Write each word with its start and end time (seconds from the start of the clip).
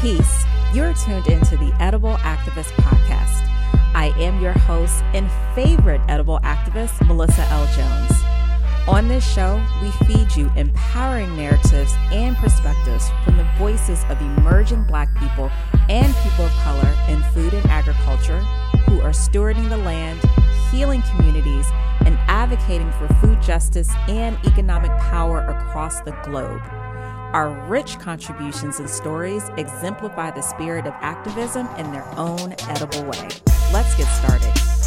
Peace. 0.00 0.44
You're 0.72 0.94
tuned 0.94 1.26
into 1.26 1.56
the 1.56 1.74
Edible 1.80 2.18
Activist 2.18 2.70
Podcast. 2.84 3.42
I 3.96 4.12
am 4.16 4.40
your 4.40 4.52
host 4.52 5.02
and 5.12 5.28
favorite 5.56 6.00
edible 6.08 6.38
activist, 6.44 7.04
Melissa 7.04 7.42
L. 7.50 7.66
Jones. 7.74 8.12
On 8.86 9.08
this 9.08 9.28
show, 9.28 9.60
we 9.82 9.90
feed 10.06 10.36
you 10.36 10.52
empowering 10.54 11.36
narratives 11.36 11.92
and 12.12 12.36
perspectives 12.36 13.10
from 13.24 13.38
the 13.38 13.50
voices 13.58 14.04
of 14.08 14.20
emerging 14.20 14.84
Black 14.84 15.12
people 15.18 15.50
and 15.88 16.14
people 16.22 16.44
of 16.44 16.52
color 16.62 16.96
in 17.08 17.20
food 17.32 17.52
and 17.52 17.66
agriculture 17.66 18.38
who 18.86 19.00
are 19.00 19.10
stewarding 19.10 19.68
the 19.68 19.78
land, 19.78 20.20
healing 20.70 21.02
communities, 21.10 21.66
and 22.06 22.16
advocating 22.28 22.92
for 22.92 23.08
food 23.14 23.42
justice 23.42 23.90
and 24.06 24.38
economic 24.46 24.96
power 24.98 25.40
across 25.40 26.02
the 26.02 26.12
globe. 26.22 26.62
Our 27.34 27.50
rich 27.68 27.98
contributions 27.98 28.78
and 28.78 28.88
stories 28.88 29.50
exemplify 29.58 30.30
the 30.30 30.40
spirit 30.40 30.86
of 30.86 30.94
activism 30.94 31.66
in 31.76 31.92
their 31.92 32.06
own 32.16 32.54
edible 32.68 33.04
way. 33.04 33.28
Let's 33.70 33.94
get 33.96 34.06
started. 34.16 34.77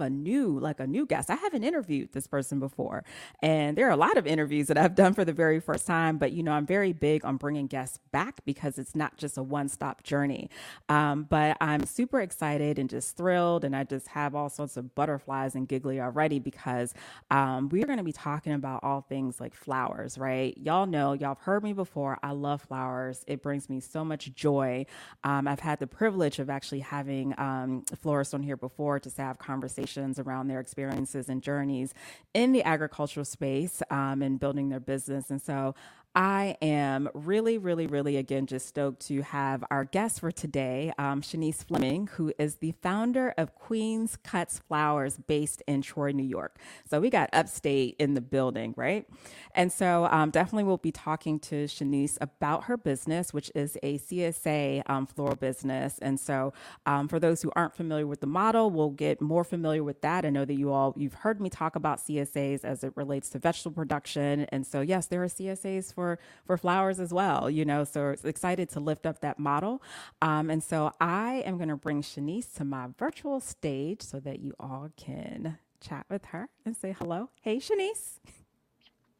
Have 0.00 0.06
a 0.06 0.10
new, 0.10 0.58
like 0.58 0.80
a 0.80 0.86
new 0.86 1.06
guest. 1.06 1.30
I 1.30 1.34
haven't 1.34 1.64
interviewed 1.64 2.12
this 2.12 2.26
person 2.26 2.58
before. 2.58 3.04
And 3.42 3.76
there 3.76 3.86
are 3.86 3.90
a 3.90 3.96
lot 3.96 4.16
of 4.16 4.26
interviews 4.26 4.68
that 4.68 4.78
I've 4.78 4.94
done 4.94 5.14
for 5.14 5.24
the 5.24 5.32
very 5.32 5.60
first 5.60 5.86
time, 5.86 6.18
but 6.18 6.32
you 6.32 6.42
know, 6.42 6.52
I'm 6.52 6.66
very 6.66 6.92
big 6.92 7.24
on 7.24 7.36
bringing 7.36 7.66
guests 7.66 7.98
back 8.12 8.44
because 8.44 8.78
it's 8.78 8.94
not 8.94 9.16
just 9.16 9.36
a 9.36 9.42
one 9.42 9.68
stop 9.68 10.02
journey. 10.02 10.48
Um, 10.88 11.24
but 11.28 11.56
I'm 11.60 11.84
super 11.84 12.20
excited 12.20 12.78
and 12.78 12.88
just 12.88 13.16
thrilled. 13.16 13.64
And 13.64 13.76
I 13.76 13.84
just 13.84 14.08
have 14.08 14.34
all 14.34 14.48
sorts 14.48 14.76
of 14.76 14.94
butterflies 14.94 15.54
and 15.54 15.68
giggly 15.68 16.00
already 16.00 16.38
because 16.38 16.94
um, 17.30 17.68
we're 17.68 17.86
going 17.86 17.98
to 17.98 18.04
be 18.04 18.12
talking 18.12 18.52
about 18.52 18.82
all 18.82 19.02
things 19.02 19.40
like 19.40 19.54
flowers, 19.54 20.16
right? 20.18 20.56
Y'all 20.56 20.86
know, 20.86 21.12
y'all 21.12 21.30
have 21.30 21.38
heard 21.38 21.62
me 21.62 21.72
before. 21.72 22.18
I 22.22 22.32
love 22.32 22.62
flowers, 22.62 23.24
it 23.26 23.42
brings 23.42 23.68
me 23.68 23.80
so 23.80 24.04
much 24.04 24.32
joy. 24.34 24.86
Um, 25.24 25.46
I've 25.46 25.60
had 25.60 25.78
the 25.78 25.86
privilege 25.86 26.38
of 26.38 26.48
actually 26.48 26.80
having 26.80 27.34
um, 27.38 27.84
florists 28.00 28.34
on 28.34 28.42
here 28.42 28.56
before 28.56 28.98
to 29.00 29.10
have 29.22 29.38
conversations 29.38 29.89
conversations 29.90 30.18
around 30.18 30.48
their 30.48 30.60
experiences 30.60 31.28
and 31.28 31.42
journeys 31.42 31.94
in 32.34 32.52
the 32.52 32.62
agricultural 32.64 33.24
space 33.24 33.82
um, 33.90 34.22
and 34.22 34.38
building 34.38 34.68
their 34.68 34.80
business. 34.80 35.30
And 35.30 35.40
so 35.40 35.74
I 36.14 36.56
am 36.60 37.08
really, 37.14 37.56
really, 37.56 37.86
really, 37.86 38.16
again, 38.16 38.46
just 38.46 38.66
stoked 38.66 39.06
to 39.06 39.22
have 39.22 39.62
our 39.70 39.84
guest 39.84 40.18
for 40.20 40.32
today, 40.32 40.92
um, 40.98 41.22
Shanice 41.22 41.64
Fleming, 41.64 42.08
who 42.08 42.32
is 42.36 42.56
the 42.56 42.72
founder 42.82 43.32
of 43.38 43.54
Queens 43.54 44.18
Cuts 44.24 44.58
Flowers 44.58 45.18
based 45.18 45.62
in 45.68 45.82
Troy, 45.82 46.10
New 46.10 46.26
York. 46.26 46.58
So 46.90 46.98
we 47.00 47.10
got 47.10 47.30
upstate 47.32 47.94
in 48.00 48.14
the 48.14 48.20
building, 48.20 48.74
right? 48.76 49.06
And 49.54 49.70
so 49.72 50.06
um, 50.10 50.30
definitely 50.30 50.64
we'll 50.64 50.78
be 50.78 50.90
talking 50.90 51.38
to 51.40 51.66
Shanice 51.66 52.18
about 52.20 52.64
her 52.64 52.76
business, 52.76 53.32
which 53.32 53.52
is 53.54 53.78
a 53.84 53.98
CSA 53.98 54.82
um, 54.90 55.06
floral 55.06 55.36
business. 55.36 56.00
And 56.00 56.18
so 56.18 56.52
um, 56.86 57.06
for 57.06 57.20
those 57.20 57.40
who 57.40 57.52
aren't 57.54 57.76
familiar 57.76 58.08
with 58.08 58.20
the 58.20 58.26
model, 58.26 58.70
we'll 58.70 58.90
get 58.90 59.20
more 59.20 59.44
familiar 59.44 59.84
with 59.84 60.00
that. 60.00 60.24
I 60.24 60.30
know 60.30 60.44
that 60.44 60.54
you 60.54 60.72
all, 60.72 60.92
you've 60.96 61.14
heard 61.14 61.40
me 61.40 61.50
talk 61.50 61.76
about 61.76 61.98
CSAs 61.98 62.64
as 62.64 62.82
it 62.82 62.92
relates 62.96 63.30
to 63.30 63.38
vegetable 63.38 63.76
production. 63.76 64.46
And 64.50 64.66
so, 64.66 64.80
yes, 64.80 65.06
there 65.06 65.22
are 65.22 65.28
CSAs 65.28 65.94
for 66.00 66.18
for 66.46 66.56
flowers 66.56 66.98
as 67.00 67.12
well. 67.12 67.50
You 67.50 67.64
know, 67.66 67.84
so 67.84 68.14
excited 68.24 68.70
to 68.70 68.80
lift 68.80 69.06
up 69.06 69.20
that 69.20 69.38
model. 69.38 69.82
Um, 70.22 70.50
and 70.50 70.64
so 70.64 70.92
I 71.00 71.42
am 71.46 71.58
going 71.58 71.68
to 71.68 71.76
bring 71.76 72.02
Shanice 72.02 72.54
to 72.56 72.64
my 72.64 72.88
virtual 72.98 73.40
stage 73.40 74.02
so 74.02 74.20
that 74.20 74.40
you 74.40 74.54
all 74.58 74.90
can 74.96 75.58
chat 75.80 76.06
with 76.10 76.26
her 76.26 76.48
and 76.64 76.76
say 76.76 76.96
hello. 76.98 77.30
Hey, 77.42 77.58
Shanice. 77.58 78.20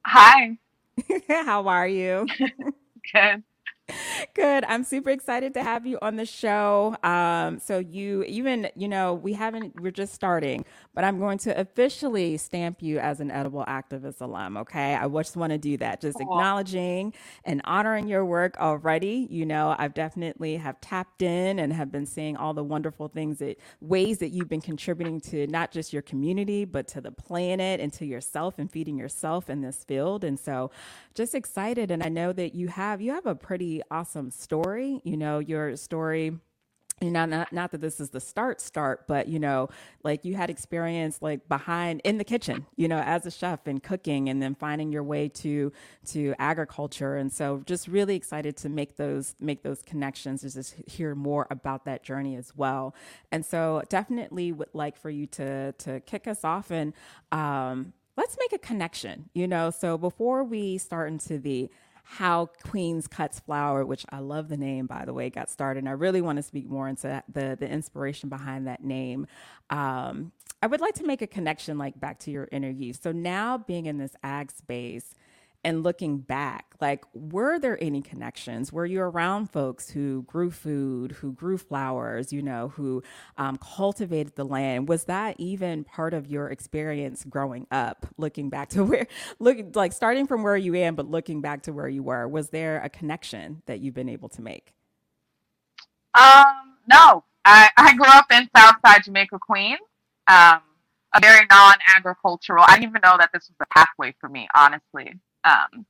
Hi. 0.07 0.59
How 1.29 1.69
are 1.69 1.89
you? 1.89 2.27
Good. 3.13 3.45
Good. 4.35 4.65
I'm 4.65 4.85
super 4.85 5.11
excited 5.11 5.55
to 5.55 5.63
have 5.63 5.87
you 5.87 5.99
on 6.03 6.17
the 6.17 6.27
show. 6.27 6.97
Um, 7.03 7.59
so 7.59 7.79
you 7.79 8.23
even, 8.25 8.69
you 8.77 8.89
know, 8.89 9.15
we 9.15 9.33
haven't, 9.33 9.81
we're 9.81 9.91
just 9.91 10.15
starting, 10.15 10.65
but 10.95 11.05
I'm 11.05 11.19
going 11.19 11.39
to 11.39 11.59
officially 11.59 12.37
stamp 12.37 12.83
you 12.83 12.99
as 12.99 13.21
an 13.21 13.31
edible 13.31 13.65
activist 13.67 14.21
alum. 14.21 14.57
Okay. 14.57 14.95
I 14.95 15.09
just 15.09 15.37
want 15.37 15.53
to 15.53 15.59
do 15.59 15.77
that, 15.79 16.01
just 16.01 16.21
acknowledging 16.21 17.13
and 17.45 17.61
honoring 17.65 18.09
your 18.09 18.25
work 18.25 18.57
already. 18.59 19.27
You 19.31 19.47
know, 19.47 19.75
I've 19.79 19.95
definitely 19.95 20.57
have 20.57 20.81
tapped 20.81 21.23
in 21.23 21.59
and 21.59 21.73
have 21.73 21.93
been 21.93 22.07
seeing 22.07 22.37
all 22.37 22.55
the 22.55 22.65
wonderful 22.65 23.09
things 23.09 23.39
that 23.39 23.59
ways 23.81 24.19
that 24.19 24.31
you've 24.31 24.49
been 24.49 24.61
contributing 24.61 25.21
to 25.21 25.47
not 25.47 25.71
just 25.71 25.93
your 25.93 26.03
community, 26.03 26.65
but 26.65 26.89
to 26.89 27.01
the 27.01 27.13
planet 27.13 27.81
and 27.81 27.93
to 27.95 28.07
yourself 28.07 28.59
and 28.59 28.71
feeding 28.71 28.99
yourself 28.99 29.49
in 29.49 29.61
this 29.61 29.85
field. 29.85 30.25
And 30.25 30.39
so 30.39 30.71
just 31.15 31.35
excited. 31.35 31.91
And 31.91 32.03
I 32.03 32.09
know 32.09 32.33
that 32.33 32.55
you 32.55 32.69
have, 32.69 33.01
you 33.01 33.13
have 33.13 33.27
a 33.27 33.35
pretty 33.35 33.80
awesome 33.91 34.31
story. 34.31 35.01
You 35.05 35.17
know, 35.17 35.39
your 35.39 35.77
story 35.77 36.39
you 37.01 37.11
know 37.11 37.25
not, 37.25 37.53
not 37.53 37.71
that 37.71 37.81
this 37.81 37.99
is 37.99 38.11
the 38.11 38.21
start 38.21 38.61
start 38.61 39.07
but 39.07 39.27
you 39.27 39.39
know 39.39 39.69
like 40.05 40.25
you 40.25 40.35
had 40.35 40.51
experience 40.51 41.23
like 41.23 41.49
behind 41.49 42.01
in 42.05 42.19
the 42.19 42.25
kitchen 42.25 42.67
you 42.77 42.89
know 42.89 42.99
as 42.99 43.25
a 43.25 43.31
chef 43.31 43.67
and 43.67 43.83
cooking 43.83 44.29
and 44.29 44.43
then 44.43 44.55
finding 44.55 44.93
your 44.93 45.03
way 45.03 45.29
to 45.29 45.73
to 46.05 46.35
agriculture. 46.39 47.17
And 47.17 47.33
so 47.33 47.63
just 47.67 47.89
really 47.89 48.17
excited 48.17 48.57
to 48.59 48.69
make 48.69 48.97
those 48.97 49.35
make 49.41 49.63
those 49.63 49.83
connections 49.83 50.43
to 50.43 50.51
just 50.51 50.75
hear 50.87 51.15
more 51.15 51.47
about 51.51 51.85
that 51.87 52.03
journey 52.03 52.37
as 52.37 52.55
well. 52.57 52.95
And 53.33 53.45
so 53.45 53.83
definitely 53.89 54.53
would 54.53 54.69
like 54.75 54.97
for 54.97 55.11
you 55.11 55.27
to 55.29 55.73
to 55.73 56.01
kick 56.01 56.27
us 56.27 56.45
off 56.45 56.71
and 56.71 56.93
um 57.33 57.93
let's 58.17 58.37
make 58.39 58.53
a 58.53 58.59
connection 58.59 59.31
you 59.33 59.49
know? 59.49 59.71
So 59.71 59.97
before 59.97 60.45
we 60.45 60.77
start 60.79 61.09
into 61.11 61.39
the 61.39 61.71
how 62.13 62.47
Queens 62.65 63.07
Cuts 63.07 63.39
Flower, 63.39 63.85
which 63.85 64.05
I 64.11 64.19
love 64.19 64.49
the 64.49 64.57
name 64.57 64.87
by 64.87 65.05
the 65.05 65.15
way, 65.15 65.31
got 65.31 65.49
started. 65.49 65.81
And 65.81 65.89
I 65.89 65.93
really 65.93 66.21
want 66.21 66.37
to 66.39 66.43
speak 66.43 66.69
more 66.69 66.89
into 66.89 67.23
the 67.33 67.57
the 67.59 67.69
inspiration 67.69 68.29
behind 68.29 68.67
that 68.67 68.83
name. 68.83 69.27
Um, 69.71 70.33
I 70.63 70.67
would 70.67 70.81
like 70.81 70.95
to 70.95 71.05
make 71.07 71.23
a 71.23 71.27
connection 71.27 71.79
like 71.79 71.99
back 71.99 72.19
to 72.21 72.31
your 72.31 72.49
inner 72.51 72.69
interview. 72.71 72.93
So 72.93 73.13
now 73.13 73.59
being 73.59 73.87
in 73.87 73.99
this 73.99 74.15
ag 74.23 74.51
space, 74.51 75.15
and 75.63 75.83
looking 75.83 76.19
back, 76.19 76.75
like, 76.81 77.05
were 77.13 77.59
there 77.59 77.77
any 77.83 78.01
connections? 78.01 78.73
Were 78.73 78.87
you 78.87 79.03
around 79.03 79.51
folks 79.51 79.91
who 79.91 80.23
grew 80.23 80.51
food, 80.51 81.13
who 81.13 81.33
grew 81.33 81.59
flowers, 81.59 82.33
you 82.33 82.41
know, 82.41 82.69
who 82.69 83.03
um, 83.37 83.59
cultivated 83.59 84.37
the 84.37 84.45
land? 84.45 84.89
Was 84.89 85.05
that 85.05 85.37
even 85.39 85.85
part 85.85 86.15
of 86.15 86.27
your 86.27 86.49
experience 86.49 87.25
growing 87.29 87.67
up? 87.71 88.07
Looking 88.17 88.49
back 88.49 88.71
to 88.71 88.85
where, 88.87 89.07
looking 89.39 89.73
like 89.75 89.93
starting 89.93 90.27
from 90.27 90.43
where 90.43 90.57
you 90.57 90.75
am, 90.75 90.95
but 90.95 91.11
looking 91.11 91.41
back 91.43 91.63
to 91.65 91.73
where 91.73 91.89
you 91.89 92.03
were, 92.03 92.27
was 92.27 92.49
there 92.49 92.81
a 92.83 92.89
connection 92.89 93.63
that 93.67 93.81
you've 93.81 93.95
been 93.95 94.09
able 94.09 94.31
to 94.31 94.43
make? 94.43 94.73
Um, 96.19 96.77
no, 96.91 97.25
I, 97.45 97.69
I 97.77 97.95
grew 97.95 98.09
up 98.09 98.27
in 98.33 98.49
Southside 98.57 99.05
Jamaica, 99.05 99.39
Queens. 99.39 99.81
Um, 100.27 100.61
a 101.15 101.21
very 101.21 101.47
non-agricultural. 101.51 102.65
I 102.67 102.77
didn't 102.77 102.91
even 102.91 103.01
know 103.05 103.17
that 103.19 103.31
this 103.33 103.49
was 103.49 103.57
a 103.61 103.67
pathway 103.75 104.15
for 104.21 104.29
me, 104.29 104.49
honestly. 104.55 105.15
Um, 105.45 105.87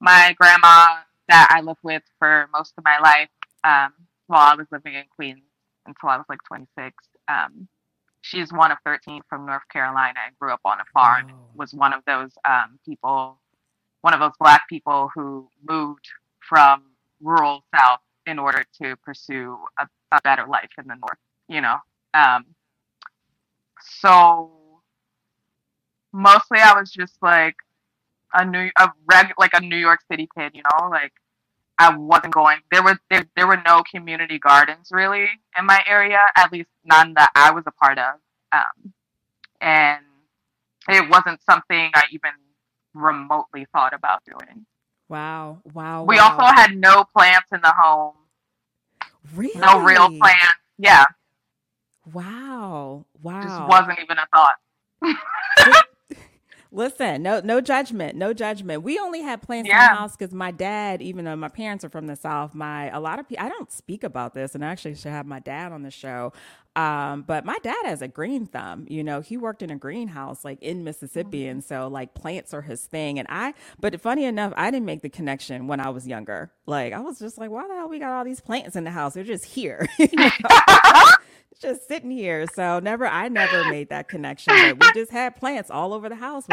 my 0.00 0.34
grandma 0.38 1.00
that 1.28 1.48
I 1.50 1.60
lived 1.60 1.80
with 1.82 2.02
for 2.18 2.48
most 2.52 2.74
of 2.78 2.84
my 2.84 2.98
life, 2.98 3.28
um, 3.64 3.92
while 4.26 4.52
I 4.52 4.54
was 4.54 4.66
living 4.70 4.94
in 4.94 5.04
Queens 5.14 5.42
until 5.86 6.08
I 6.08 6.16
was 6.16 6.26
like 6.28 6.40
26. 6.46 6.94
Um, 7.28 7.68
she's 8.20 8.52
one 8.52 8.70
of 8.70 8.78
13 8.84 9.22
from 9.28 9.46
North 9.46 9.66
Carolina 9.72 10.18
and 10.26 10.38
grew 10.38 10.52
up 10.52 10.60
on 10.64 10.78
a 10.80 10.84
farm. 10.92 11.26
Oh. 11.30 11.36
Was 11.56 11.74
one 11.74 11.92
of 11.92 12.02
those 12.06 12.30
um, 12.48 12.78
people, 12.86 13.38
one 14.02 14.14
of 14.14 14.20
those 14.20 14.32
black 14.38 14.68
people 14.68 15.10
who 15.14 15.48
moved 15.68 16.08
from 16.48 16.82
rural 17.20 17.64
South 17.74 18.00
in 18.26 18.38
order 18.38 18.64
to 18.82 18.96
pursue 18.96 19.58
a, 19.78 19.86
a 20.12 20.20
better 20.22 20.46
life 20.46 20.70
in 20.78 20.86
the 20.86 20.94
North. 20.94 21.18
You 21.48 21.62
know, 21.62 21.76
um, 22.14 22.44
so 23.80 24.50
mostly 26.12 26.58
I 26.58 26.78
was 26.78 26.90
just 26.90 27.16
like 27.22 27.56
a 28.32 28.44
new 28.44 28.70
a 28.76 28.90
reg 29.10 29.32
like 29.38 29.52
a 29.54 29.60
New 29.60 29.76
York 29.76 30.00
City 30.10 30.28
kid, 30.36 30.52
you 30.54 30.62
know, 30.62 30.88
like 30.88 31.12
I 31.78 31.96
wasn't 31.96 32.34
going. 32.34 32.58
There 32.70 32.82
were 32.82 32.98
there, 33.10 33.26
there 33.36 33.46
were 33.46 33.60
no 33.64 33.82
community 33.90 34.38
gardens 34.38 34.88
really 34.90 35.28
in 35.58 35.66
my 35.66 35.82
area, 35.86 36.20
at 36.36 36.52
least 36.52 36.68
none 36.84 37.14
that 37.14 37.30
I 37.34 37.52
was 37.52 37.64
a 37.66 37.72
part 37.72 37.98
of, 37.98 38.14
um, 38.52 38.92
and 39.60 40.04
it 40.88 41.08
wasn't 41.08 41.40
something 41.48 41.90
I 41.94 42.04
even 42.12 42.32
remotely 42.94 43.66
thought 43.72 43.94
about 43.94 44.22
doing. 44.24 44.66
Wow! 45.08 45.60
Wow! 45.72 46.04
We 46.04 46.16
wow. 46.16 46.36
also 46.38 46.54
had 46.54 46.76
no 46.76 47.04
plants 47.04 47.48
in 47.52 47.60
the 47.62 47.72
home. 47.76 48.14
Really? 49.34 49.58
No 49.60 49.82
real 49.82 50.08
plants. 50.18 50.56
Yeah. 50.78 51.04
Wow! 52.12 53.04
Wow! 53.22 53.42
Just 53.42 53.68
wasn't 53.68 53.98
even 54.00 54.18
a 54.18 54.26
thought. 54.26 55.84
Listen, 56.70 57.22
no 57.22 57.40
no 57.40 57.62
judgment, 57.62 58.16
no 58.16 58.34
judgment. 58.34 58.82
We 58.82 58.98
only 58.98 59.22
had 59.22 59.40
plants 59.40 59.68
yeah. 59.68 59.88
in 59.88 59.94
the 59.94 60.00
house 60.00 60.16
because 60.16 60.34
my 60.34 60.50
dad, 60.50 61.00
even 61.00 61.24
though 61.24 61.36
my 61.36 61.48
parents 61.48 61.82
are 61.82 61.88
from 61.88 62.06
the 62.06 62.16
south, 62.16 62.54
my 62.54 62.90
a 62.90 63.00
lot 63.00 63.18
of 63.18 63.26
people 63.26 63.44
I 63.44 63.48
don't 63.48 63.72
speak 63.72 64.04
about 64.04 64.34
this, 64.34 64.54
and 64.54 64.62
I 64.62 64.68
actually 64.68 64.94
should 64.94 65.12
have 65.12 65.26
my 65.26 65.40
dad 65.40 65.72
on 65.72 65.82
the 65.82 65.90
show. 65.90 66.32
Um, 66.76 67.22
but 67.22 67.44
my 67.44 67.56
dad 67.62 67.86
has 67.86 68.02
a 68.02 68.08
green 68.08 68.46
thumb. 68.46 68.86
You 68.88 69.02
know, 69.02 69.20
he 69.20 69.36
worked 69.36 69.62
in 69.62 69.70
a 69.70 69.76
greenhouse 69.76 70.44
like 70.44 70.62
in 70.62 70.84
Mississippi, 70.84 71.42
mm-hmm. 71.42 71.50
and 71.50 71.64
so 71.64 71.88
like 71.88 72.12
plants 72.14 72.52
are 72.52 72.62
his 72.62 72.84
thing. 72.84 73.18
And 73.18 73.26
I, 73.30 73.54
but 73.80 73.98
funny 74.00 74.24
enough, 74.24 74.52
I 74.54 74.70
didn't 74.70 74.86
make 74.86 75.00
the 75.00 75.08
connection 75.08 75.68
when 75.68 75.80
I 75.80 75.88
was 75.88 76.06
younger. 76.06 76.52
Like 76.66 76.92
I 76.92 77.00
was 77.00 77.18
just 77.18 77.38
like, 77.38 77.50
why 77.50 77.66
the 77.66 77.74
hell 77.74 77.88
we 77.88 77.98
got 77.98 78.12
all 78.12 78.24
these 78.24 78.40
plants 78.40 78.76
in 78.76 78.84
the 78.84 78.90
house? 78.90 79.14
They're 79.14 79.24
just 79.24 79.46
here. 79.46 79.88
just 81.58 81.86
sitting 81.88 82.10
here. 82.10 82.46
So 82.54 82.78
never, 82.78 83.06
I 83.06 83.28
never 83.28 83.68
made 83.70 83.88
that 83.90 84.08
connection. 84.08 84.54
But 84.54 84.80
we 84.80 85.00
just 85.00 85.12
had 85.12 85.36
plants 85.36 85.70
all 85.70 85.92
over 85.92 86.08
the 86.08 86.16
house. 86.16 86.46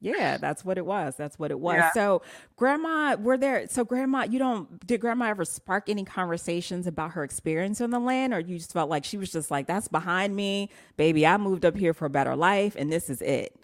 yeah, 0.00 0.36
that's 0.36 0.64
what 0.64 0.76
it 0.76 0.84
was. 0.84 1.16
That's 1.16 1.38
what 1.38 1.50
it 1.50 1.58
was. 1.58 1.76
Yeah. 1.76 1.92
So, 1.92 2.22
grandma, 2.56 3.16
were 3.16 3.38
there? 3.38 3.66
So, 3.68 3.84
grandma, 3.84 4.24
you 4.24 4.38
don't 4.38 4.86
did 4.86 5.00
grandma 5.00 5.26
ever 5.26 5.44
spark 5.44 5.88
any 5.88 6.04
conversations 6.04 6.86
about 6.86 7.12
her 7.12 7.24
experience 7.24 7.80
on 7.80 7.90
the 7.90 7.98
land, 7.98 8.34
or 8.34 8.40
you 8.40 8.58
just 8.58 8.72
felt 8.72 8.90
like 8.90 9.04
she 9.04 9.16
was 9.16 9.32
just 9.32 9.50
like, 9.50 9.66
"That's 9.66 9.88
behind 9.88 10.36
me, 10.36 10.68
baby. 10.96 11.26
I 11.26 11.36
moved 11.38 11.64
up 11.64 11.76
here 11.76 11.94
for 11.94 12.04
a 12.04 12.10
better 12.10 12.36
life, 12.36 12.76
and 12.76 12.92
this 12.92 13.08
is 13.08 13.22
it." 13.22 13.56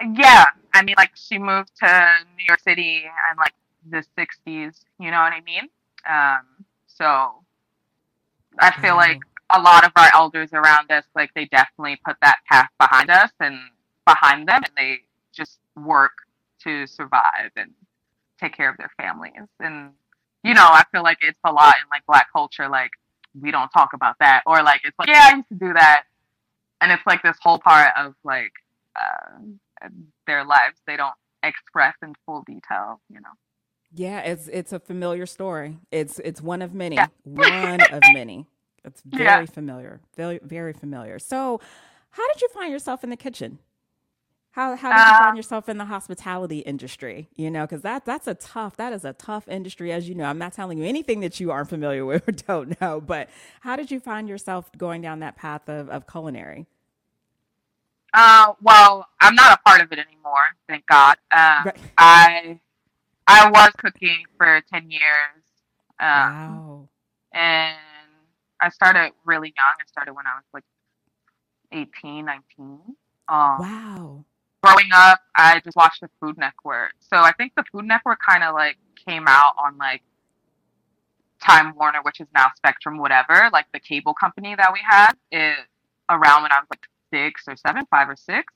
Yeah, 0.00 0.46
I 0.72 0.82
mean, 0.82 0.94
like 0.96 1.10
she 1.14 1.38
moved 1.38 1.76
to 1.80 2.10
New 2.36 2.44
York 2.46 2.60
City 2.60 3.04
in 3.04 3.36
like 3.36 3.54
the 3.88 4.04
'60s. 4.16 4.84
You 5.00 5.10
know 5.10 5.20
what 5.20 5.32
I 5.32 5.40
mean? 5.40 5.68
Um, 6.08 6.64
so 6.86 7.42
I 8.58 8.70
feel 8.80 8.94
oh. 8.94 8.98
like 8.98 9.20
a 9.54 9.60
lot 9.60 9.84
of 9.84 9.92
our 9.96 10.10
elders 10.14 10.52
around 10.52 10.90
us, 10.90 11.04
like 11.14 11.32
they 11.34 11.46
definitely 11.46 11.98
put 12.04 12.16
that 12.22 12.38
path 12.50 12.70
behind 12.78 13.10
us 13.10 13.30
and 13.40 13.58
behind 14.06 14.48
them, 14.48 14.62
and 14.64 14.72
they 14.76 15.00
just 15.32 15.58
work 15.76 16.12
to 16.64 16.86
survive 16.86 17.50
and 17.56 17.72
take 18.38 18.56
care 18.56 18.70
of 18.70 18.76
their 18.76 18.90
families. 19.00 19.48
And 19.58 19.92
you 20.42 20.54
know, 20.54 20.66
I 20.66 20.84
feel 20.92 21.02
like 21.02 21.18
it's 21.20 21.38
a 21.44 21.52
lot 21.52 21.74
in 21.82 21.88
like 21.90 22.04
black 22.06 22.28
culture, 22.32 22.68
like 22.68 22.92
we 23.40 23.50
don't 23.50 23.68
talk 23.70 23.90
about 23.94 24.16
that, 24.20 24.42
or 24.46 24.62
like 24.62 24.82
it's 24.84 24.98
like 24.98 25.08
yeah, 25.08 25.30
I 25.32 25.36
used 25.36 25.48
to 25.48 25.54
do 25.54 25.72
that, 25.74 26.04
and 26.80 26.90
it's 26.92 27.06
like 27.06 27.22
this 27.22 27.36
whole 27.40 27.58
part 27.58 27.92
of 27.96 28.14
like 28.24 28.52
uh, 28.96 29.88
their 30.26 30.44
lives 30.44 30.76
they 30.86 30.96
don't 30.96 31.14
express 31.42 31.94
in 32.02 32.14
full 32.26 32.42
detail, 32.46 33.00
you 33.08 33.20
know. 33.20 33.30
Yeah, 33.92 34.20
it's 34.20 34.48
it's 34.48 34.72
a 34.72 34.78
familiar 34.78 35.26
story. 35.26 35.78
It's 35.90 36.20
it's 36.20 36.40
one 36.40 36.62
of 36.62 36.74
many. 36.74 36.96
Yeah. 36.96 37.08
one 37.24 37.80
of 37.80 38.02
many. 38.12 38.46
It's 38.84 39.02
very 39.04 39.24
yeah. 39.24 39.44
familiar. 39.46 40.00
Very 40.16 40.40
very 40.42 40.72
familiar. 40.72 41.18
So, 41.18 41.60
how 42.10 42.26
did 42.32 42.40
you 42.40 42.48
find 42.48 42.72
yourself 42.72 43.04
in 43.04 43.10
the 43.10 43.16
kitchen? 43.16 43.58
How 44.52 44.74
how 44.74 44.90
did 44.92 44.98
you 44.98 45.18
find 45.18 45.30
um, 45.30 45.36
yourself 45.36 45.68
in 45.68 45.78
the 45.78 45.84
hospitality 45.84 46.58
industry? 46.60 47.28
You 47.36 47.50
know, 47.50 47.62
because 47.66 47.82
that 47.82 48.04
that's 48.04 48.26
a 48.26 48.34
tough 48.34 48.76
that 48.78 48.92
is 48.92 49.04
a 49.04 49.12
tough 49.12 49.46
industry, 49.46 49.92
as 49.92 50.08
you 50.08 50.14
know. 50.16 50.24
I'm 50.24 50.38
not 50.38 50.52
telling 50.52 50.78
you 50.78 50.84
anything 50.84 51.20
that 51.20 51.38
you 51.38 51.52
aren't 51.52 51.68
familiar 51.68 52.04
with 52.06 52.28
or 52.28 52.32
don't 52.32 52.80
know, 52.80 53.00
but 53.00 53.28
how 53.60 53.76
did 53.76 53.90
you 53.90 54.00
find 54.00 54.28
yourself 54.28 54.70
going 54.76 55.02
down 55.02 55.20
that 55.20 55.36
path 55.36 55.68
of, 55.68 55.88
of 55.88 56.06
culinary? 56.08 56.66
Uh, 58.12 58.54
well, 58.60 59.06
I'm 59.20 59.36
not 59.36 59.52
a 59.52 59.68
part 59.68 59.82
of 59.82 59.92
it 59.92 60.00
anymore, 60.00 60.56
thank 60.68 60.84
God. 60.86 61.16
Um, 61.30 61.66
right. 61.66 61.78
I 61.96 62.60
I 63.28 63.50
was 63.50 63.70
cooking 63.78 64.24
for 64.36 64.62
ten 64.72 64.90
years. 64.90 65.44
Um, 66.00 66.08
wow. 66.08 66.88
And 67.32 67.76
I 68.60 68.68
started 68.68 69.12
really 69.24 69.48
young. 69.56 69.74
I 69.80 69.86
started 69.86 70.14
when 70.14 70.26
I 70.26 70.36
was 70.36 70.44
like 70.52 70.64
18, 71.72 72.24
19. 72.24 72.44
Um, 72.66 72.86
wow. 73.28 74.24
Growing 74.62 74.90
up, 74.92 75.20
I 75.36 75.60
just 75.60 75.76
watched 75.76 76.02
the 76.02 76.10
Food 76.20 76.36
Network. 76.36 76.92
So 77.00 77.16
I 77.16 77.32
think 77.32 77.52
the 77.56 77.64
Food 77.72 77.86
Network 77.86 78.18
kind 78.26 78.44
of 78.44 78.54
like 78.54 78.76
came 79.06 79.24
out 79.26 79.54
on 79.62 79.78
like 79.78 80.02
Time 81.40 81.74
Warner, 81.76 82.00
which 82.02 82.20
is 82.20 82.26
now 82.34 82.48
Spectrum, 82.56 82.98
whatever, 82.98 83.48
like 83.52 83.66
the 83.72 83.80
cable 83.80 84.12
company 84.12 84.54
that 84.54 84.72
we 84.72 84.80
had, 84.86 85.12
is 85.32 85.56
around 86.10 86.42
when 86.42 86.52
I 86.52 86.58
was 86.58 86.66
like 86.70 86.86
six 87.12 87.44
or 87.48 87.56
seven, 87.56 87.86
five 87.90 88.08
or 88.08 88.16
six. 88.16 88.52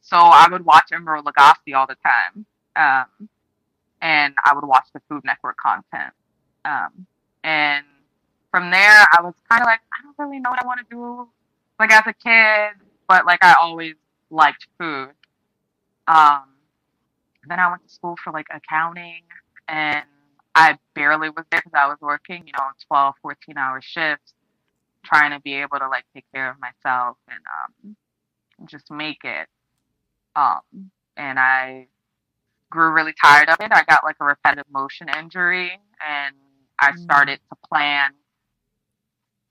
So 0.00 0.16
I 0.16 0.48
would 0.50 0.64
watch 0.64 0.86
Emeril 0.92 1.22
Lagasse 1.22 1.74
all 1.74 1.86
the 1.86 1.96
time. 2.02 2.46
Um, 2.74 3.28
and 4.00 4.34
I 4.44 4.54
would 4.54 4.64
watch 4.64 4.86
the 4.92 5.00
Food 5.08 5.24
Network 5.24 5.56
content. 5.56 6.14
Um, 6.64 7.06
and 7.44 7.84
from 8.50 8.70
there, 8.70 9.06
I 9.16 9.22
was 9.22 9.34
kind 9.48 9.62
of 9.62 9.66
like, 9.66 9.80
I 9.92 10.02
don't 10.02 10.18
really 10.18 10.40
know 10.40 10.50
what 10.50 10.62
I 10.62 10.66
want 10.66 10.80
to 10.80 10.86
do, 10.94 11.28
like 11.78 11.92
as 11.92 12.02
a 12.06 12.12
kid, 12.12 12.80
but 13.06 13.26
like 13.26 13.42
I 13.42 13.54
always 13.60 13.94
liked 14.30 14.66
food. 14.78 15.10
Um, 16.06 16.44
then 17.46 17.58
I 17.58 17.70
went 17.70 17.86
to 17.86 17.92
school 17.92 18.16
for 18.22 18.32
like 18.32 18.46
accounting, 18.54 19.22
and 19.68 20.04
I 20.54 20.78
barely 20.94 21.28
was 21.30 21.44
there 21.50 21.60
because 21.64 21.78
I 21.78 21.86
was 21.86 21.98
working, 22.00 22.46
you 22.46 22.52
know, 22.58 22.66
12, 22.88 23.14
14 23.22 23.56
hour 23.56 23.80
shifts, 23.82 24.34
trying 25.04 25.30
to 25.32 25.40
be 25.40 25.54
able 25.54 25.78
to 25.78 25.88
like 25.88 26.04
take 26.14 26.24
care 26.34 26.50
of 26.50 26.56
myself 26.58 27.16
and 27.28 27.40
um, 27.86 27.96
just 28.66 28.90
make 28.90 29.24
it. 29.24 29.46
Um, 30.34 30.90
and 31.16 31.38
I 31.38 31.88
grew 32.70 32.92
really 32.92 33.14
tired 33.22 33.48
of 33.48 33.60
it. 33.60 33.72
I 33.72 33.82
got 33.84 34.04
like 34.04 34.16
a 34.20 34.24
repetitive 34.24 34.70
motion 34.70 35.08
injury, 35.18 35.72
and 36.06 36.34
I 36.80 36.92
mm. 36.92 36.98
started 36.98 37.40
to 37.50 37.56
plan 37.68 38.12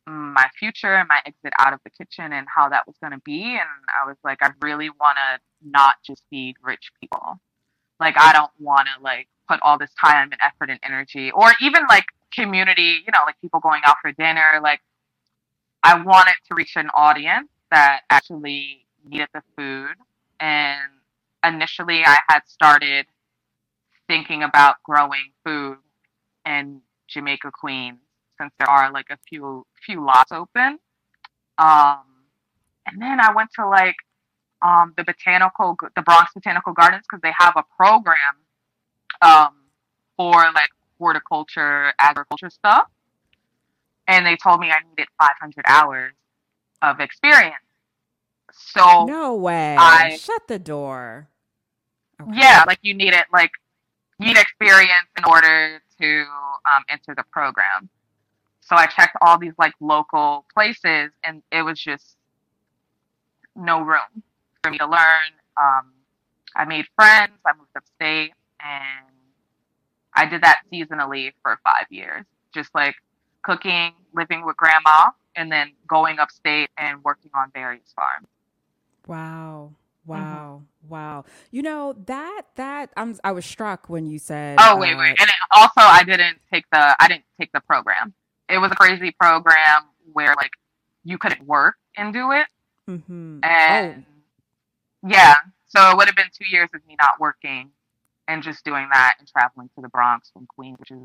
my 0.08 0.48
future 0.58 0.96
and 0.96 1.08
my 1.08 1.20
exit 1.26 1.54
out 1.60 1.74
of 1.74 1.80
the 1.84 1.90
kitchen 1.90 2.32
and 2.32 2.48
how 2.54 2.70
that 2.70 2.88
was 2.88 2.96
going 3.02 3.12
to 3.12 3.20
be. 3.20 3.42
And 3.44 3.68
I 4.02 4.08
was 4.08 4.16
like, 4.24 4.40
I 4.42 4.52
really 4.62 4.90
want 4.90 5.18
to 5.18 5.70
not 5.70 5.96
just 6.06 6.24
feed 6.30 6.56
rich 6.64 6.92
people. 7.02 7.40
Like, 8.00 8.16
I 8.18 8.32
don't 8.32 8.52
want 8.60 8.88
to 8.96 9.04
like 9.04 9.28
put 9.50 9.60
all 9.62 9.78
this 9.78 9.92
time 10.00 10.30
and 10.32 10.40
effort 10.42 10.70
and 10.70 10.80
energy, 10.84 11.32
or 11.32 11.52
even 11.62 11.84
like 11.90 12.06
community, 12.34 13.00
you 13.06 13.12
know, 13.14 13.22
like 13.26 13.40
people 13.42 13.60
going 13.60 13.82
out 13.86 13.98
for 14.02 14.12
dinner. 14.14 14.60
Like, 14.62 14.82
I 15.84 16.02
wanted 16.02 16.36
to 16.48 16.56
reach 16.56 16.76
an 16.76 16.90
audience 16.96 17.50
that 17.72 18.02
actually 18.10 18.86
needed 19.06 19.28
the 19.34 19.42
food. 19.58 19.96
And 20.40 20.80
initially, 21.44 22.04
I 22.06 22.20
had 22.30 22.42
started 22.48 23.08
thinking 24.08 24.44
about 24.44 24.76
growing 24.84 25.32
food 25.44 25.78
in 26.46 26.82
Jamaica 27.08 27.52
Queens 27.52 28.00
since 28.40 28.54
there 28.60 28.70
are 28.70 28.92
like 28.92 29.08
a 29.10 29.18
few 29.28 29.66
few 29.86 30.06
lots 30.06 30.32
open. 30.32 30.80
Um, 31.58 32.04
and 32.86 33.02
then 33.02 33.20
I 33.20 33.34
went 33.34 33.50
to 33.56 33.68
like 33.68 33.96
um, 34.62 34.94
the 34.98 35.04
botanical, 35.04 35.76
the 35.96 36.02
Bronx 36.02 36.32
Botanical 36.34 36.74
Gardens 36.74 37.04
because 37.10 37.22
they 37.22 37.34
have 37.38 37.54
a 37.56 37.64
program 37.76 38.16
um, 39.22 39.56
for 40.16 40.34
like 40.54 40.70
horticulture, 41.00 41.94
agriculture 42.00 42.50
stuff, 42.50 42.88
and 44.08 44.26
they 44.26 44.36
told 44.36 44.60
me 44.60 44.72
I 44.72 44.80
needed 44.90 45.08
500 45.20 45.66
hours 45.68 46.14
of 46.82 47.00
experience. 47.00 47.56
So 48.52 49.06
no 49.06 49.36
way. 49.36 49.76
I 49.78 50.18
shut 50.18 50.48
the 50.48 50.60
door. 50.60 51.30
Okay. 52.20 52.32
Yeah, 52.34 52.64
like 52.66 52.80
you 52.82 52.94
need 52.94 53.14
it, 53.14 53.26
like 53.32 53.52
you 54.20 54.28
need 54.28 54.38
experience 54.38 55.08
in 55.18 55.24
order 55.26 55.80
to 56.02 56.26
um, 56.72 56.84
enter 56.90 57.14
the 57.16 57.24
program. 57.32 57.90
So 58.68 58.76
I 58.76 58.86
checked 58.86 59.16
all 59.22 59.38
these 59.40 59.54
like 59.58 59.74
local 59.80 60.46
places, 60.54 61.12
and 61.24 61.42
it 61.54 61.62
was 61.62 61.80
just 61.80 62.18
no 63.56 63.80
room 63.80 64.24
for 64.62 64.72
me 64.72 64.78
to 64.78 64.86
learn. 64.86 65.32
Um, 65.56 65.94
I 66.54 66.66
made 66.66 66.86
friends. 66.96 67.32
I 67.46 67.54
moved 67.58 67.70
upstate, 67.78 68.34
and 68.60 69.08
I 70.14 70.26
did 70.26 70.42
that 70.42 70.60
seasonally 70.72 71.32
for 71.42 71.58
five 71.64 71.86
years, 71.90 72.26
just 72.54 72.76
like 72.76 72.96
cooking, 73.42 73.94
living 74.14 74.46
with 74.46 74.58
grandma, 74.58 75.12
and 75.38 75.50
then 75.50 75.72
going 75.88 76.20
upstate 76.20 76.70
and 76.78 77.02
working 77.06 77.32
on 77.34 77.50
various 77.54 77.94
farms. 77.96 78.28
Wow. 79.08 79.72
Wow. 80.06 80.64
Mm-hmm. 80.64 80.90
Wow. 80.90 81.26
You 81.52 81.62
know, 81.62 81.96
that 82.06 82.42
that 82.56 82.92
I'm 82.98 83.18
I 83.24 83.32
was 83.32 83.46
struck 83.46 83.88
when 83.88 84.08
you 84.08 84.20
said 84.20 84.58
Oh, 84.60 84.76
wait, 84.78 84.94
uh, 84.94 84.98
wait. 84.98 85.16
And 85.20 85.30
also 85.52 85.72
I 85.78 86.04
didn't 86.04 86.40
take 86.52 86.66
the 86.70 86.96
I 87.02 87.08
didn't 87.08 87.26
take 87.40 87.54
the 87.54 87.62
program 87.62 88.14
it 88.50 88.58
was 88.58 88.72
a 88.72 88.76
crazy 88.76 89.12
program 89.12 89.84
where 90.14 90.34
like 90.36 90.52
you 91.04 91.18
couldn't 91.18 91.46
work 91.46 91.76
and 91.96 92.14
do 92.14 92.32
it. 92.32 92.48
Mm-hmm. 92.90 93.40
And 93.44 94.06
oh. 94.08 95.10
yeah, 95.10 95.36
so 95.68 95.92
it 95.92 95.98
would 95.98 96.08
have 96.08 96.16
been 96.16 96.30
two 96.34 96.50
years 96.50 96.70
of 96.74 96.86
me 96.88 96.96
not 97.00 97.20
working 97.20 97.72
and 98.28 98.44
just 98.44 98.64
doing 98.64 98.88
that 98.92 99.16
and 99.20 99.28
traveling 99.28 99.70
to 99.76 99.82
the 99.82 99.90
Bronx 99.90 100.30
from 100.32 100.46
Queens, 100.48 100.78
which 100.80 100.92
is 100.92 101.00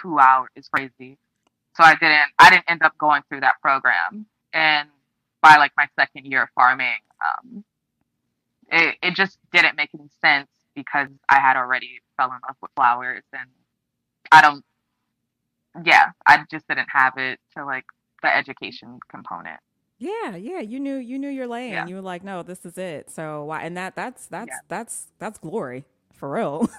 two 0.00 0.18
hours. 0.18 0.50
It's 0.56 0.68
crazy. 0.68 1.18
So 1.76 1.84
I 1.84 1.94
didn't 1.94 2.30
I 2.38 2.50
didn't 2.50 2.64
end 2.68 2.82
up 2.82 2.96
going 2.98 3.22
through 3.28 3.40
that 3.40 3.54
program. 3.62 4.26
And 4.52 4.88
by 5.42 5.56
like 5.56 5.72
my 5.76 5.86
second 5.98 6.26
year 6.26 6.44
of 6.44 6.48
farming, 6.54 6.98
um, 7.24 7.64
it, 8.70 8.96
it 9.02 9.14
just 9.14 9.38
didn't 9.52 9.76
make 9.76 9.90
any 9.94 10.08
sense 10.20 10.48
because 10.74 11.08
I 11.28 11.40
had 11.40 11.56
already 11.56 12.00
fell 12.16 12.26
in 12.26 12.38
love 12.46 12.56
with 12.60 12.70
flowers 12.74 13.22
and 13.32 13.48
I 14.30 14.42
don't 14.42 14.64
yeah, 15.84 16.10
I 16.26 16.44
just 16.50 16.66
didn't 16.68 16.88
have 16.90 17.14
it 17.16 17.40
to 17.56 17.64
like 17.64 17.84
the 18.22 18.34
education 18.34 18.98
component. 19.10 19.60
Yeah, 19.98 20.36
yeah, 20.36 20.60
you 20.60 20.78
knew 20.78 20.96
you 20.96 21.18
knew 21.18 21.28
your 21.28 21.48
lane. 21.48 21.72
Yeah. 21.72 21.86
You 21.86 21.96
were 21.96 22.02
like, 22.02 22.22
no, 22.22 22.42
this 22.42 22.64
is 22.64 22.78
it. 22.78 23.10
So 23.10 23.44
why? 23.44 23.62
And 23.62 23.76
that 23.76 23.96
that's 23.96 24.26
that's 24.26 24.48
yeah. 24.48 24.58
that's 24.68 25.08
that's 25.18 25.38
glory 25.38 25.84
for 26.12 26.30
real. 26.30 26.70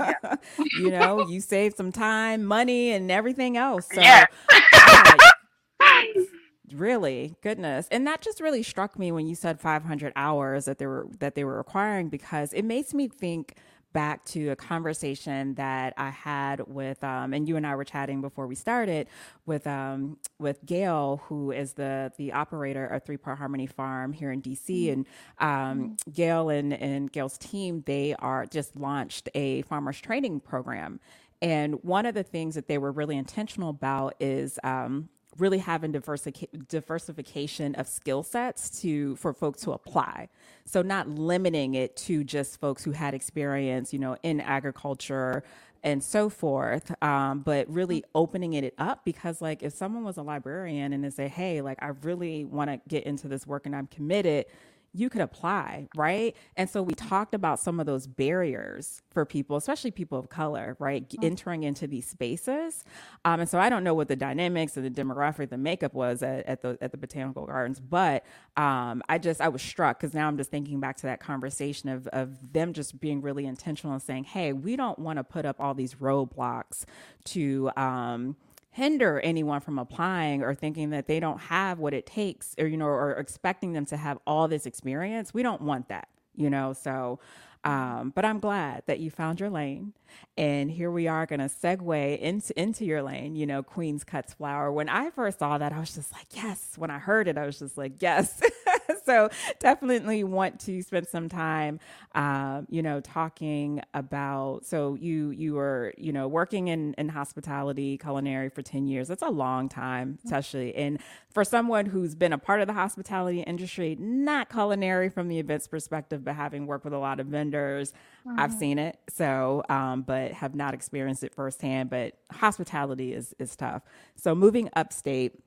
Yeah. 0.00 0.36
you 0.78 0.90
know, 0.90 1.28
you 1.28 1.40
saved 1.40 1.76
some 1.76 1.92
time, 1.92 2.44
money, 2.44 2.92
and 2.92 3.10
everything 3.10 3.56
else. 3.56 3.88
So, 3.92 4.00
yeah. 4.00 4.26
really, 6.72 7.36
goodness, 7.42 7.86
and 7.92 8.06
that 8.06 8.22
just 8.22 8.40
really 8.40 8.62
struck 8.62 8.98
me 8.98 9.12
when 9.12 9.26
you 9.26 9.36
said 9.36 9.60
500 9.60 10.12
hours 10.16 10.64
that 10.64 10.78
they 10.78 10.86
were 10.86 11.06
that 11.20 11.36
they 11.36 11.44
were 11.44 11.56
requiring 11.56 12.08
because 12.08 12.52
it 12.52 12.64
makes 12.64 12.92
me 12.92 13.06
think 13.06 13.54
back 13.94 14.22
to 14.26 14.50
a 14.50 14.56
conversation 14.56 15.54
that 15.54 15.94
I 15.96 16.10
had 16.10 16.60
with, 16.66 17.02
um, 17.02 17.32
and 17.32 17.48
you 17.48 17.56
and 17.56 17.66
I 17.66 17.74
were 17.74 17.84
chatting 17.84 18.20
before 18.20 18.46
we 18.46 18.54
started 18.54 19.06
with 19.46 19.66
um, 19.66 20.18
with 20.38 20.58
Gail, 20.66 21.22
who 21.28 21.50
is 21.52 21.72
the 21.72 22.12
the 22.18 22.32
operator 22.32 22.86
of 22.86 23.04
Three 23.04 23.16
Part 23.16 23.38
Harmony 23.38 23.66
Farm 23.66 24.12
here 24.12 24.30
in 24.30 24.42
DC, 24.42 24.58
mm-hmm. 24.68 24.92
and 24.92 25.06
um, 25.38 25.48
mm-hmm. 25.78 26.10
Gail 26.12 26.50
and 26.50 26.74
and 26.74 27.10
Gail's 27.10 27.38
team 27.38 27.82
they 27.86 28.14
are 28.18 28.44
just 28.44 28.76
launched 28.76 29.30
a 29.34 29.62
farmers 29.62 30.00
training 30.00 30.40
program. 30.40 31.00
And 31.40 31.74
one 31.82 32.06
of 32.06 32.14
the 32.14 32.22
things 32.22 32.54
that 32.54 32.68
they 32.68 32.78
were 32.78 32.92
really 32.92 33.16
intentional 33.16 33.70
about 33.70 34.14
is 34.18 34.58
um, 34.64 35.08
really 35.38 35.58
having 35.58 35.92
diversica- 35.92 36.68
diversification 36.68 37.74
of 37.74 37.88
skill 37.88 38.22
sets 38.22 38.80
to 38.82 39.16
for 39.16 39.32
folks 39.32 39.62
to 39.62 39.72
apply. 39.72 40.28
So 40.64 40.82
not 40.82 41.08
limiting 41.08 41.74
it 41.74 41.96
to 41.98 42.24
just 42.24 42.60
folks 42.60 42.84
who 42.84 42.92
had 42.92 43.14
experience, 43.14 43.92
you 43.92 43.98
know, 43.98 44.16
in 44.22 44.40
agriculture 44.40 45.44
and 45.82 46.02
so 46.02 46.30
forth, 46.30 46.90
um, 47.02 47.40
but 47.40 47.68
really 47.68 48.02
opening 48.14 48.54
it 48.54 48.74
up 48.78 49.04
because, 49.04 49.42
like, 49.42 49.62
if 49.62 49.74
someone 49.74 50.02
was 50.02 50.16
a 50.16 50.22
librarian 50.22 50.94
and 50.94 51.04
they 51.04 51.10
say, 51.10 51.28
"Hey, 51.28 51.60
like, 51.60 51.78
I 51.82 51.88
really 52.02 52.44
want 52.46 52.70
to 52.70 52.80
get 52.88 53.04
into 53.04 53.28
this 53.28 53.46
work 53.46 53.66
and 53.66 53.76
I'm 53.76 53.86
committed," 53.88 54.46
you 54.94 55.10
could 55.10 55.20
apply, 55.20 55.88
right? 55.96 56.36
And 56.56 56.70
so 56.70 56.80
we 56.80 56.94
talked 56.94 57.34
about 57.34 57.58
some 57.58 57.80
of 57.80 57.86
those 57.86 58.06
barriers 58.06 59.02
for 59.10 59.24
people, 59.24 59.56
especially 59.56 59.90
people 59.90 60.18
of 60.18 60.28
color, 60.28 60.76
right, 60.78 61.08
mm-hmm. 61.08 61.24
entering 61.24 61.64
into 61.64 61.88
these 61.88 62.06
spaces. 62.06 62.84
Um, 63.24 63.40
and 63.40 63.48
so 63.48 63.58
I 63.58 63.68
don't 63.68 63.82
know 63.82 63.92
what 63.92 64.06
the 64.06 64.16
dynamics 64.16 64.76
and 64.76 64.86
the 64.86 65.02
demographic, 65.02 65.50
the 65.50 65.58
makeup 65.58 65.94
was 65.94 66.22
at, 66.22 66.46
at 66.46 66.62
the 66.62 66.78
at 66.80 66.92
the 66.92 66.96
botanical 66.96 67.44
gardens, 67.44 67.80
but 67.80 68.24
um, 68.56 69.02
I 69.08 69.18
just 69.18 69.40
I 69.40 69.48
was 69.48 69.62
struck 69.62 69.98
because 69.98 70.14
now 70.14 70.28
I'm 70.28 70.36
just 70.36 70.50
thinking 70.50 70.78
back 70.78 70.96
to 70.98 71.06
that 71.06 71.20
conversation 71.20 71.88
of 71.88 72.06
of 72.08 72.52
them 72.52 72.72
just 72.72 73.00
being 73.00 73.20
really 73.20 73.46
intentional 73.46 73.92
and 73.92 74.02
saying, 74.02 74.24
hey, 74.24 74.52
we 74.52 74.76
don't 74.76 74.98
want 74.98 75.18
to 75.18 75.24
put 75.24 75.44
up 75.44 75.56
all 75.60 75.74
these 75.74 75.96
roadblocks 75.96 76.84
to. 77.24 77.70
Um, 77.76 78.36
hinder 78.74 79.20
anyone 79.20 79.60
from 79.60 79.78
applying 79.78 80.42
or 80.42 80.54
thinking 80.54 80.90
that 80.90 81.06
they 81.06 81.20
don't 81.20 81.38
have 81.38 81.78
what 81.78 81.94
it 81.94 82.04
takes 82.06 82.54
or 82.58 82.66
you 82.66 82.76
know 82.76 82.86
or 82.86 83.12
expecting 83.12 83.72
them 83.72 83.86
to 83.86 83.96
have 83.96 84.18
all 84.26 84.48
this 84.48 84.66
experience 84.66 85.32
we 85.32 85.42
don't 85.42 85.62
want 85.62 85.88
that 85.88 86.08
you 86.34 86.50
know 86.50 86.72
so 86.72 87.18
um, 87.64 88.12
but 88.14 88.26
I'm 88.26 88.40
glad 88.40 88.82
that 88.86 89.00
you 89.00 89.10
found 89.10 89.40
your 89.40 89.48
lane. 89.48 89.94
And 90.36 90.70
here 90.70 90.90
we 90.90 91.08
are 91.08 91.24
going 91.24 91.40
to 91.40 91.46
segue 91.46 92.18
into, 92.18 92.60
into 92.60 92.84
your 92.84 93.02
lane, 93.02 93.36
you 93.36 93.46
know, 93.46 93.62
Queen's 93.62 94.04
Cuts 94.04 94.34
Flower. 94.34 94.70
When 94.70 94.90
I 94.90 95.10
first 95.10 95.38
saw 95.38 95.56
that, 95.56 95.72
I 95.72 95.80
was 95.80 95.94
just 95.94 96.12
like, 96.12 96.26
yes. 96.32 96.74
When 96.76 96.90
I 96.90 96.98
heard 96.98 97.26
it, 97.26 97.38
I 97.38 97.46
was 97.46 97.58
just 97.58 97.78
like, 97.78 98.02
yes. 98.02 98.42
so 99.06 99.28
definitely 99.58 100.24
want 100.24 100.60
to 100.60 100.82
spend 100.82 101.06
some 101.08 101.28
time, 101.28 101.80
um, 102.14 102.66
you 102.70 102.82
know, 102.82 103.00
talking 103.00 103.80
about. 103.92 104.64
So 104.64 104.94
you 104.94 105.30
you 105.30 105.54
were 105.54 105.92
you 105.96 106.12
know 106.12 106.28
working 106.28 106.68
in 106.68 106.94
in 106.94 107.08
hospitality, 107.08 107.98
culinary 107.98 108.48
for 108.48 108.62
ten 108.62 108.86
years. 108.86 109.08
That's 109.08 109.22
a 109.22 109.30
long 109.30 109.68
time, 109.68 110.18
especially. 110.24 110.74
And 110.74 111.00
for 111.30 111.44
someone 111.44 111.86
who's 111.86 112.14
been 112.14 112.32
a 112.32 112.38
part 112.38 112.60
of 112.60 112.66
the 112.66 112.72
hospitality 112.72 113.40
industry, 113.40 113.96
not 113.98 114.50
culinary 114.50 115.08
from 115.08 115.28
the 115.28 115.38
events 115.38 115.66
perspective, 115.66 116.24
but 116.24 116.34
having 116.34 116.66
worked 116.66 116.84
with 116.84 116.94
a 116.94 116.98
lot 116.98 117.20
of 117.20 117.26
vendors, 117.26 117.92
mm-hmm. 118.26 118.38
I've 118.38 118.52
seen 118.52 118.78
it. 118.78 118.98
So, 119.08 119.62
um, 119.68 120.02
but 120.02 120.32
have 120.32 120.54
not 120.54 120.74
experienced 120.74 121.24
it 121.24 121.34
firsthand. 121.34 121.90
But 121.90 122.14
hospitality 122.30 123.12
is 123.12 123.34
is 123.38 123.56
tough. 123.56 123.82
So 124.16 124.34
moving 124.34 124.70
upstate 124.74 125.43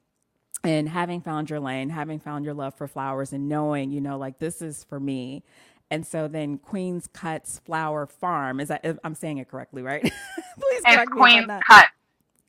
and 0.64 0.90
having 0.90 1.22
found 1.22 1.50
your 1.50 1.60
lane, 1.60 1.90
having 1.90 2.20
found 2.20 2.46
your 2.46 2.54
love 2.54 2.74
for 2.76 2.88
flowers, 2.88 3.34
and 3.34 3.48
knowing, 3.48 3.92
you 3.92 4.02
know, 4.02 4.18
like 4.18 4.40
this 4.40 4.62
is 4.62 4.84
for 4.84 5.00
me. 5.00 5.44
And 5.90 6.06
so 6.06 6.28
then 6.28 6.58
Queen's 6.58 7.08
Cuts 7.08 7.60
Flower 7.60 8.06
Farm 8.06 8.60
is 8.60 8.68
that 8.68 8.86
I'm 9.04 9.16
saying 9.16 9.38
it 9.38 9.50
correctly, 9.50 9.82
right? 9.82 10.02
Please 10.60 10.82
correct 10.84 11.02
it's 11.04 11.12
me 11.12 11.18
Queen's 11.18 11.48
Cut. 11.48 11.64
Cuts. 11.66 11.88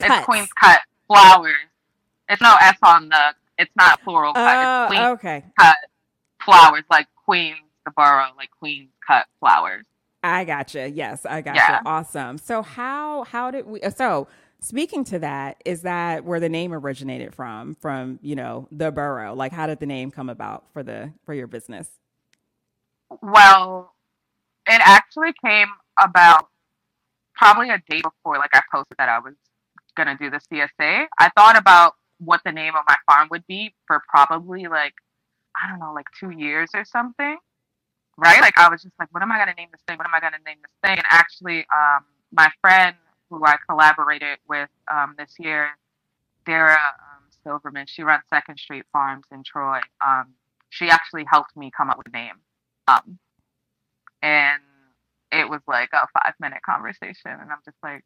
It's 0.01 0.25
Queen's 0.25 0.53
Cut 0.61 0.81
Flowers. 1.07 1.55
It's 2.29 2.43
no 2.43 2.57
S 2.61 2.77
on 2.83 3.09
the. 3.09 3.35
It's 3.59 3.71
not 3.77 4.01
plural 4.03 4.35
cut. 4.35 4.67
Oh, 4.67 4.87
Queen's 4.89 5.05
okay. 5.05 5.45
Cut 5.59 5.77
flowers 6.45 6.85
like 6.91 7.09
Queen's 7.25 7.59
the 7.85 7.91
borough, 7.91 8.29
like 8.37 8.51
Queen's 8.59 8.91
Cut 9.07 9.27
flowers. 9.41 9.85
I 10.23 10.45
gotcha. 10.45 10.91
Yes, 10.91 11.25
I 11.25 11.41
gotcha. 11.41 11.57
Yeah. 11.57 11.81
Awesome. 11.85 12.39
So 12.39 12.63
how 12.63 13.25
how 13.25 13.51
did 13.51 13.67
we? 13.67 13.81
So 13.97 14.29
Speaking 14.61 15.05
to 15.05 15.21
that, 15.21 15.63
is 15.65 15.83
that 15.83 16.25
where 16.25 16.41
the 16.41 16.49
name 16.49 16.73
originated 16.73 17.33
from? 17.35 17.77
From 17.77 18.19
you 18.23 18.35
know 18.35 18.67
the 18.73 18.91
borough? 18.91 19.35
Like, 19.35 19.53
how 19.53 19.67
did 19.69 19.79
the 19.79 19.87
name 19.87 20.11
come 20.11 20.29
about 20.29 20.65
for 20.73 20.83
the 20.83 21.13
for 21.25 21.33
your 21.33 21.47
business? 21.47 21.89
Well, 23.23 23.95
it 24.67 24.81
actually 24.85 25.33
came 25.45 25.69
about 26.03 26.49
probably 27.37 27.71
a 27.71 27.81
day 27.89 28.03
before. 28.03 28.37
Like, 28.37 28.51
I 28.53 28.63
posted 28.73 28.97
that 28.99 29.09
I 29.09 29.21
was 29.21 29.35
gonna 29.97 30.17
do 30.19 30.29
the 30.29 30.41
CSA. 30.53 31.07
I 31.19 31.31
thought 31.37 31.57
about 31.57 31.95
what 32.19 32.41
the 32.45 32.51
name 32.51 32.75
of 32.75 32.83
my 32.89 32.97
farm 33.07 33.29
would 33.31 33.47
be 33.47 33.75
for 33.87 34.03
probably 34.09 34.67
like 34.67 34.95
I 35.61 35.69
don't 35.69 35.79
know, 35.79 35.93
like 35.93 36.07
two 36.19 36.31
years 36.31 36.71
or 36.75 36.85
something. 36.85 37.37
Right? 38.17 38.41
Like 38.41 38.59
I 38.59 38.69
was 38.69 38.83
just 38.83 38.95
like, 38.99 39.09
what 39.13 39.23
am 39.23 39.31
I 39.31 39.39
gonna 39.39 39.55
name 39.57 39.69
this 39.71 39.83
thing? 39.87 39.99
What 39.99 40.07
am 40.09 40.15
I 40.15 40.21
gonna 40.21 40.39
name 40.45 40.59
this 40.63 40.73
thing? 40.83 40.99
And 40.99 41.07
actually, 41.11 41.61
um, 41.73 42.05
my 42.33 42.51
friend 42.61 42.97
who 43.31 43.45
I 43.45 43.57
collaborated 43.69 44.39
with 44.49 44.69
um, 44.93 45.15
this 45.19 45.35
year, 45.39 45.71
Dara 46.47 46.75
um, 46.75 47.25
Silverman. 47.45 47.87
She 47.87 48.03
runs 48.03 48.23
Second 48.29 48.59
Street 48.59 48.85
Farms 48.93 49.27
in 49.33 49.43
Troy. 49.43 49.81
Um, 50.05 50.35
she 50.71 50.91
actually 50.91 51.25
helped 51.31 51.57
me 51.57 51.71
come 51.75 51.91
up 51.91 51.99
with 51.99 52.09
a 52.09 52.11
name. 52.11 52.35
Um, 52.87 53.19
and 54.23 54.63
it 55.31 55.49
was 55.49 55.61
like 55.67 55.91
a 55.93 56.07
five 56.13 56.35
minute 56.41 56.61
conversation. 56.65 57.33
And 57.33 57.51
I'm 57.51 57.59
just 57.65 57.77
like, 57.83 58.05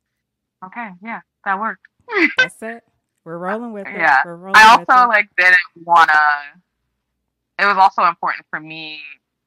okay, 0.65 0.91
yeah, 1.03 1.21
that 1.45 1.59
worked. 1.59 1.87
That's 2.39 2.63
it. 2.63 2.85
We're 3.25 3.39
rolling 3.39 3.73
with 3.73 3.87
it. 3.87 3.97
Yeah. 3.97 4.23
I 4.55 4.77
also 4.77 5.09
like 5.09 5.29
didn't 5.39 5.57
want 5.85 6.11
to, 6.11 7.63
it 7.63 7.67
was 7.67 7.77
also 7.77 8.05
important 8.05 8.47
for 8.51 8.59
me 8.59 9.01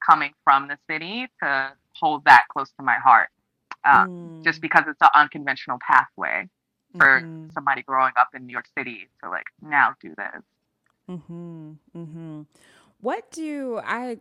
coming 0.06 0.32
from 0.44 0.70
the 0.70 0.78
city 0.90 1.28
to 1.44 1.74
hold 1.94 2.24
that 2.26 2.46
close 2.54 2.72
to 2.78 2.84
my 2.84 2.96
heart 2.96 3.30
um, 3.86 4.10
mm. 4.10 4.44
just 4.44 4.62
because 4.62 4.84
it's 4.88 5.02
an 5.02 5.10
unconventional 5.16 5.78
pathway 5.86 6.50
for 6.98 7.22
mm-hmm. 7.22 7.50
somebody 7.54 7.82
growing 7.82 8.14
up 8.18 8.30
in 8.34 8.46
New 8.46 8.52
York 8.52 8.68
City 8.78 9.10
to 9.24 9.30
like 9.30 9.46
now 9.62 9.94
do 10.02 10.10
this. 10.10 10.44
Mm-hmm. 11.10 11.72
Mm-hmm. 11.96 12.42
What 13.02 13.32
do 13.32 13.80
I? 13.84 14.18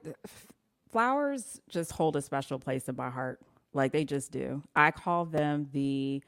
Flowers 0.90 1.60
just 1.68 1.92
hold 1.92 2.16
a 2.16 2.22
special 2.22 2.58
place 2.58 2.88
in 2.88 2.96
my 2.96 3.10
heart. 3.10 3.40
Like 3.72 3.92
they 3.92 4.04
just 4.04 4.30
do. 4.30 4.62
I 4.76 4.90
call 4.90 5.24
them 5.24 5.68
the 5.72 6.22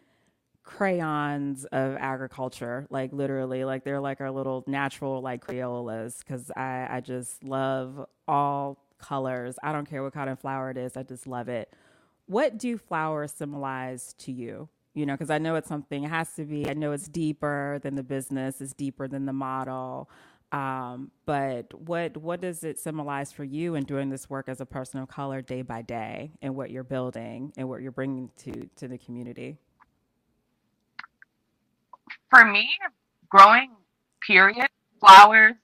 crayons 0.66 1.64
of 1.66 1.96
agriculture 2.00 2.88
like 2.90 3.12
literally 3.12 3.64
like 3.64 3.84
they're 3.84 4.00
like 4.00 4.20
our 4.20 4.32
little 4.32 4.64
natural 4.66 5.22
like 5.22 5.46
crayolas 5.46 6.18
because 6.18 6.50
i 6.56 6.88
i 6.90 7.00
just 7.00 7.44
love 7.44 8.04
all 8.26 8.76
colors 8.98 9.54
i 9.62 9.70
don't 9.70 9.88
care 9.88 10.02
what 10.02 10.12
kind 10.12 10.28
of 10.28 10.40
flower 10.40 10.68
it 10.68 10.76
is 10.76 10.96
i 10.96 11.04
just 11.04 11.24
love 11.24 11.48
it 11.48 11.72
what 12.26 12.59
do 12.59 12.76
flowers 12.76 13.33
symbolize 13.33 14.14
to 14.18 14.33
you? 14.33 14.68
You 14.95 15.06
know, 15.06 15.14
because 15.14 15.30
I 15.30 15.38
know 15.38 15.56
it's 15.56 15.68
something, 15.68 16.04
it 16.04 16.11
has 16.11 16.35
to 16.37 16.45
be, 16.45 16.68
I 16.68 16.73
know 16.75 16.92
it's 16.92 17.09
deeper 17.09 17.78
than 17.83 17.95
the 17.97 18.02
business, 18.02 18.61
it's 18.61 18.73
deeper 18.73 19.09
than 19.09 19.26
the 19.26 19.33
model. 19.33 20.09
Um, 20.52 21.11
but 21.26 21.75
what 21.75 22.16
what 22.16 22.40
does 22.40 22.62
it 22.62 22.78
symbolize 22.78 23.33
for 23.33 23.42
you 23.42 23.75
in 23.75 23.85
doing 23.85 24.11
this 24.11 24.30
work 24.30 24.49
as 24.49 24.61
a 24.61 24.66
person 24.66 25.00
of 25.00 25.09
color 25.09 25.42
day 25.42 25.62
by 25.62 25.83
day 25.83 26.33
and 26.40 26.54
what 26.54 26.71
you're 26.71 26.85
building 26.85 27.52
and 27.56 27.68
what 27.68 27.83
you're 27.83 27.90
bringing 27.92 28.30
to 28.38 28.68
to 28.76 28.87
the 28.88 28.97
community? 28.97 29.59
For 32.30 32.45
me, 32.45 32.68
growing 33.28 33.73
period 34.25 34.68
flowers, 35.00 35.54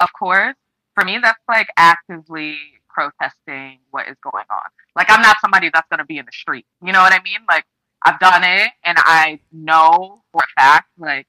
of 0.00 0.08
course. 0.18 0.54
For 0.94 1.04
me, 1.04 1.18
that's 1.22 1.38
like 1.48 1.68
actively 1.76 2.56
protesting 2.94 3.80
what 3.90 4.08
is 4.08 4.16
going 4.22 4.44
on. 4.50 4.70
Like 4.96 5.10
I'm 5.10 5.22
not 5.22 5.36
somebody 5.40 5.70
that's 5.72 5.88
going 5.90 5.98
to 5.98 6.04
be 6.04 6.18
in 6.18 6.26
the 6.26 6.32
street. 6.32 6.66
You 6.84 6.92
know 6.92 7.00
what 7.00 7.12
I 7.12 7.22
mean? 7.22 7.40
Like 7.48 7.64
I've 8.04 8.18
done 8.20 8.44
it 8.44 8.70
and 8.84 8.98
I 9.04 9.40
know 9.52 10.22
for 10.32 10.42
a 10.42 10.60
fact 10.60 10.88
like 10.98 11.26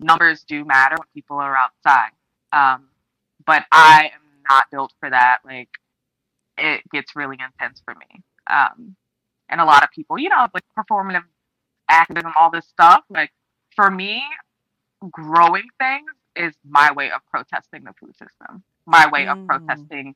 numbers 0.00 0.44
do 0.44 0.64
matter 0.64 0.96
when 0.98 1.06
people 1.14 1.36
are 1.38 1.56
outside. 1.56 2.10
Um, 2.52 2.88
but 3.46 3.64
I 3.72 4.10
am 4.14 4.20
not 4.48 4.64
built 4.70 4.92
for 5.00 5.10
that. 5.10 5.38
Like 5.44 5.70
it 6.58 6.82
gets 6.92 7.16
really 7.16 7.36
intense 7.42 7.82
for 7.84 7.94
me. 7.94 8.22
Um, 8.50 8.96
and 9.48 9.60
a 9.60 9.64
lot 9.64 9.82
of 9.82 9.90
people, 9.90 10.18
you 10.18 10.28
know, 10.28 10.46
like 10.54 10.64
performative 10.78 11.24
activism, 11.88 12.32
all 12.38 12.50
this 12.50 12.66
stuff. 12.66 13.04
Like 13.10 13.32
for 13.74 13.90
me, 13.90 14.22
growing 15.10 15.68
things 15.78 16.10
is 16.36 16.54
my 16.68 16.92
way 16.92 17.10
of 17.10 17.20
protesting 17.30 17.84
the 17.84 17.92
food 18.00 18.16
system, 18.16 18.62
my 18.86 19.08
way 19.10 19.26
of 19.26 19.38
Mm. 19.38 19.46
protesting 19.46 20.14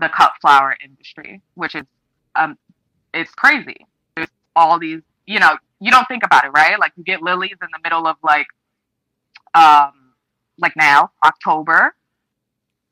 the 0.00 0.08
cut 0.08 0.32
flower 0.40 0.76
industry, 0.82 1.40
which 1.54 1.74
is 1.74 1.84
um, 2.36 2.56
it's 3.12 3.32
crazy. 3.32 3.86
There's 4.16 4.28
all 4.56 4.78
these, 4.78 5.00
you 5.26 5.38
know, 5.38 5.56
you 5.80 5.90
don't 5.90 6.06
think 6.08 6.24
about 6.24 6.44
it, 6.44 6.48
right? 6.48 6.78
Like 6.78 6.92
you 6.96 7.04
get 7.04 7.22
lilies 7.22 7.56
in 7.60 7.68
the 7.72 7.78
middle 7.82 8.06
of 8.06 8.16
like, 8.22 8.46
um, 9.54 9.92
like 10.58 10.74
now 10.76 11.10
October. 11.24 11.94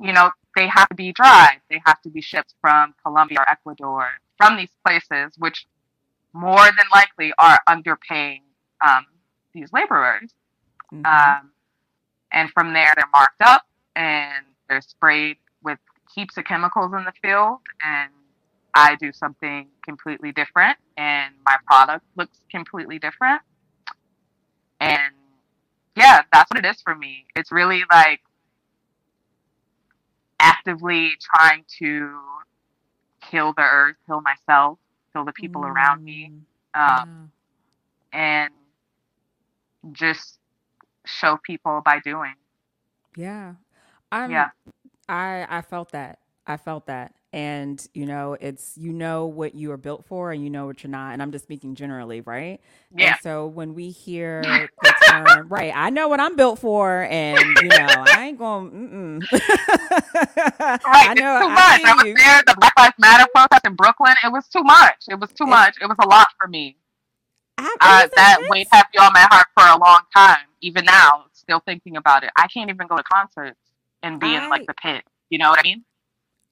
You 0.00 0.12
know, 0.12 0.30
they 0.56 0.68
have 0.68 0.88
to 0.88 0.94
be 0.94 1.12
dried. 1.12 1.60
They 1.70 1.80
have 1.84 2.00
to 2.02 2.10
be 2.10 2.20
shipped 2.20 2.54
from 2.60 2.94
Colombia 3.02 3.40
or 3.40 3.50
Ecuador, 3.50 4.08
from 4.36 4.56
these 4.56 4.70
places, 4.84 5.34
which 5.38 5.66
more 6.32 6.64
than 6.64 6.86
likely 6.92 7.32
are 7.38 7.58
underpaying 7.68 8.42
um, 8.86 9.06
these 9.54 9.72
laborers. 9.72 10.32
Mhm. 10.92 11.06
Um, 11.06 11.50
and 12.32 12.50
from 12.50 12.72
there, 12.72 12.92
they're 12.96 13.08
marked 13.12 13.40
up 13.40 13.66
and 13.96 14.46
they're 14.68 14.80
sprayed 14.80 15.38
with 15.62 15.78
heaps 16.14 16.34
the 16.34 16.42
chemicals 16.42 16.92
in 16.92 17.04
the 17.04 17.12
field. 17.22 17.58
And 17.84 18.10
I 18.74 18.96
do 18.96 19.12
something 19.12 19.68
completely 19.84 20.32
different, 20.32 20.78
and 20.96 21.34
my 21.44 21.56
product 21.66 22.04
looks 22.16 22.40
completely 22.50 22.98
different. 22.98 23.42
And 24.80 25.12
yeah, 25.96 26.22
that's 26.32 26.50
what 26.50 26.64
it 26.64 26.68
is 26.68 26.80
for 26.82 26.94
me. 26.94 27.26
It's 27.34 27.50
really 27.50 27.84
like 27.90 28.20
actively 30.40 31.12
trying 31.20 31.64
to 31.78 32.18
heal 33.30 33.52
the 33.52 33.62
earth, 33.62 33.96
heal 34.06 34.20
myself, 34.20 34.78
heal 35.12 35.24
the 35.24 35.32
people 35.32 35.64
around 35.64 36.04
me, 36.04 36.32
Mm, 36.76 37.02
um, 37.02 37.32
and 38.12 38.52
just 39.92 40.38
show 41.06 41.38
people 41.42 41.82
by 41.84 42.00
doing. 42.00 42.34
yeah. 43.16 43.54
I'm, 44.12 44.30
Yeah. 44.30 44.50
I 45.08 45.46
I 45.48 45.62
felt 45.62 45.92
that. 45.92 46.18
I 46.46 46.56
felt 46.56 46.86
that. 46.86 47.14
And 47.30 47.86
you 47.92 48.06
know, 48.06 48.38
it's 48.40 48.72
you 48.78 48.90
know 48.92 49.26
what 49.26 49.54
you 49.54 49.70
are 49.72 49.76
built 49.76 50.06
for 50.06 50.32
and 50.32 50.42
you 50.42 50.48
know 50.48 50.64
what 50.64 50.82
you're 50.82 50.90
not. 50.90 51.12
And 51.12 51.20
I'm 51.20 51.30
just 51.30 51.44
speaking 51.44 51.74
generally, 51.74 52.22
right? 52.22 52.58
Yeah. 52.96 53.08
And 53.08 53.16
so 53.22 53.46
when 53.46 53.74
we 53.74 53.90
hear 53.90 54.40
the 54.42 54.94
term, 55.06 55.48
right, 55.50 55.72
I 55.76 55.90
know 55.90 56.08
what 56.08 56.20
I'm 56.20 56.36
built 56.36 56.58
for, 56.58 57.02
and 57.10 57.38
you 57.62 57.68
know, 57.68 57.86
I 58.06 58.24
ain't 58.28 58.38
going. 58.38 59.22
Right, 60.60 61.10
I 61.10 61.14
know. 61.14 61.36
it's 61.36 61.46
too 61.46 61.50
I 61.50 61.54
much. 61.54 61.84
I 61.84 61.94
was 61.96 62.04
you. 62.06 62.14
there, 62.14 62.42
the 62.46 62.54
Black 62.58 62.72
Lives 62.78 62.94
Matter 62.98 63.26
protest 63.34 63.66
in 63.66 63.74
Brooklyn. 63.74 64.14
It 64.24 64.32
was 64.32 64.46
too 64.48 64.62
much. 64.62 65.04
It 65.08 65.18
was 65.20 65.30
too 65.32 65.44
It- 65.44 65.48
much. 65.50 65.76
It 65.80 65.86
was 65.86 65.96
a 66.02 66.06
lot 66.08 66.28
for 66.40 66.48
me. 66.48 66.76
I- 67.58 67.76
Uh, 67.80 68.08
that 68.16 68.36
intense. 68.40 68.50
weight 68.50 68.68
been 68.70 69.02
on 69.02 69.12
my 69.12 69.26
heart 69.30 69.46
for 69.56 69.64
a 69.66 69.78
long 69.78 70.00
time. 70.14 70.46
Even 70.60 70.84
now, 70.84 71.24
still 71.32 71.60
thinking 71.60 71.96
about 71.96 72.24
it. 72.24 72.30
I 72.36 72.46
can't 72.48 72.70
even 72.70 72.86
go 72.86 72.96
to 72.96 73.02
concerts 73.02 73.58
and 74.02 74.20
be 74.20 74.34
in 74.34 74.48
like 74.50 74.66
the 74.66 74.74
pit. 74.74 75.04
You 75.30 75.38
know 75.38 75.50
what 75.50 75.58
I 75.60 75.62
mean? 75.62 75.84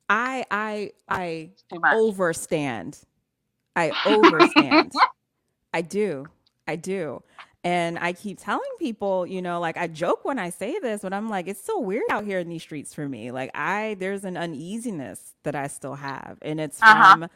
I 0.08 0.44
I 0.50 0.90
I 1.08 1.50
It's 1.52 1.62
too 1.72 1.80
much. 1.80 1.94
overstand. 1.94 3.00
I 3.74 3.90
overstand. 4.06 4.92
I 5.72 5.82
do. 5.82 6.26
I 6.66 6.76
do. 6.76 7.22
And 7.64 7.98
I 7.98 8.12
keep 8.12 8.38
telling 8.38 8.70
people, 8.78 9.26
you 9.26 9.42
know, 9.42 9.58
like 9.58 9.76
I 9.76 9.88
joke 9.88 10.24
when 10.24 10.38
I 10.38 10.50
say 10.50 10.78
this, 10.78 11.02
but 11.02 11.12
I'm 11.12 11.28
like, 11.28 11.48
it's 11.48 11.64
so 11.64 11.80
weird 11.80 12.04
out 12.10 12.24
here 12.24 12.38
in 12.38 12.48
these 12.48 12.62
streets 12.62 12.94
for 12.94 13.08
me. 13.08 13.32
Like 13.32 13.50
I 13.54 13.96
there's 13.98 14.24
an 14.24 14.36
uneasiness 14.36 15.34
that 15.42 15.54
I 15.56 15.66
still 15.66 15.96
have. 15.96 16.38
And 16.42 16.60
it's 16.60 16.80
Uh-huh. 16.80 17.12
from 17.14 17.28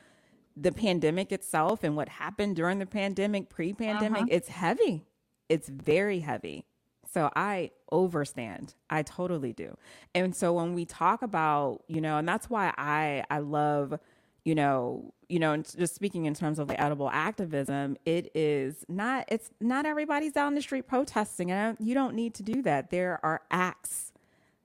the 0.56 0.72
pandemic 0.72 1.32
itself 1.32 1.82
and 1.84 1.96
what 1.96 2.08
happened 2.08 2.54
during 2.56 2.78
the 2.78 2.86
pandemic, 2.86 3.48
pre-pandemic. 3.48 4.22
Uh-huh. 4.22 4.28
It's 4.30 4.48
heavy. 4.48 5.04
It's 5.48 5.68
very 5.68 6.20
heavy. 6.20 6.64
So 7.12 7.30
I 7.34 7.70
overstand. 7.92 8.74
I 8.88 9.02
totally 9.02 9.52
do. 9.52 9.76
And 10.14 10.34
so 10.34 10.52
when 10.52 10.74
we 10.74 10.84
talk 10.84 11.22
about, 11.22 11.82
you 11.88 12.00
know, 12.00 12.18
and 12.18 12.28
that's 12.28 12.48
why 12.50 12.72
I 12.78 13.24
I 13.30 13.38
love, 13.40 13.98
you 14.44 14.54
know, 14.54 15.12
you 15.28 15.38
know, 15.38 15.52
and 15.52 15.64
just 15.76 15.94
speaking 15.94 16.26
in 16.26 16.34
terms 16.34 16.58
of 16.58 16.68
the 16.68 16.80
edible 16.80 17.10
activism, 17.10 17.96
it 18.04 18.30
is 18.34 18.84
not 18.88 19.24
it's 19.28 19.50
not 19.60 19.86
everybody's 19.86 20.32
down 20.32 20.54
the 20.54 20.62
street 20.62 20.86
protesting. 20.88 21.50
And 21.50 21.76
you 21.80 21.94
don't 21.94 22.14
need 22.14 22.34
to 22.34 22.42
do 22.42 22.62
that. 22.62 22.90
There 22.90 23.18
are 23.24 23.42
acts, 23.50 24.12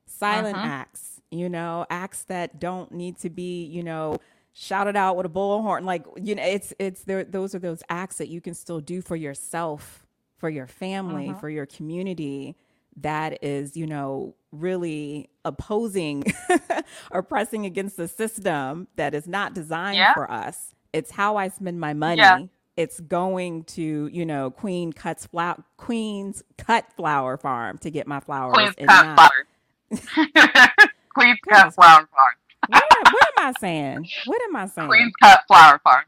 silent 0.05 0.59
Uh-huh. 0.59 0.63
acts, 0.63 1.21
you 1.31 1.49
know, 1.49 1.85
acts 1.89 2.23
that 2.25 2.59
don't 2.59 2.91
need 2.91 3.17
to 3.19 3.29
be, 3.29 3.65
you 3.65 3.83
know, 3.83 4.17
shouted 4.53 4.95
out 4.95 5.17
with 5.17 5.25
a 5.25 5.29
bullhorn. 5.29 5.83
Like, 5.83 6.05
you 6.21 6.35
know, 6.35 6.43
it's 6.43 6.73
it's 6.79 7.03
there 7.03 7.23
those 7.23 7.55
are 7.55 7.59
those 7.59 7.83
acts 7.89 8.17
that 8.17 8.29
you 8.29 8.41
can 8.41 8.53
still 8.53 8.79
do 8.79 9.01
for 9.01 9.15
yourself, 9.15 10.04
for 10.37 10.49
your 10.49 10.67
family, 10.67 11.29
Uh-huh. 11.29 11.39
for 11.39 11.49
your 11.49 11.65
community 11.65 12.55
that 12.97 13.43
is, 13.43 13.75
you 13.75 13.85
know, 13.85 14.35
really 14.51 15.29
opposing 15.43 16.23
or 17.11 17.21
pressing 17.21 17.65
against 17.65 17.97
the 17.97 18.07
system 18.07 18.87
that 18.95 19.13
is 19.13 19.27
not 19.27 19.53
designed 19.53 19.97
Yeah. 19.97 20.13
for 20.13 20.29
us. 20.31 20.73
It's 20.93 21.11
how 21.11 21.35
I 21.35 21.49
spend 21.49 21.79
my 21.79 21.93
money. 21.93 22.21
Yeah. 22.21 22.45
It's 22.77 22.99
going 23.01 23.63
to, 23.65 24.09
you 24.11 24.25
know, 24.25 24.51
Queen 24.51 24.91
cuts 24.93 25.25
flower 25.25 25.63
Queen's 25.77 26.43
cut 26.57 26.85
flower 26.95 27.37
farm 27.37 27.77
to 27.79 27.89
get 27.91 28.07
my 28.07 28.19
flowers. 28.21 28.53
Queen's 28.53 28.75
and 28.77 28.87
cut 28.87 29.05
not- 29.05 29.17
flower. 29.17 29.45
Queen's 31.13 31.39
cut 31.49 31.73
flower 31.73 32.07
farm. 32.13 32.35
what, 32.67 32.83
what 33.13 33.27
am 33.39 33.45
I 33.47 33.53
saying? 33.59 34.07
What 34.25 34.41
am 34.41 34.55
I 34.55 34.65
saying? 34.67 34.87
Queen's 34.87 35.13
cut 35.21 35.41
flower 35.47 35.79
farm. 35.83 36.03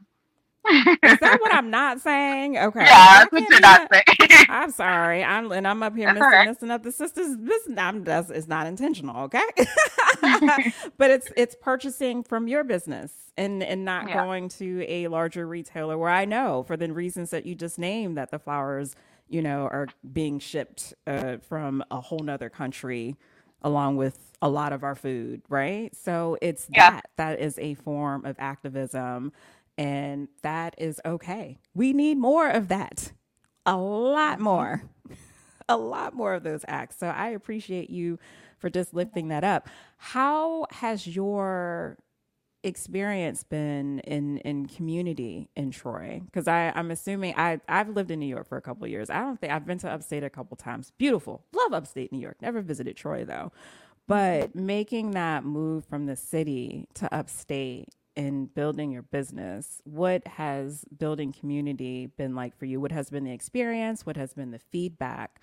Is 1.04 1.18
that 1.20 1.40
what 1.40 1.54
I'm 1.54 1.70
not 1.70 2.00
saying? 2.00 2.58
Okay. 2.58 2.80
Yeah, 2.86 3.18
that's 3.20 3.32
what 3.32 3.44
you're 3.48 3.60
not 3.60 3.82
saying. 3.92 4.28
I'm 4.48 4.70
sorry. 4.72 5.24
I'm 5.24 5.52
and 5.52 5.66
I'm 5.68 5.82
up 5.82 5.96
here 5.96 6.10
missing, 6.10 6.26
right. 6.26 6.44
missing 6.44 6.70
up 6.70 6.82
the 6.82 6.92
sisters. 6.92 7.36
This 7.40 7.68
I'm 7.76 8.04
that's 8.04 8.30
it's 8.30 8.48
not 8.48 8.66
intentional, 8.66 9.24
okay? 9.24 9.44
but 10.98 11.10
it's 11.10 11.32
it's 11.36 11.56
purchasing 11.60 12.22
from 12.24 12.48
your 12.48 12.64
business 12.64 13.12
and 13.36 13.62
and 13.62 13.84
not 13.84 14.08
Yeah. 14.08 14.14
going 14.14 14.48
to 14.50 14.84
a 14.88 15.08
larger 15.08 15.46
retailer 15.46 15.98
where 15.98 16.10
I 16.10 16.24
know 16.26 16.64
for 16.64 16.76
the 16.76 16.92
reasons 16.92 17.30
that 17.30 17.46
you 17.46 17.54
just 17.54 17.78
named 17.78 18.18
that 18.18 18.30
the 18.30 18.38
flowers, 18.38 18.96
you 19.28 19.42
know, 19.42 19.62
are 19.68 19.88
being 20.12 20.38
shipped 20.40 20.94
uh, 21.06 21.38
from 21.38 21.84
a 21.90 22.00
whole 22.00 22.20
nother 22.22 22.50
country 22.50 23.16
along 23.62 23.96
with 23.96 24.18
a 24.42 24.48
lot 24.48 24.72
of 24.72 24.84
our 24.84 24.94
food, 24.96 25.42
right? 25.48 25.94
So 25.96 26.38
it's 26.42 26.68
Yeah. 26.74 26.90
that 26.90 27.10
that 27.16 27.40
is 27.40 27.58
a 27.58 27.74
form 27.74 28.24
of 28.26 28.36
activism 28.38 29.32
and 29.78 30.28
that 30.42 30.74
is 30.78 31.00
okay. 31.06 31.60
We 31.74 31.94
need 31.94 32.18
more 32.18 32.50
of 32.50 32.68
that. 32.68 33.12
A 33.66 33.76
lot 33.78 34.40
more. 34.40 34.84
A 35.70 35.78
lot 35.78 36.14
more 36.14 36.34
of 36.34 36.44
those 36.44 36.64
acts. 36.68 36.98
So 36.98 37.08
I 37.08 37.28
appreciate 37.28 37.90
you 37.90 38.18
for 38.58 38.70
just 38.70 38.94
lifting 38.94 39.28
that 39.28 39.44
up. 39.44 39.68
How 39.98 40.66
has 40.72 41.06
your 41.06 41.98
experience 42.64 43.44
been 43.44 44.00
in 44.00 44.38
in 44.38 44.66
community 44.66 45.50
in 45.56 45.70
Troy? 45.70 46.22
Because 46.24 46.48
I 46.48 46.72
I'm 46.74 46.90
assuming 46.90 47.34
I 47.36 47.60
I've 47.68 47.90
lived 47.90 48.10
in 48.10 48.20
New 48.20 48.26
York 48.26 48.48
for 48.48 48.58
a 48.58 48.62
couple 48.62 48.86
years. 48.88 49.10
I 49.10 49.20
don't 49.20 49.40
think 49.40 49.52
I've 49.52 49.66
been 49.66 49.78
to 49.80 49.90
upstate 49.90 50.24
a 50.24 50.30
couple 50.30 50.56
times. 50.56 50.92
Beautiful, 50.98 51.44
love 51.54 51.74
upstate 51.74 52.12
New 52.12 52.20
York. 52.20 52.38
Never 52.42 52.62
visited 52.62 52.96
Troy 52.96 53.24
though. 53.24 53.52
But 54.08 54.54
making 54.54 55.12
that 55.12 55.44
move 55.44 55.84
from 55.86 56.06
the 56.06 56.16
city 56.16 56.88
to 56.94 57.14
upstate 57.14 57.88
and 58.18 58.52
building 58.52 58.90
your 58.90 59.02
business, 59.02 59.80
what 59.84 60.26
has 60.26 60.84
building 60.98 61.32
community 61.32 62.06
been 62.06 62.34
like 62.34 62.58
for 62.58 62.64
you? 62.66 62.80
What 62.80 62.90
has 62.90 63.10
been 63.10 63.22
the 63.22 63.32
experience? 63.32 64.04
What 64.04 64.16
has 64.16 64.34
been 64.34 64.50
the 64.50 64.58
feedback? 64.58 65.40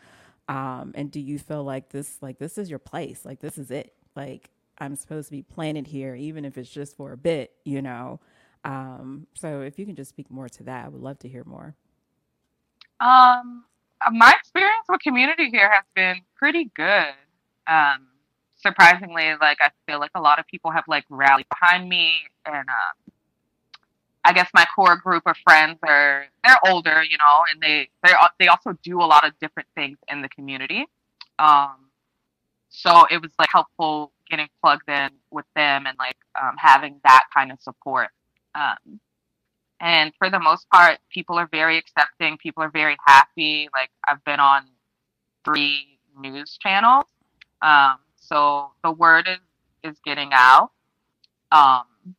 Um, 0.49 0.91
and 0.93 1.09
do 1.09 1.21
you 1.21 1.39
feel 1.39 1.63
like 1.63 1.89
this 1.89 2.17
like 2.21 2.37
this 2.37 2.57
is 2.57 2.69
your 2.69 2.79
place? 2.79 3.23
Like 3.23 3.39
this 3.39 3.57
is 3.57 3.71
it? 3.71 3.93
Like 4.13 4.49
I'm 4.77 4.97
supposed 4.97 5.29
to 5.29 5.31
be 5.31 5.41
planted 5.41 5.87
here, 5.87 6.15
even 6.15 6.43
if 6.43 6.57
it's 6.57 6.69
just 6.69 6.97
for 6.97 7.13
a 7.13 7.17
bit, 7.17 7.53
you 7.63 7.81
know? 7.81 8.19
Um, 8.65 9.27
so 9.35 9.61
if 9.61 9.79
you 9.79 9.85
can 9.85 9.95
just 9.95 10.09
speak 10.09 10.29
more 10.29 10.49
to 10.49 10.63
that, 10.63 10.85
I 10.85 10.89
would 10.89 11.01
love 11.01 11.19
to 11.19 11.29
hear 11.29 11.45
more. 11.45 11.75
Um, 12.99 13.63
my 14.11 14.33
experience 14.37 14.85
with 14.89 14.99
community 14.99 15.49
here 15.49 15.71
has 15.71 15.85
been 15.95 16.21
pretty 16.35 16.71
good. 16.75 17.13
Um, 17.67 18.07
surprisingly, 18.65 19.33
like 19.39 19.57
I 19.61 19.69
feel 19.87 19.99
like 19.99 20.11
a 20.15 20.21
lot 20.21 20.39
of 20.39 20.47
people 20.47 20.71
have 20.71 20.85
like 20.87 21.05
rallied 21.09 21.47
behind 21.49 21.87
me, 21.87 22.13
and 22.45 22.67
um, 22.67 23.13
I 24.23 24.33
guess 24.33 24.49
my 24.53 24.65
core 24.75 24.97
group 24.97 25.23
of 25.25 25.35
friends 25.43 25.77
are 25.83 26.25
they're 26.43 26.57
older, 26.65 27.03
you 27.03 27.17
know, 27.17 27.43
and 27.51 27.61
they 27.61 27.89
they 28.03 28.13
they 28.39 28.47
also 28.47 28.77
do 28.83 29.01
a 29.01 29.05
lot 29.05 29.25
of 29.25 29.37
different 29.39 29.69
things 29.75 29.97
in 30.09 30.21
the 30.21 30.29
community. 30.29 30.85
Um, 31.37 31.89
so 32.69 33.05
it 33.11 33.21
was 33.21 33.31
like 33.39 33.49
helpful 33.51 34.11
getting 34.29 34.47
plugged 34.61 34.89
in 34.89 35.09
with 35.31 35.45
them 35.55 35.85
and 35.85 35.97
like 35.99 36.17
um, 36.41 36.55
having 36.57 36.99
that 37.03 37.25
kind 37.33 37.51
of 37.51 37.61
support. 37.61 38.09
Um, 38.55 38.99
and 39.79 40.11
for 40.17 40.29
the 40.29 40.39
most 40.39 40.67
part, 40.69 40.99
people 41.09 41.37
are 41.37 41.47
very 41.51 41.77
accepting. 41.77 42.37
People 42.37 42.63
are 42.63 42.69
very 42.69 42.97
happy. 43.05 43.69
Like 43.73 43.91
I've 44.07 44.23
been 44.23 44.39
on 44.39 44.63
three 45.43 45.99
news 46.17 46.57
channels, 46.61 47.05
um, 47.61 47.97
so 48.25 48.71
the 48.83 48.91
word 48.91 49.27
is 49.27 49.39
is 49.83 49.99
getting 50.03 50.29
out. 50.33 50.71
Um, 51.51 52.15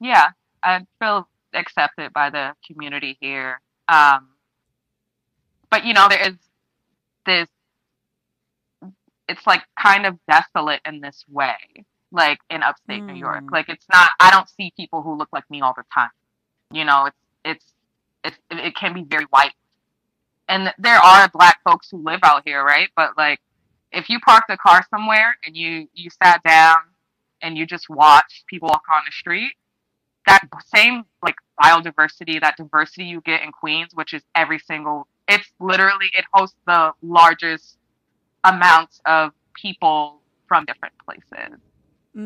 yeah, 0.00 0.30
I 0.62 0.80
feel 0.98 1.28
accepted 1.54 2.12
by 2.12 2.30
the 2.30 2.54
community 2.66 3.16
here. 3.20 3.60
Um, 3.88 4.28
but 5.70 5.84
you 5.84 5.94
know, 5.94 6.08
there 6.08 6.28
is 6.28 6.34
this. 7.26 7.48
it's 9.28 9.46
like 9.46 9.62
kind 9.80 10.06
of 10.06 10.18
desolate 10.28 10.80
in 10.84 11.00
this 11.00 11.24
way, 11.30 11.56
like 12.10 12.38
in 12.50 12.62
upstate 12.62 13.02
New 13.02 13.14
York. 13.14 13.44
Mm. 13.44 13.50
Like 13.50 13.68
it's 13.68 13.86
not. 13.92 14.10
I 14.20 14.30
don't 14.30 14.48
see 14.48 14.72
people 14.76 15.02
who 15.02 15.16
look 15.16 15.28
like 15.32 15.48
me 15.50 15.60
all 15.60 15.74
the 15.76 15.84
time. 15.92 16.10
You 16.70 16.84
know, 16.84 17.06
it's 17.06 17.16
it's 17.44 17.72
it's 18.24 18.38
it 18.50 18.74
can 18.76 18.92
be 18.94 19.02
very 19.02 19.24
white, 19.30 19.52
and 20.48 20.72
there 20.78 20.98
are 20.98 21.28
black 21.28 21.60
folks 21.64 21.88
who 21.90 21.98
live 21.98 22.20
out 22.22 22.42
here, 22.44 22.62
right? 22.62 22.88
But 22.96 23.16
like, 23.16 23.40
if 23.92 24.08
you 24.08 24.18
parked 24.20 24.50
a 24.50 24.56
car 24.56 24.84
somewhere 24.90 25.36
and 25.46 25.56
you 25.56 25.88
you 25.94 26.10
sat 26.22 26.42
down 26.42 26.78
and 27.42 27.56
you 27.56 27.66
just 27.66 27.88
watched 27.88 28.46
people 28.46 28.68
walk 28.68 28.82
on 28.92 29.02
the 29.06 29.12
street, 29.12 29.52
that 30.26 30.40
same 30.74 31.04
like 31.22 31.36
biodiversity, 31.62 32.40
that 32.40 32.56
diversity 32.56 33.04
you 33.04 33.20
get 33.22 33.42
in 33.42 33.52
Queens, 33.52 33.90
which 33.94 34.14
is 34.14 34.22
every 34.34 34.58
single. 34.58 35.06
It's 35.28 35.50
literally 35.60 36.10
it 36.14 36.24
hosts 36.32 36.56
the 36.66 36.92
largest 37.02 37.78
amounts 38.44 39.00
of 39.06 39.32
people 39.54 40.20
from 40.48 40.64
different 40.64 40.94
places. 41.04 41.58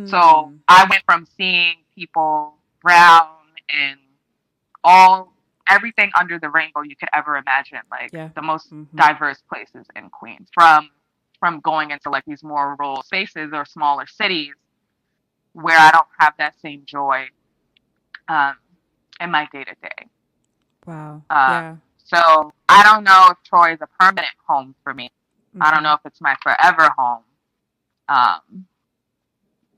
So 0.04 0.18
Mm. 0.18 0.58
I 0.68 0.84
went 0.88 1.04
from 1.04 1.26
seeing 1.26 1.76
people 1.94 2.58
brown 2.82 3.28
and 3.68 3.98
all 4.82 5.32
everything 5.68 6.10
under 6.18 6.38
the 6.38 6.48
rainbow 6.48 6.82
you 6.82 6.96
could 6.96 7.08
ever 7.12 7.36
imagine, 7.36 7.80
like 7.90 8.12
Yeah. 8.12 8.28
the 8.34 8.42
most 8.42 8.72
Mhm. 8.72 8.94
diverse 8.94 9.42
places 9.42 9.86
in 9.96 10.10
Queens. 10.10 10.48
From 10.54 10.90
from 11.38 11.60
going 11.60 11.90
into 11.90 12.10
like 12.10 12.24
these 12.26 12.42
more 12.42 12.76
rural 12.78 13.02
spaces 13.02 13.50
or 13.52 13.64
smaller 13.64 14.06
cities 14.06 14.54
where 15.52 15.78
I 15.78 15.90
don't 15.90 16.06
have 16.18 16.34
that 16.38 16.58
same 16.60 16.82
joy 16.86 17.26
um, 18.28 18.56
in 19.20 19.30
my 19.30 19.48
day 19.52 19.64
to 19.64 19.74
day. 19.82 20.06
Wow. 20.86 21.22
Uh, 21.30 21.50
yeah. 21.50 21.76
So 22.04 22.52
I 22.68 22.82
don't 22.84 23.04
know 23.04 23.28
if 23.30 23.38
Troy 23.44 23.72
is 23.72 23.80
a 23.80 23.88
permanent 23.98 24.34
home 24.46 24.74
for 24.84 24.94
me. 24.94 25.10
I 25.60 25.70
don't 25.70 25.80
Mhm. 25.80 25.84
know 25.84 25.94
if 25.94 26.00
it's 26.04 26.20
my 26.20 26.36
forever 26.42 26.90
home. 26.96 27.24
Um, 28.08 28.66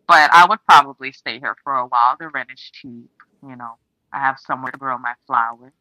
but 0.06 0.32
I 0.32 0.46
would 0.48 0.64
probably 0.64 1.12
stay 1.12 1.38
here 1.38 1.56
for 1.62 1.74
a 1.74 1.86
while. 1.86 2.16
The 2.18 2.28
rent 2.28 2.50
is 2.52 2.60
cheap. 2.60 3.10
You 3.42 3.56
know, 3.56 3.74
I 4.12 4.18
have 4.18 4.38
somewhere 4.38 4.72
to 4.72 4.78
grow 4.78 4.98
my 4.98 5.14
flowers. 5.26 5.72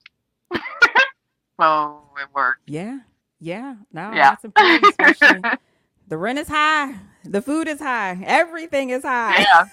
so 1.59 2.03
it 2.21 2.27
works. 2.33 2.61
Yeah. 2.67 2.99
Yeah. 3.39 3.75
No, 3.93 4.11
Yeah. 4.13 4.31
that's 4.31 4.45
important. 4.45 4.85
Especially 4.87 5.41
the 6.07 6.17
rent 6.17 6.39
is 6.39 6.47
high. 6.47 6.95
The 7.25 7.41
food 7.41 7.67
is 7.67 7.79
high. 7.79 8.19
Everything 8.25 8.89
is 8.91 9.03
high. 9.03 9.39
yeah. 9.41 9.65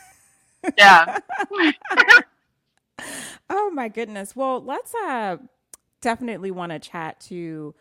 Yeah. 0.78 1.18
Oh 3.50 3.70
my 3.70 3.88
goodness. 3.88 4.34
Well, 4.36 4.62
let's 4.64 4.94
uh 4.94 5.38
definitely 6.00 6.50
want 6.50 6.72
to 6.72 6.78
chat 6.78 7.20
to 7.20 7.74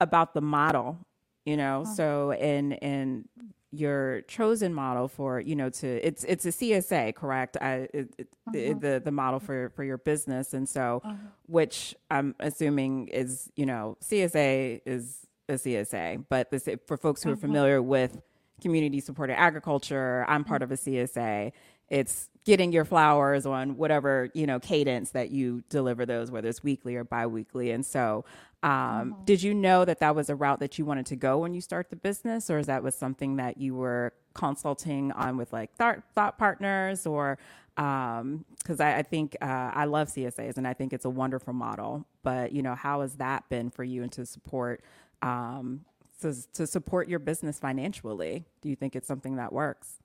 about 0.00 0.34
the 0.34 0.40
model, 0.40 0.98
you 1.44 1.56
know. 1.56 1.84
Mhm. 1.86 1.96
So 1.96 2.32
in 2.32 2.72
in 2.72 3.28
your 3.72 4.22
chosen 4.22 4.72
model 4.72 5.08
for, 5.08 5.40
you 5.40 5.56
know, 5.56 5.68
to 5.70 6.06
it's 6.06 6.24
it's 6.24 6.44
a 6.46 6.50
CSA, 6.52 7.14
correct? 7.14 7.56
I 7.60 7.88
it, 7.92 8.14
it, 8.18 8.28
Mhm. 8.48 8.80
the 8.80 9.02
the 9.04 9.10
model 9.10 9.40
for 9.40 9.70
for 9.70 9.82
your 9.84 9.98
business 9.98 10.54
and 10.54 10.68
so 10.68 11.02
which 11.46 11.94
I'm 12.10 12.34
assuming 12.40 13.08
is, 13.08 13.50
you 13.56 13.66
know, 13.66 13.96
CSA 14.00 14.80
is 14.86 15.26
a 15.48 15.54
CSA, 15.54 16.24
but 16.28 16.50
this 16.50 16.68
for 16.86 16.96
folks 16.96 17.22
who 17.22 17.30
are 17.30 17.36
Mhm. 17.36 17.40
familiar 17.40 17.82
with 17.82 18.20
community 18.62 19.00
supported 19.00 19.38
agriculture, 19.38 20.24
I'm 20.28 20.44
part 20.44 20.62
of 20.62 20.70
a 20.72 20.76
CSA. 20.76 21.52
It's 21.88 22.28
getting 22.44 22.72
your 22.72 22.84
flowers 22.84 23.44
on 23.46 23.76
whatever, 23.76 24.28
you 24.34 24.46
know, 24.46 24.60
cadence 24.60 25.10
that 25.10 25.30
you 25.30 25.62
deliver 25.68 26.06
those, 26.06 26.30
whether 26.30 26.48
it's 26.48 26.62
weekly 26.62 26.94
or 26.94 27.04
biweekly. 27.04 27.70
And 27.72 27.84
so, 27.84 28.24
um, 28.62 28.70
Mhm. 29.14 29.24
did 29.26 29.42
you 29.42 29.52
know 29.54 29.84
that 29.84 29.98
that 30.00 30.14
was 30.14 30.30
a 30.30 30.36
route 30.36 30.60
that 30.60 30.78
you 30.78 30.84
wanted 30.84 31.06
to 31.06 31.16
go 31.16 31.38
when 31.38 31.54
you 31.54 31.60
start 31.60 31.90
the 31.90 31.96
business, 31.96 32.48
or 32.50 32.58
is 32.58 32.66
that 32.66 32.82
was 32.82 32.94
something 32.94 33.36
that 33.36 33.58
you 33.58 33.74
were 33.74 34.12
consulting 34.34 35.10
on 35.12 35.36
with 35.36 35.52
like 35.52 35.72
thought, 35.74 36.02
thought 36.14 36.38
partners 36.38 37.06
or 37.06 37.38
because 37.74 38.80
I, 38.80 38.96
I 38.98 39.02
think 39.02 39.36
uh, 39.42 39.70
I 39.74 39.84
love 39.84 40.08
CSAs 40.08 40.56
and 40.56 40.66
I 40.66 40.72
think 40.72 40.92
it's 40.94 41.04
a 41.04 41.10
wonderful 41.10 41.52
model. 41.52 42.06
But 42.22 42.52
you 42.52 42.62
know, 42.62 42.74
how 42.74 43.02
has 43.02 43.16
that 43.16 43.48
been 43.50 43.70
for 43.70 43.84
you 43.84 44.02
and 44.02 44.10
to 44.12 44.24
support 44.24 44.82
um, 45.22 45.84
to, 46.22 46.34
to 46.54 46.66
support 46.66 47.08
your 47.08 47.18
business 47.18 47.58
financially? 47.58 48.46
Do 48.62 48.68
you 48.70 48.76
think 48.76 48.96
it's 48.96 49.06
something 49.06 49.36
that 49.36 49.52
works? 49.52 49.98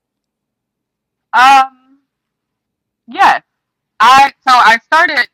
Um. 1.33 1.99
Yes. 3.07 3.43
I 3.99 4.31
so 4.47 4.53
I 4.53 4.79
started. 4.85 5.27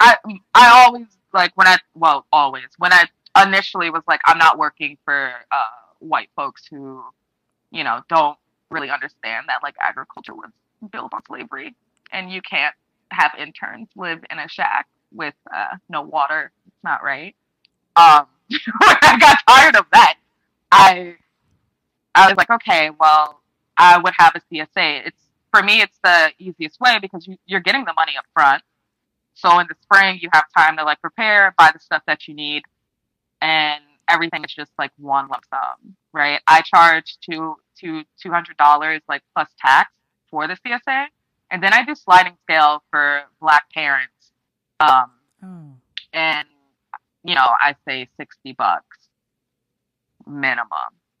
I 0.00 0.16
I 0.54 0.84
always 0.84 1.06
like 1.32 1.52
when 1.56 1.66
I 1.68 1.78
well 1.94 2.26
always 2.32 2.66
when 2.78 2.92
I 2.92 3.06
initially 3.42 3.90
was 3.90 4.02
like 4.08 4.20
I'm 4.26 4.38
not 4.38 4.58
working 4.58 4.98
for 5.04 5.32
uh, 5.52 5.64
white 6.00 6.30
folks 6.36 6.66
who, 6.70 7.02
you 7.72 7.84
know, 7.84 8.00
don't 8.08 8.38
really 8.70 8.90
understand 8.90 9.46
that 9.48 9.62
like 9.62 9.76
agriculture 9.80 10.34
was 10.34 10.50
built 10.92 11.14
on 11.14 11.22
slavery 11.26 11.74
and 12.12 12.30
you 12.32 12.42
can't 12.42 12.74
have 13.12 13.32
interns 13.38 13.88
live 13.96 14.20
in 14.30 14.38
a 14.38 14.48
shack 14.48 14.88
with 15.12 15.34
uh, 15.54 15.76
no 15.90 16.02
water. 16.02 16.52
It's 16.66 16.84
not 16.84 17.02
right. 17.04 17.34
Um, 17.96 18.26
I 18.82 19.18
got 19.20 19.38
tired 19.48 19.76
of 19.76 19.86
that, 19.92 20.16
I 20.72 21.16
I 22.14 22.28
was 22.28 22.36
like, 22.36 22.50
okay, 22.50 22.90
well, 23.00 23.40
I 23.78 23.98
would 23.98 24.14
have 24.18 24.34
a 24.36 24.40
CSA. 24.54 25.06
It's 25.06 25.21
for 25.52 25.62
me, 25.62 25.80
it's 25.80 25.98
the 26.02 26.30
easiest 26.38 26.80
way 26.80 26.98
because 27.00 27.26
you, 27.26 27.36
you're 27.46 27.60
getting 27.60 27.84
the 27.84 27.92
money 27.94 28.12
up 28.16 28.24
front. 28.34 28.62
So 29.34 29.58
in 29.58 29.66
the 29.68 29.74
spring, 29.82 30.18
you 30.20 30.28
have 30.32 30.44
time 30.56 30.76
to 30.76 30.84
like 30.84 31.00
prepare, 31.00 31.54
buy 31.58 31.70
the 31.72 31.80
stuff 31.80 32.02
that 32.06 32.28
you 32.28 32.34
need, 32.34 32.62
and 33.40 33.82
everything 34.08 34.44
is 34.44 34.52
just 34.52 34.72
like 34.78 34.90
one 34.98 35.28
lump 35.28 35.44
sum, 35.50 35.94
right? 36.12 36.40
I 36.46 36.62
charge 36.62 37.16
two 37.20 37.56
to 37.80 38.02
two 38.20 38.30
hundred 38.30 38.56
dollars 38.58 39.00
like 39.08 39.22
plus 39.34 39.48
tax 39.58 39.92
for 40.30 40.46
the 40.46 40.56
CSA, 40.66 41.06
and 41.50 41.62
then 41.62 41.72
I 41.72 41.84
do 41.84 41.94
sliding 41.94 42.36
scale 42.42 42.82
for 42.90 43.22
Black 43.40 43.64
parents, 43.72 44.32
um, 44.80 45.10
Oh, 45.44 45.72
and 46.12 46.46
you 47.24 47.34
know 47.34 47.46
I 47.60 47.74
say 47.88 48.08
sixty 48.18 48.52
bucks 48.52 49.08
minimum. 50.26 50.68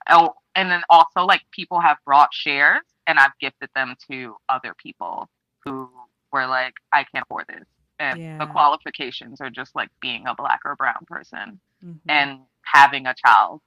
Oh, 0.08 0.34
and 0.54 0.70
then 0.70 0.82
also 0.90 1.22
like 1.24 1.42
people 1.50 1.80
have 1.80 1.96
brought 2.04 2.28
shares, 2.32 2.82
and 3.06 3.18
I've 3.18 3.38
gifted 3.40 3.70
them 3.74 3.96
to 4.10 4.36
other 4.48 4.74
people 4.76 5.28
who 5.64 5.88
were 6.32 6.46
like, 6.46 6.74
I 6.92 7.04
can't 7.04 7.24
afford 7.24 7.46
this, 7.48 7.66
and 7.98 8.40
the 8.40 8.46
qualifications 8.46 9.40
are 9.40 9.50
just 9.50 9.74
like 9.74 9.90
being 10.00 10.26
a 10.26 10.34
black 10.34 10.60
or 10.64 10.76
brown 10.76 11.04
person 11.06 11.60
mhm. 11.84 11.98
and 12.08 12.40
having 12.62 13.06
a 13.06 13.14
child. 13.26 13.60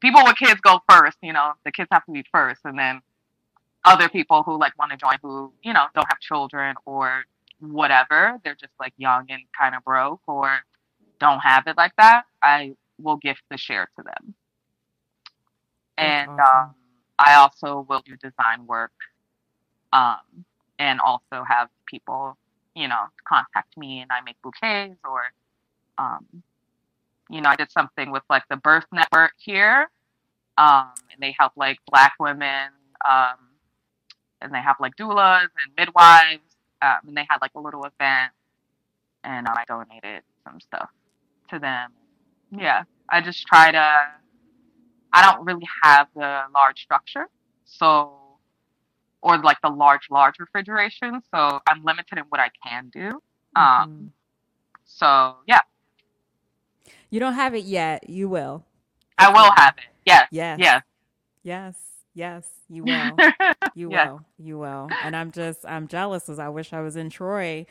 People 0.00 0.22
with 0.24 0.36
kids 0.36 0.60
go 0.60 0.80
first, 0.88 1.16
you 1.22 1.32
know, 1.32 1.52
the 1.64 1.72
kids 1.72 1.88
have 1.92 2.04
to 2.06 2.12
be 2.12 2.24
first, 2.32 2.60
and 2.64 2.78
then 2.78 3.00
other 3.84 4.08
people 4.08 4.42
who 4.42 4.58
like 4.58 4.76
want 4.78 4.90
to 4.92 4.96
join 4.96 5.16
who, 5.22 5.52
you 5.62 5.72
know, 5.72 5.86
don't 5.94 6.06
have 6.08 6.20
children 6.20 6.76
or 6.84 7.24
whatever, 7.60 8.38
they're 8.44 8.54
just 8.54 8.72
like 8.78 8.92
young 8.96 9.26
and 9.30 9.42
kind 9.56 9.74
of 9.74 9.84
broke 9.84 10.20
or 10.26 10.58
don't 11.18 11.40
have 11.40 11.66
it 11.66 11.76
like 11.76 11.92
that, 11.96 12.24
I 12.42 12.74
will 12.98 13.16
gift 13.16 13.42
the 13.50 13.56
share 13.56 13.88
to 13.96 14.02
them. 14.02 14.34
And 15.96 16.30
um, 16.30 16.74
I 17.24 17.34
also 17.34 17.86
will 17.88 18.02
do 18.04 18.16
design 18.16 18.66
work 18.66 18.92
um, 19.92 20.44
and 20.78 21.00
also 21.00 21.44
have 21.46 21.68
people, 21.86 22.36
you 22.74 22.88
know, 22.88 23.04
contact 23.26 23.76
me 23.76 24.00
and 24.00 24.10
I 24.10 24.20
make 24.22 24.36
bouquets 24.42 24.98
or, 25.04 25.22
um, 25.98 26.26
you 27.30 27.40
know, 27.40 27.48
I 27.48 27.56
did 27.56 27.70
something 27.70 28.10
with 28.10 28.22
like 28.28 28.42
the 28.50 28.56
Birth 28.56 28.86
Network 28.92 29.32
here, 29.38 29.90
um, 30.58 30.92
and 31.10 31.20
they 31.20 31.34
help 31.38 31.52
like 31.56 31.78
Black 31.90 32.14
women, 32.20 32.68
um, 33.08 33.36
and 34.42 34.52
they 34.52 34.60
have 34.60 34.76
like 34.80 34.96
doulas 34.96 35.42
and 35.42 35.72
midwives, 35.76 36.56
um, 36.82 36.98
and 37.08 37.16
they 37.16 37.26
had 37.28 37.38
like 37.40 37.52
a 37.54 37.60
little 37.60 37.84
event, 37.84 38.32
and 39.24 39.48
uh, 39.48 39.54
I 39.56 39.64
donated 39.66 40.22
some 40.44 40.60
stuff 40.60 40.90
to 41.50 41.58
them. 41.58 41.92
Yeah, 42.50 42.82
I 43.08 43.20
just 43.20 43.46
try 43.46 43.70
to. 43.70 43.98
I 45.12 45.22
don't 45.22 45.44
really 45.46 45.66
have 45.82 46.08
the 46.14 46.42
large 46.54 46.82
structure, 46.82 47.28
so 47.64 48.12
or 49.22 49.38
like 49.42 49.58
the 49.62 49.70
large 49.70 50.08
large 50.10 50.38
refrigeration, 50.40 51.22
so 51.34 51.60
I'm 51.68 51.84
limited 51.84 52.18
in 52.18 52.24
what 52.30 52.40
I 52.40 52.50
can 52.66 52.90
do. 52.92 53.22
Um, 53.56 54.12
so 54.84 55.36
yeah, 55.48 55.60
You 57.10 57.20
don't 57.20 57.34
have 57.34 57.54
it 57.54 57.64
yet. 57.64 58.10
You 58.10 58.28
will. 58.28 58.64
I 59.18 59.30
will 59.32 59.52
have 59.56 59.74
it. 59.78 59.84
Yes, 60.06 60.28
Yes. 60.30 60.56
yes. 60.56 60.82
Yes. 61.44 61.76
Yes. 62.14 62.48
You 62.68 62.84
will. 62.86 63.24
You 63.74 63.90
Yes. 63.90 64.10
will. 64.10 64.24
You 64.38 64.58
will. 64.58 64.96
And 65.00 65.16
I'm 65.16 65.32
just 65.32 65.66
I'm 65.66 65.88
jealous 65.88 66.28
as 66.28 66.38
I 66.40 66.48
wish 66.50 66.72
I 66.74 66.80
was 66.82 66.96
in 66.96 67.10
Troy 67.10 67.66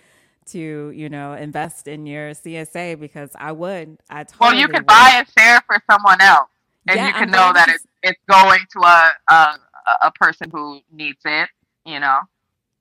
to, 0.47 0.91
you 0.95 1.09
know, 1.09 1.33
invest 1.33 1.87
in 1.87 2.05
your 2.07 2.31
CSA 2.31 2.99
because 2.99 3.31
I 3.35 3.53
would. 3.53 3.99
I 4.09 4.23
totally 4.25 4.39
well, 4.39 4.55
you 4.55 4.69
could 4.69 4.85
would. 4.85 4.87
buy 4.87 5.23
a 5.25 5.39
share 5.39 5.61
for 5.67 5.83
someone 5.91 6.21
else, 6.21 6.50
and 6.87 7.03
Yeah, 7.03 7.05
you 7.05 7.13
can 7.13 7.29
I'm 7.29 7.31
know 7.31 7.53
that 7.53 7.69
it's 7.69 7.85
it's 8.03 8.19
going 8.29 8.61
to 8.73 8.79
a, 8.81 9.11
a 9.29 9.57
a 10.03 10.11
person 10.13 10.49
who 10.51 10.81
needs 10.91 11.21
it. 11.25 11.49
You 11.85 11.99
know. 11.99 12.19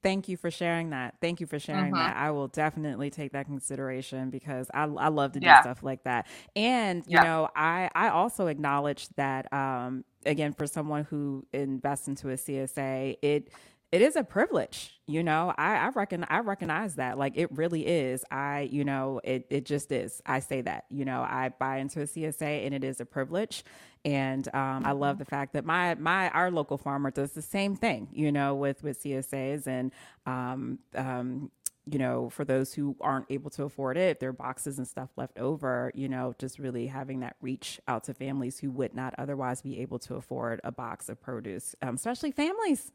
Thank 0.03 0.29
you 0.29 0.37
for 0.37 0.49
sharing 0.49 0.91
that. 0.91 1.15
Thank 1.21 1.41
you 1.41 1.47
for 1.47 1.59
sharing 1.59 1.95
Mhm. 1.95 1.97
that. 1.97 2.15
I 2.17 2.31
will 2.31 2.47
definitely 2.47 3.09
take 3.11 3.33
that 3.33 3.45
consideration 3.47 4.29
because 4.31 4.69
I, 4.73 4.83
I 4.85 5.09
love 5.09 5.33
to 5.33 5.41
do 5.41 5.47
Yeah. 5.47 5.55
stuff 5.55 5.83
like 5.83 6.03
that. 6.05 6.27
And 6.55 7.03
you 7.07 7.15
Yeah. 7.15 7.21
know, 7.21 7.49
I 7.55 7.89
I 7.93 8.09
also 8.09 8.47
acknowledge 8.47 9.09
that 9.17 9.51
um, 9.53 10.05
again, 10.25 10.53
for 10.53 10.67
someone 10.67 11.03
who 11.03 11.45
invests 11.53 12.07
into 12.07 12.29
a 12.29 12.37
CSA, 12.37 13.17
it 13.21 13.49
it 13.91 14.01
is 14.01 14.15
a 14.15 14.23
privilege 14.23 14.99
you 15.07 15.23
know 15.23 15.53
i 15.57 15.75
i 15.77 15.89
reckon 15.89 16.25
i 16.29 16.39
recognize 16.39 16.95
that 16.95 17.17
like 17.17 17.33
it 17.35 17.51
really 17.57 17.85
is 17.85 18.23
i 18.31 18.61
you 18.71 18.83
know 18.85 19.19
it 19.23 19.45
it 19.49 19.65
just 19.65 19.91
is 19.91 20.21
i 20.25 20.39
say 20.39 20.61
that 20.61 20.85
you 20.89 21.05
know 21.05 21.21
i 21.21 21.51
buy 21.59 21.77
into 21.77 22.01
a 22.01 22.05
csa 22.05 22.65
and 22.65 22.73
it 22.73 22.83
is 22.83 23.01
a 23.01 23.05
privilege 23.05 23.63
and 24.05 24.47
um, 24.53 24.83
i 24.85 24.91
love 24.91 25.15
mm-hmm. 25.15 25.19
the 25.19 25.25
fact 25.25 25.53
that 25.53 25.65
my 25.65 25.95
my 25.95 26.29
our 26.29 26.49
local 26.51 26.77
farmer 26.77 27.11
does 27.11 27.31
the 27.31 27.41
same 27.41 27.75
thing 27.75 28.07
you 28.11 28.31
know 28.31 28.55
with 28.55 28.83
with 28.83 29.01
csas 29.01 29.67
and 29.67 29.91
um, 30.25 30.79
um, 30.95 31.51
you 31.89 31.97
know, 31.97 32.29
for 32.29 32.45
those 32.45 32.75
who 32.75 32.95
aren't 33.01 33.25
able 33.31 33.49
to 33.49 33.63
afford 33.63 33.97
it, 33.97 34.21
are 34.21 34.31
boxes 34.31 34.77
and 34.77 34.87
stuff 34.87 35.09
left 35.17 35.39
over, 35.39 35.91
you 35.95 36.07
know, 36.07 36.35
just 36.37 36.59
really 36.59 36.85
having 36.85 37.21
that 37.21 37.35
reach 37.41 37.79
out 37.87 38.03
to 38.03 38.13
families 38.13 38.59
who 38.59 38.69
would 38.69 38.93
not 38.93 39.15
otherwise 39.17 39.63
be 39.63 39.79
able 39.79 39.97
to 39.97 40.13
afford 40.13 40.61
a 40.63 40.71
box 40.71 41.09
of 41.09 41.19
produce, 41.19 41.75
um, 41.81 41.95
especially 41.95 42.31
families 42.31 42.91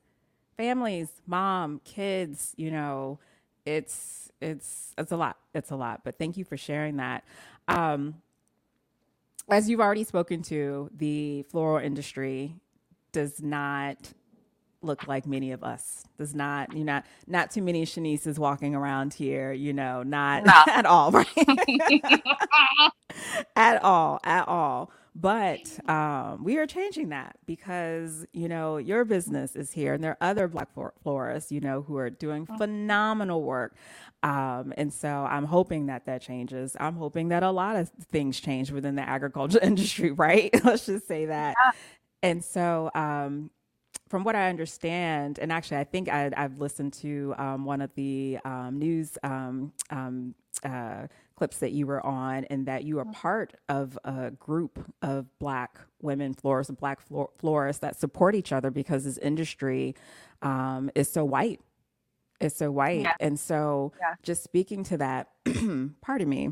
families, 0.57 1.09
mom, 1.27 1.81
kids, 1.85 2.55
you 2.57 2.71
know, 2.71 3.19
it's 3.65 4.31
it's 4.41 4.95
it's 4.97 5.13
a 5.13 5.17
lot. 5.17 5.37
It's 5.55 5.71
a 5.71 5.77
lot. 5.77 6.03
But 6.05 6.19
thank 6.19 6.37
you 6.37 6.45
for 6.45 6.57
sharing 6.57 6.97
that. 6.97 7.25
Um, 7.69 8.23
as 9.51 9.69
you've 9.69 9.81
already 9.81 10.05
spoken 10.05 10.43
to, 10.43 10.91
the 10.97 11.43
floral 11.45 11.85
industry 11.85 12.57
does 13.13 13.43
not 13.43 14.13
look 14.83 15.07
like 15.07 15.27
many 15.27 15.53
of 15.53 15.63
us. 15.65 16.05
Does 16.19 16.35
not, 16.35 16.75
you 16.75 16.85
know, 16.85 17.03
not 17.27 17.51
too 17.51 17.63
many 17.63 17.85
Shanices 17.85 18.39
walking 18.39 18.75
around 18.75 19.15
here, 19.15 19.53
you 19.53 19.73
know, 19.73 20.03
not 20.03 20.45
no. 20.47 20.53
at 20.69 20.87
all, 20.87 21.11
right? 21.11 21.27
at 23.57 23.83
all, 23.83 24.21
at 24.25 24.49
all. 24.49 24.66
But 25.19 25.89
um, 25.89 26.45
we 26.45 26.59
are 26.59 26.67
changing 26.67 27.09
that 27.09 27.39
because, 27.47 28.27
you 28.35 28.49
know, 28.49 28.77
your 28.77 29.07
business 29.07 29.57
is 29.57 29.73
here 29.73 29.95
and 29.95 30.05
there 30.05 30.11
are 30.11 30.31
other 30.31 30.47
Black 30.47 30.69
florists, 31.03 31.51
you 31.51 31.61
know, 31.61 31.81
who 31.81 31.97
are 31.97 32.11
doing 32.11 32.47
mm. 32.47 32.59
phenomenal 32.59 33.43
work. 33.43 33.77
Um, 34.23 34.75
and 34.77 34.93
so 34.93 35.09
I'm 35.09 35.45
hoping 35.45 35.87
that 35.87 36.05
that 36.05 36.21
changes. 36.21 36.77
I'm 36.79 36.97
hoping 36.97 37.29
that 37.29 37.43
a 37.43 37.51
lot 37.51 37.77
of 37.77 37.89
things 38.13 38.39
change 38.41 38.71
within 38.71 38.95
the 38.95 39.09
agriculture 39.09 39.59
industry, 39.63 40.11
right? 40.11 40.51
Let's 40.65 40.85
just 40.85 41.09
say 41.09 41.25
that. 41.27 41.55
Yeah. 41.59 41.73
And 42.23 42.45
so, 42.45 42.91
um, 42.95 43.51
from 44.09 44.25
what 44.25 44.37
I 44.37 44.49
understand, 44.49 45.39
and 45.39 45.51
actually, 45.51 45.79
I 45.79 45.85
think 45.85 46.09
I, 46.09 46.31
have 46.37 46.61
listened 46.61 46.93
to 46.95 47.35
um, 47.39 47.65
one 47.65 47.81
of 47.81 47.95
the 47.95 48.39
um, 48.45 48.79
news 48.79 49.19
um, 49.23 49.73
um, 49.91 50.35
uh, 50.65 51.07
clips 51.37 51.59
that 51.59 51.73
you 51.73 51.87
were 51.87 52.05
on 52.05 52.45
and 52.47 52.67
that 52.67 52.85
you 52.85 52.99
are 52.99 53.05
part 53.07 53.55
of 53.69 53.99
a 54.05 54.31
group 54.31 54.79
of 55.03 55.27
black 55.39 55.79
women 56.01 56.33
florists 56.33 56.71
and 56.71 56.79
black 56.79 56.99
florists 57.39 57.81
that 57.81 57.95
support 57.95 58.35
each 58.35 58.53
other 58.53 58.71
because 58.71 59.05
this 59.05 59.19
industry 59.19 59.95
um, 60.43 60.91
is 60.95 61.11
so 61.11 61.25
white 61.25 61.61
it's 62.41 62.57
so 62.57 62.71
white 62.71 63.03
yeah. 63.03 63.15
and 63.21 63.39
so 63.39 63.93
yeah. 64.01 64.15
just 64.23 64.43
speaking 64.43 64.83
to 64.83 64.97
that 64.97 65.29
pardon 66.01 66.29
me 66.29 66.51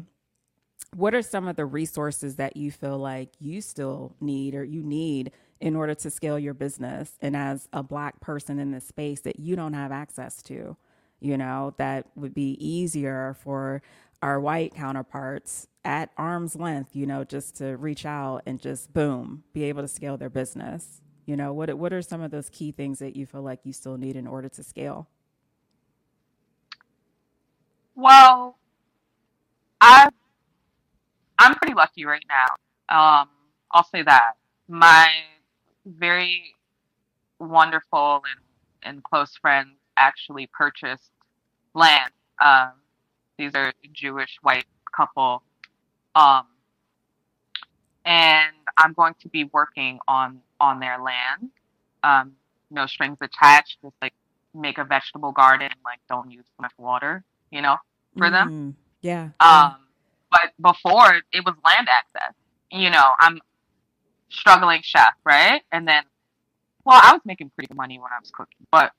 what 0.94 1.14
are 1.14 1.22
some 1.22 1.48
of 1.48 1.56
the 1.56 1.66
resources 1.66 2.36
that 2.36 2.56
you 2.56 2.70
feel 2.70 2.98
like 2.98 3.30
you 3.38 3.60
still 3.60 4.14
need 4.20 4.54
or 4.54 4.64
you 4.64 4.82
need 4.82 5.32
in 5.64 5.76
order 5.76 5.94
to 5.94 6.10
scale 6.10 6.38
your 6.38 6.54
business 6.54 7.18
and 7.20 7.36
as 7.36 7.68
a 7.72 7.82
black 7.82 8.20
person 8.20 8.60
in 8.60 8.70
this 8.70 8.86
space 8.86 9.22
that 9.22 9.40
you 9.40 9.56
don't 9.56 9.72
have 9.72 9.90
access 9.90 10.42
to 10.42 10.76
you 11.20 11.36
know 11.38 11.74
that 11.78 12.06
would 12.14 12.34
be 12.34 12.56
easier 12.64 13.36
for 13.42 13.82
our 14.24 14.40
white 14.40 14.74
counterparts 14.74 15.68
at 15.84 16.10
arm's 16.16 16.56
length, 16.56 16.96
you 16.96 17.06
know, 17.06 17.24
just 17.24 17.56
to 17.56 17.76
reach 17.76 18.06
out 18.06 18.40
and 18.46 18.58
just 18.60 18.92
boom, 18.94 19.44
be 19.52 19.64
able 19.64 19.82
to 19.82 19.88
scale 19.88 20.16
their 20.16 20.30
business? 20.30 21.02
You 21.26 21.36
know, 21.36 21.52
what 21.52 21.72
what 21.74 21.92
are 21.92 22.02
some 22.02 22.22
of 22.22 22.30
those 22.30 22.48
key 22.48 22.72
things 22.72 22.98
that 23.00 23.16
you 23.16 23.26
feel 23.26 23.42
like 23.42 23.60
you 23.64 23.72
still 23.74 23.98
need 23.98 24.16
in 24.16 24.26
order 24.26 24.48
to 24.48 24.62
scale? 24.62 25.08
Well, 27.94 28.58
I 29.80 30.08
I'm 31.38 31.54
pretty 31.56 31.74
lucky 31.74 32.06
right 32.06 32.24
now. 32.28 32.46
Um, 33.22 33.28
I'll 33.72 33.84
say 33.84 34.02
that 34.02 34.32
my 34.68 35.08
very 35.86 36.54
wonderful 37.38 38.22
and, 38.30 38.94
and 38.94 39.04
close 39.04 39.36
friends 39.36 39.70
actually 39.96 40.48
purchased 40.52 41.10
land 41.74 42.10
um, 42.40 42.72
these 43.38 43.54
are 43.54 43.72
Jewish 43.92 44.38
white 44.42 44.66
couple. 44.94 45.42
Um, 46.14 46.46
and 48.04 48.52
I'm 48.76 48.92
going 48.92 49.14
to 49.20 49.28
be 49.28 49.44
working 49.44 49.98
on 50.06 50.40
on 50.60 50.80
their 50.80 50.98
land. 50.98 51.50
Um, 52.02 52.32
no 52.70 52.86
strings 52.86 53.18
attached. 53.20 53.78
Just 53.82 53.94
like 54.00 54.14
make 54.54 54.78
a 54.78 54.84
vegetable 54.84 55.32
garden. 55.32 55.70
Like 55.84 56.00
don't 56.08 56.30
use 56.30 56.44
much 56.60 56.72
water. 56.78 57.24
You 57.50 57.62
know, 57.62 57.76
for 58.16 58.30
them. 58.30 58.48
Mm-hmm. 58.48 58.70
Yeah. 59.02 59.28
Um, 59.40 59.76
but 60.30 60.52
before 60.60 61.20
it 61.32 61.44
was 61.44 61.54
land 61.64 61.88
access. 61.88 62.34
You 62.70 62.90
know, 62.90 63.12
I'm 63.20 63.40
struggling 64.28 64.80
chef, 64.82 65.14
right? 65.24 65.62
And 65.72 65.86
then, 65.86 66.04
well, 66.84 67.00
I 67.02 67.12
was 67.12 67.22
making 67.24 67.50
pretty 67.50 67.68
good 67.68 67.76
money 67.76 67.98
when 67.98 68.12
I 68.12 68.18
was 68.20 68.30
cooking, 68.30 68.66
but 68.70 68.92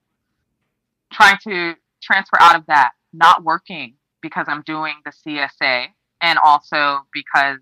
trying 1.11 1.37
to 1.43 1.75
transfer 2.01 2.37
out 2.39 2.55
of 2.55 2.65
that, 2.67 2.91
not 3.13 3.43
working 3.43 3.95
because 4.21 4.45
I'm 4.49 4.63
doing 4.63 4.95
the 5.05 5.11
CSA 5.11 5.87
and 6.21 6.39
also 6.39 7.05
because 7.13 7.59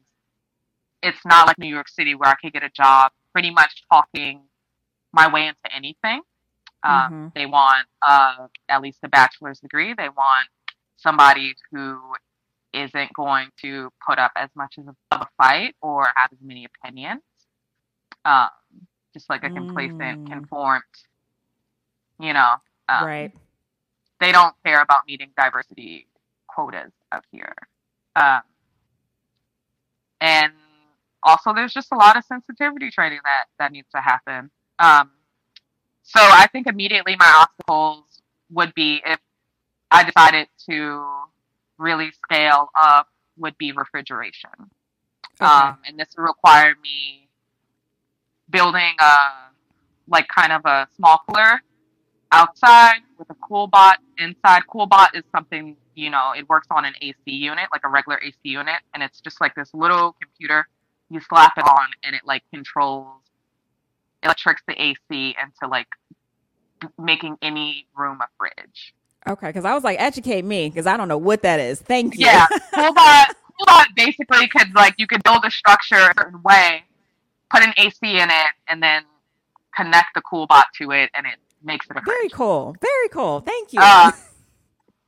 it's 1.01 1.25
not 1.25 1.47
like 1.47 1.59
New 1.59 1.67
York 1.67 1.89
City 1.89 2.15
where 2.15 2.29
I 2.29 2.35
could 2.35 2.53
get 2.53 2.63
a 2.63 2.69
job 2.69 3.11
pretty 3.33 3.51
much 3.51 3.83
talking 3.91 4.41
my 5.11 5.31
way 5.31 5.47
into 5.47 5.75
anything. 5.75 6.21
Um, 6.83 6.93
mm-hmm. 6.93 7.27
They 7.35 7.45
want 7.45 7.87
uh, 8.05 8.47
at 8.69 8.81
least 8.81 8.99
a 9.03 9.09
bachelor's 9.09 9.59
degree. 9.59 9.93
They 9.93 10.09
want 10.09 10.47
somebody 10.97 11.55
who 11.71 11.99
isn't 12.73 13.13
going 13.13 13.49
to 13.61 13.91
put 14.07 14.17
up 14.17 14.31
as 14.35 14.49
much 14.55 14.77
of 14.77 14.95
a 15.11 15.25
fight 15.37 15.75
or 15.81 16.07
have 16.15 16.31
as 16.31 16.39
many 16.41 16.65
opinions. 16.65 17.21
Um, 18.25 18.49
just 19.13 19.29
like 19.29 19.43
a 19.43 19.49
complacent, 19.49 20.25
mm. 20.25 20.27
conformed, 20.27 20.83
you 22.19 22.33
know. 22.33 22.53
Um, 22.89 23.05
right. 23.05 23.31
They 24.19 24.31
don't 24.31 24.55
care 24.65 24.81
about 24.81 25.01
meeting 25.07 25.29
diversity 25.37 26.07
quotas 26.47 26.91
out 27.11 27.25
here. 27.31 27.55
Um, 28.15 28.41
and 30.21 30.53
also, 31.21 31.53
there's 31.53 31.73
just 31.73 31.91
a 31.91 31.95
lot 31.95 32.17
of 32.17 32.23
sensitivity 32.25 32.89
training 32.89 33.19
that, 33.23 33.45
that 33.59 33.71
needs 33.71 33.87
to 33.93 34.01
happen. 34.01 34.49
Um, 34.79 35.11
so 36.03 36.19
I 36.21 36.47
think 36.51 36.67
immediately 36.67 37.15
my 37.17 37.45
obstacles 37.45 38.21
would 38.51 38.73
be 38.73 39.01
if 39.05 39.19
I 39.91 40.03
decided 40.03 40.47
to 40.69 41.05
really 41.77 42.11
scale 42.11 42.69
up 42.79 43.07
would 43.37 43.57
be 43.57 43.71
refrigeration. 43.71 44.49
Okay. 45.41 45.45
Um, 45.45 45.77
and 45.87 45.97
this 45.97 46.09
would 46.17 46.23
require 46.23 46.73
me 46.81 47.22
building 48.49 48.93
a 48.99 49.13
like 50.07 50.27
kind 50.27 50.51
of 50.51 50.65
a 50.65 50.87
small 50.95 51.21
cooler 51.27 51.61
outside 52.31 52.99
with 53.17 53.29
a 53.29 53.35
CoolBot 53.35 53.95
inside. 54.17 54.63
CoolBot 54.67 55.15
is 55.15 55.23
something 55.31 55.77
you 55.95 56.09
know, 56.09 56.33
it 56.35 56.47
works 56.49 56.67
on 56.71 56.85
an 56.85 56.93
AC 57.01 57.17
unit, 57.25 57.67
like 57.71 57.81
a 57.83 57.89
regular 57.89 58.19
AC 58.21 58.35
unit, 58.43 58.79
and 58.93 59.03
it's 59.03 59.21
just 59.21 59.39
like 59.41 59.55
this 59.55 59.69
little 59.73 60.15
computer. 60.21 60.67
You 61.09 61.19
slap 61.19 61.53
it 61.57 61.65
on, 61.65 61.87
and 62.03 62.15
it 62.15 62.21
like 62.25 62.43
controls, 62.51 63.21
it 64.23 64.37
tricks 64.37 64.63
the 64.67 64.81
AC 64.81 64.99
into 65.09 65.69
like 65.69 65.87
making 66.97 67.37
any 67.41 67.87
room 67.95 68.19
a 68.21 68.27
fridge. 68.37 68.93
Okay, 69.27 69.47
because 69.47 69.65
I 69.65 69.73
was 69.73 69.83
like, 69.83 69.99
educate 70.01 70.43
me, 70.43 70.69
because 70.69 70.87
I 70.87 70.97
don't 70.97 71.07
know 71.07 71.17
what 71.17 71.43
that 71.43 71.59
is. 71.59 71.79
Thank 71.79 72.15
you. 72.15 72.25
Yeah, 72.25 72.47
CoolBot, 72.73 73.25
CoolBot 73.61 73.85
basically 73.95 74.47
could 74.47 74.73
like 74.73 74.95
you 74.97 75.07
could 75.07 75.23
build 75.23 75.45
a 75.45 75.51
structure 75.51 75.95
a 75.95 76.13
certain 76.17 76.41
way, 76.41 76.83
put 77.53 77.63
an 77.63 77.73
AC 77.77 77.97
in 78.01 78.29
it, 78.29 78.51
and 78.67 78.81
then 78.81 79.03
connect 79.75 80.15
the 80.15 80.21
CoolBot 80.21 80.63
to 80.81 80.91
it, 80.91 81.09
and 81.13 81.25
it 81.25 81.35
makes 81.63 81.85
it 81.89 81.97
a 81.97 82.01
very 82.01 82.21
fridge. 82.21 82.33
cool. 82.33 82.75
Very 82.81 83.09
cool. 83.09 83.41
Thank 83.41 83.73
you. 83.73 83.79
Uh, 83.81 84.11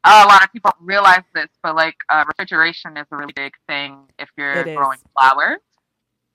uh, 0.04 0.24
a 0.26 0.28
lot 0.28 0.44
of 0.44 0.52
people 0.52 0.72
realize 0.80 1.24
this, 1.34 1.48
but 1.64 1.76
like 1.76 1.96
uh, 2.10 2.24
refrigeration 2.28 2.98
is 2.98 3.06
a 3.12 3.18
really 3.18 3.34
big 3.36 3.54
thing 3.68 3.98
if 4.20 4.30
you're 4.38 4.64
growing 4.64 5.00
flowers, 5.14 5.60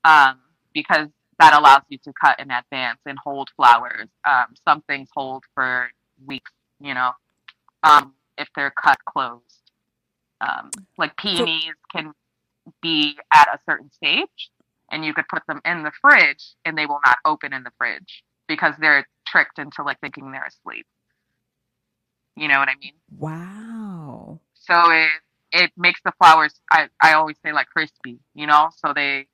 um, 0.05 0.39
because 0.75 1.09
that 1.39 1.55
allows 1.59 1.83
you 1.89 1.99
to 1.99 2.13
cut 2.13 2.39
in 2.39 2.51
advance 2.51 2.99
and 3.07 3.19
hold 3.23 3.49
flowers. 3.57 4.09
Um, 4.29 4.47
some 4.67 4.83
things 4.83 5.09
hold 5.15 5.45
for 5.55 5.89
weeks, 6.27 6.51
you 6.81 6.93
know, 6.95 7.13
um, 7.83 8.15
if 8.37 8.49
they're 8.55 8.73
cut 8.73 8.99
closed. 9.05 9.45
Um, 10.43 10.71
like 10.97 11.17
peonies 11.17 11.65
so- 11.65 11.73
can 11.93 12.13
be 12.83 13.19
at 13.33 13.49
a 13.53 13.59
certain 13.69 13.91
stage, 13.93 14.51
and 14.91 15.05
you 15.05 15.15
could 15.15 15.29
put 15.29 15.43
them 15.47 15.61
in 15.65 15.83
the 15.83 15.93
fridge, 16.01 16.55
and 16.65 16.77
they 16.77 16.87
will 16.87 17.01
not 17.05 17.19
open 17.25 17.53
in 17.53 17.63
the 17.63 17.73
fridge 17.79 18.25
because 18.49 18.75
they're 18.81 19.07
tricked 19.27 19.59
into 19.59 19.83
like 19.83 20.01
thinking 20.01 20.33
they're 20.33 20.45
asleep. 20.45 20.87
You 22.37 22.49
know 22.49 22.59
what 22.59 22.69
I 22.69 22.75
mean? 22.81 22.95
Wow. 23.17 24.41
So 24.55 24.91
it 24.91 25.11
it 25.53 25.73
makes 25.77 26.01
the 26.05 26.13
flowers 26.19 26.61
I, 26.71 26.89
I 27.03 27.15
always 27.15 27.37
say 27.45 27.53
like 27.53 27.69
crispy, 27.69 28.19
you 28.35 28.47
know? 28.47 28.71
So 28.85 28.93
they 28.95 29.27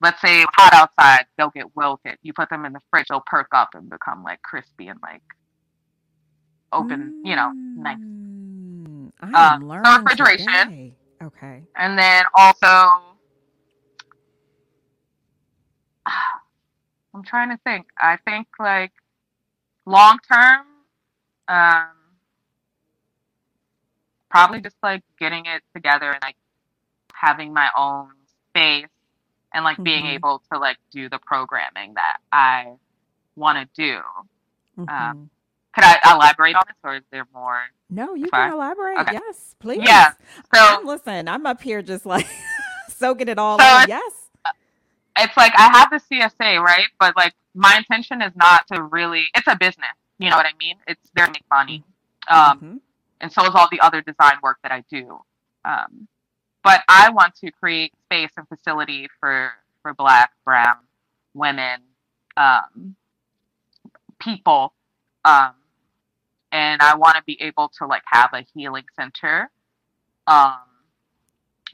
let's 0.00 0.20
say 0.20 0.44
hot 0.56 0.72
outside, 0.72 1.26
they'll 1.36 1.50
get 1.50 1.74
wilted. 1.76 2.18
You 2.22 2.32
put 2.32 2.50
them 2.50 2.64
in 2.64 2.72
the 2.72 2.80
fridge, 2.90 3.06
they'll 3.08 3.22
perk 3.24 3.48
up 3.52 3.70
and 3.74 3.88
become 3.88 4.22
like 4.22 4.42
crispy 4.42 4.88
and 4.88 4.98
like 5.02 5.22
open, 6.72 7.22
mm. 7.24 7.28
you 7.28 7.36
know, 7.36 7.52
nice. 7.52 7.98
Mm, 7.98 9.12
I 9.22 9.26
am 9.26 9.62
um, 9.62 9.68
learning 9.68 9.84
so 9.84 9.98
refrigeration. 9.98 10.46
Today. 10.46 10.94
Okay. 11.22 11.62
And 11.76 11.98
then 11.98 12.24
also 12.36 13.11
I'm 17.14 17.22
trying 17.22 17.50
to 17.50 17.58
think. 17.64 17.86
I 17.98 18.16
think 18.24 18.48
like 18.58 18.92
long 19.86 20.18
term, 20.30 20.66
um, 21.48 21.88
probably 24.30 24.60
just 24.60 24.76
like 24.82 25.02
getting 25.18 25.46
it 25.46 25.62
together 25.74 26.10
and 26.10 26.22
like 26.22 26.36
having 27.12 27.52
my 27.52 27.68
own 27.76 28.08
space 28.48 28.86
and 29.52 29.64
like 29.64 29.74
mm-hmm. 29.74 29.84
being 29.84 30.06
able 30.06 30.42
to 30.52 30.58
like 30.58 30.78
do 30.90 31.08
the 31.08 31.18
programming 31.18 31.94
that 31.94 32.18
I 32.32 32.72
want 33.36 33.58
to 33.58 33.82
do. 33.82 33.98
Um, 34.78 34.86
mm-hmm. 34.86 35.10
Um, 35.10 35.30
could 35.74 35.84
I 35.84 35.98
elaborate 36.14 36.54
on 36.54 36.64
this, 36.66 36.76
or 36.84 36.96
is 36.96 37.02
there 37.10 37.26
more? 37.32 37.60
No, 37.88 38.14
you 38.14 38.28
can 38.28 38.52
elaborate. 38.52 38.98
Okay. 39.00 39.12
Yes, 39.14 39.54
please. 39.58 39.80
Yeah. 39.82 40.12
So 40.54 40.60
I'm, 40.60 40.86
listen, 40.86 41.28
I'm 41.28 41.46
up 41.46 41.62
here 41.62 41.80
just 41.80 42.04
like 42.04 42.26
soaking 42.88 43.28
it 43.28 43.38
all 43.38 43.58
so 43.58 43.82
in. 43.82 43.88
Yes. 43.88 44.12
It's 45.16 45.36
like 45.36 45.52
I 45.56 45.70
have 45.78 45.90
the 45.90 46.00
CSA, 46.00 46.60
right? 46.60 46.86
But 46.98 47.16
like 47.16 47.34
my 47.54 47.76
intention 47.76 48.22
is 48.22 48.32
not 48.36 48.66
to 48.68 48.82
really. 48.82 49.26
It's 49.34 49.46
a 49.46 49.56
business. 49.56 49.90
You 50.18 50.30
know 50.30 50.36
what 50.36 50.46
I 50.46 50.56
mean? 50.58 50.76
It's 50.86 51.10
there 51.14 51.26
to 51.26 51.32
make 51.32 51.44
money. 51.50 51.84
Um, 52.28 52.38
mm-hmm. 52.38 52.76
and 53.20 53.32
so 53.32 53.42
is 53.44 53.50
all 53.54 53.68
the 53.70 53.80
other 53.80 54.00
design 54.00 54.34
work 54.42 54.58
that 54.62 54.70
I 54.70 54.84
do. 54.88 55.18
Um, 55.64 56.06
but 56.62 56.82
I 56.88 57.10
want 57.10 57.34
to 57.36 57.50
create 57.50 57.92
space 58.04 58.30
and 58.36 58.46
facility 58.48 59.08
for 59.18 59.50
for 59.82 59.94
Black, 59.94 60.32
Brown, 60.44 60.76
women, 61.34 61.80
um, 62.36 62.94
people 64.20 64.72
um, 65.24 65.52
and 66.50 66.82
I 66.82 66.96
want 66.96 67.16
to 67.16 67.22
be 67.24 67.40
able 67.40 67.70
to 67.78 67.86
like 67.86 68.02
have 68.06 68.30
a 68.32 68.44
healing 68.54 68.84
center, 68.96 69.50
um, 70.26 70.58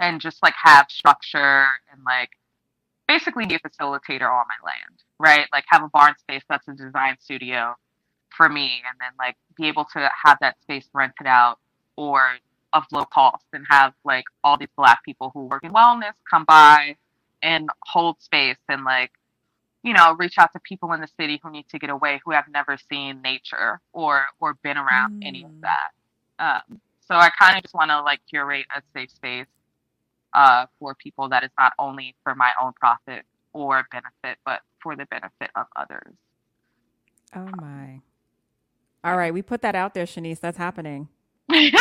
and 0.01 0.20
just 0.20 0.42
like 0.42 0.55
have 0.62 0.87
structure 0.90 1.66
and 1.90 2.03
like 2.05 2.31
basically 3.09 3.47
be 3.47 3.55
a 3.55 3.59
facilitator 3.59 4.31
on 4.31 4.44
my 4.47 4.61
land, 4.64 5.03
right? 5.18 5.47
Like 5.53 5.64
have 5.68 5.83
a 5.83 5.88
barn 5.88 6.14
space 6.18 6.42
that's 6.49 6.68
a 6.68 6.75
design 6.75 7.16
studio 7.18 7.75
for 8.37 8.49
me, 8.49 8.83
and 8.88 9.01
then 9.01 9.11
like 9.18 9.37
be 9.57 9.66
able 9.66 9.87
to 9.94 10.11
have 10.25 10.38
that 10.40 10.61
space 10.62 10.88
rented 10.92 11.27
out 11.27 11.59
or 11.97 12.21
of 12.75 12.85
low 12.92 13.07
cost 13.07 13.47
and 13.55 13.64
have 13.68 13.94
like 14.05 14.25
all 14.44 14.59
these 14.59 14.68
black 14.77 15.03
people 15.03 15.31
who 15.33 15.47
work 15.47 15.64
in 15.64 15.73
wellness 15.73 16.12
come 16.31 16.44
by 16.44 16.94
and 17.42 17.68
hold 17.87 18.21
space 18.21 18.59
and 18.68 18.85
like 18.85 19.11
you 19.85 19.94
know, 19.94 20.14
reach 20.18 20.38
out 20.38 20.53
to 20.53 20.61
people 20.61 20.92
in 20.92 21.01
the 21.01 21.09
city 21.18 21.40
who 21.42 21.51
need 21.51 21.68
to 21.68 21.79
get 21.79 21.88
away, 21.88 22.21
who 22.25 22.33
have 22.33 22.44
never 22.51 22.77
seen 22.90 23.23
nature 23.23 23.81
or 23.92 24.25
or 24.40 24.55
been 24.62 24.77
around 24.77 25.23
mm. 25.23 25.27
any 25.27 25.44
of 25.44 25.51
mm. 25.51 25.61
that. 25.62 25.90
Um, 26.38 26.81
so 27.07 27.14
I 27.14 27.31
kind 27.31 27.57
of 27.57 27.62
just 27.62 27.75
want 27.75 27.90
to 27.90 28.03
like 28.03 28.21
curate 28.29 28.66
a 28.77 28.83
safe 28.92 29.11
space 29.11 29.47
uh, 30.35 30.67
for 30.79 30.95
people 30.95 31.29
that 31.31 31.45
is 31.45 31.51
not 31.59 31.73
only 31.79 32.14
for 32.23 32.35
my 32.35 32.51
own 32.61 32.73
profit 32.79 33.25
or 33.53 33.87
benefit, 33.91 34.38
but 34.45 34.61
for 34.83 34.97
the 34.97 35.07
benefit 35.07 35.51
of 35.57 35.67
others. 35.77 36.14
Oh 37.35 37.49
my! 37.57 38.01
All 39.05 39.17
right, 39.17 39.33
we 39.33 39.43
put 39.43 39.62
that 39.62 39.75
out 39.75 39.95
there, 39.95 40.07
Shanice. 40.07 40.41
That's 40.41 40.59
happening. 40.59 41.09
it's 41.51 41.77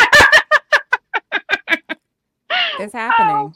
happening. 2.93 3.53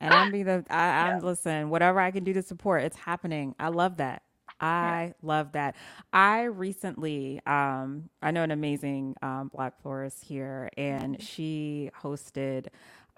and 0.00 0.14
I'm 0.14 0.30
be 0.30 0.42
the 0.42 0.64
I, 0.70 1.08
am 1.08 1.20
yeah. 1.20 1.26
listen, 1.26 1.70
whatever 1.70 2.00
I 2.00 2.10
can 2.10 2.24
do 2.24 2.32
to 2.34 2.42
support, 2.42 2.82
it's 2.82 2.96
happening. 2.96 3.54
I 3.58 3.68
love 3.68 3.96
that. 3.98 4.22
I 4.60 5.14
love 5.22 5.52
that. 5.52 5.76
I 6.12 6.44
recently, 6.44 7.40
um, 7.46 8.08
I 8.22 8.30
know 8.30 8.42
an 8.42 8.50
amazing 8.50 9.16
um, 9.22 9.50
black 9.52 9.80
florist 9.82 10.24
here, 10.24 10.70
and 10.76 11.20
she 11.22 11.90
hosted. 12.02 12.66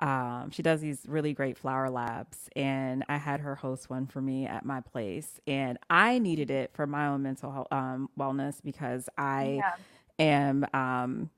Um, 0.01 0.51
she 0.51 0.63
does 0.63 0.81
these 0.81 1.01
really 1.09 1.33
great 1.33 1.59
flower 1.59 1.91
labs, 1.91 2.49
and 2.55 3.05
I 3.09 3.17
had 3.17 3.41
her 3.41 3.55
host 3.55 3.91
one 3.91 4.07
for 4.07 4.21
me 4.21 4.47
at 4.47 4.65
my 4.65 4.81
place, 4.81 5.41
and 5.47 5.79
I 5.91 6.19
needed 6.19 6.51
it 6.51 6.71
for 6.75 6.87
my 6.87 7.07
own 7.09 7.23
mental 7.23 7.67
um, 7.71 8.09
wellness 8.19 8.57
because 8.63 9.09
I 9.17 9.61
yeah. 9.61 9.75
am 10.19 10.67
um, 10.73 11.31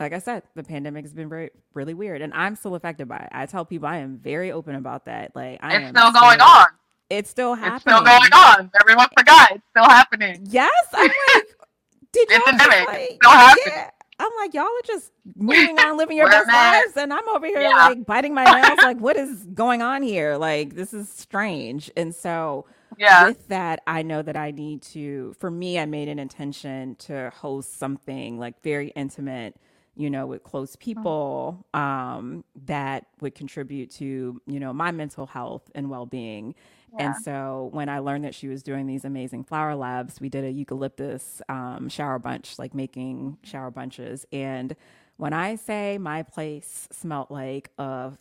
like 0.00 0.12
I 0.12 0.18
said, 0.18 0.42
the 0.54 0.62
pandemic 0.62 1.04
has 1.04 1.14
been 1.14 1.28
very, 1.28 1.50
really 1.74 1.94
weird, 1.94 2.22
and 2.22 2.32
I'm 2.34 2.56
still 2.56 2.74
affected 2.74 3.08
by 3.08 3.18
it. 3.18 3.28
I 3.32 3.46
tell 3.46 3.64
people 3.64 3.88
I 3.88 3.98
am 3.98 4.18
very 4.18 4.50
open 4.52 4.74
about 4.74 5.04
that. 5.06 5.34
Like, 5.34 5.58
I 5.62 5.76
it's 5.76 5.90
still 5.90 6.12
going 6.12 6.40
on. 6.40 6.66
It's 7.12 7.28
still 7.28 7.54
happening. 7.54 7.74
It's 7.74 7.82
still 7.82 8.02
going 8.02 8.32
on. 8.32 8.70
Everyone 8.80 9.06
forgot. 9.16 9.52
It's 9.52 9.64
still 9.70 9.84
happening. 9.84 10.46
Yes, 10.48 10.72
I'm 10.94 11.10
like, 11.34 11.46
did 12.12 12.30
you? 12.30 12.42
Pandemic. 12.42 12.86
Like, 12.88 13.18
still 13.22 13.30
happening. 13.30 13.64
Yeah. 13.66 13.90
I'm 14.18 14.30
like, 14.38 14.54
y'all 14.54 14.64
are 14.64 14.86
just 14.86 15.10
moving 15.34 15.78
on, 15.78 15.98
living 15.98 16.16
your 16.16 16.30
best 16.30 16.48
lives, 16.48 16.96
and 16.96 17.12
I'm 17.12 17.28
over 17.28 17.46
here 17.46 17.60
yeah. 17.60 17.88
like 17.88 18.06
biting 18.06 18.32
my 18.32 18.44
nails. 18.44 18.78
like, 18.82 18.98
what 18.98 19.16
is 19.16 19.44
going 19.52 19.82
on 19.82 20.02
here? 20.02 20.36
Like, 20.36 20.74
this 20.74 20.94
is 20.94 21.08
strange. 21.10 21.90
And 21.96 22.14
so, 22.14 22.66
yeah. 22.98 23.26
with 23.26 23.48
that, 23.48 23.82
I 23.86 24.02
know 24.02 24.22
that 24.22 24.36
I 24.36 24.52
need 24.52 24.80
to. 24.82 25.34
For 25.38 25.50
me, 25.50 25.78
I 25.78 25.84
made 25.84 26.08
an 26.08 26.18
intention 26.18 26.94
to 27.00 27.30
host 27.34 27.78
something 27.78 28.38
like 28.38 28.62
very 28.62 28.88
intimate 28.90 29.56
you 29.94 30.08
know, 30.08 30.26
with 30.26 30.42
close 30.42 30.70
mm-hmm. 30.72 30.80
people 30.80 31.66
um, 31.74 32.44
that 32.64 33.06
would 33.20 33.34
contribute 33.34 33.90
to, 33.90 34.40
you 34.46 34.60
know, 34.60 34.72
my 34.72 34.90
mental 34.90 35.26
health 35.26 35.70
and 35.74 35.90
well 35.90 36.06
being. 36.06 36.54
Yeah. 36.96 37.06
And 37.06 37.16
so 37.24 37.70
when 37.72 37.88
I 37.88 38.00
learned 38.00 38.24
that 38.24 38.34
she 38.34 38.48
was 38.48 38.62
doing 38.62 38.86
these 38.86 39.04
amazing 39.04 39.44
flower 39.44 39.74
labs, 39.74 40.20
we 40.20 40.28
did 40.28 40.44
a 40.44 40.50
eucalyptus 40.50 41.40
um, 41.48 41.88
shower 41.88 42.18
bunch, 42.18 42.58
like 42.58 42.74
making 42.74 43.38
shower 43.42 43.70
bunches. 43.70 44.26
And 44.32 44.76
when 45.16 45.32
I 45.32 45.56
say 45.56 45.98
my 45.98 46.22
place 46.22 46.88
smelled 46.92 47.30
like 47.30 47.70
a 47.78 48.12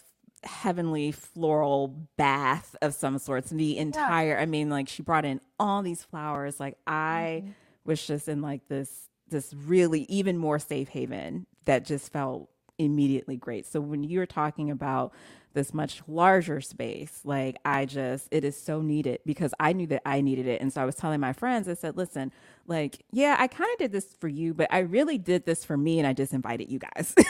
heavenly 0.43 1.11
floral 1.11 2.07
bath 2.17 2.75
of 2.81 2.93
some 2.93 3.17
sorts, 3.17 3.49
the 3.49 3.77
entire, 3.77 4.35
yeah. 4.35 4.41
I 4.41 4.45
mean, 4.45 4.69
like 4.69 4.87
she 4.87 5.01
brought 5.01 5.25
in 5.25 5.41
all 5.59 5.81
these 5.81 6.03
flowers. 6.03 6.59
Like 6.59 6.77
I 6.87 7.43
mm-hmm. 7.43 7.51
was 7.85 8.05
just 8.05 8.27
in 8.27 8.41
like 8.41 8.67
this 8.67 9.09
this 9.27 9.53
really 9.53 10.01
even 10.09 10.37
more 10.37 10.59
safe 10.59 10.89
haven 10.89 11.45
that 11.65 11.85
just 11.85 12.11
felt 12.11 12.49
immediately 12.77 13.37
great. 13.37 13.65
So 13.65 13.79
when 13.79 14.03
you're 14.03 14.25
talking 14.25 14.69
about 14.71 15.13
this 15.53 15.73
much 15.73 16.01
larger 16.07 16.61
space, 16.61 17.21
like 17.23 17.57
I 17.65 17.85
just, 17.85 18.27
it 18.31 18.43
is 18.43 18.55
so 18.61 18.81
needed 18.81 19.19
because 19.25 19.53
I 19.59 19.73
knew 19.73 19.87
that 19.87 20.01
I 20.05 20.21
needed 20.21 20.47
it. 20.47 20.61
And 20.61 20.71
so 20.71 20.81
I 20.81 20.85
was 20.85 20.95
telling 20.95 21.19
my 21.19 21.33
friends, 21.33 21.67
I 21.67 21.73
said, 21.73 21.97
listen, 21.97 22.31
like, 22.67 23.03
yeah, 23.11 23.35
I 23.39 23.47
kind 23.47 23.69
of 23.73 23.79
did 23.79 23.91
this 23.91 24.15
for 24.19 24.27
you, 24.27 24.53
but 24.53 24.67
I 24.71 24.79
really 24.79 25.17
did 25.17 25.45
this 25.45 25.65
for 25.65 25.77
me 25.77 25.99
and 25.99 26.07
I 26.07 26.13
just 26.13 26.33
invited 26.33 26.71
you 26.71 26.79
guys 26.79 27.13
because 27.15 27.25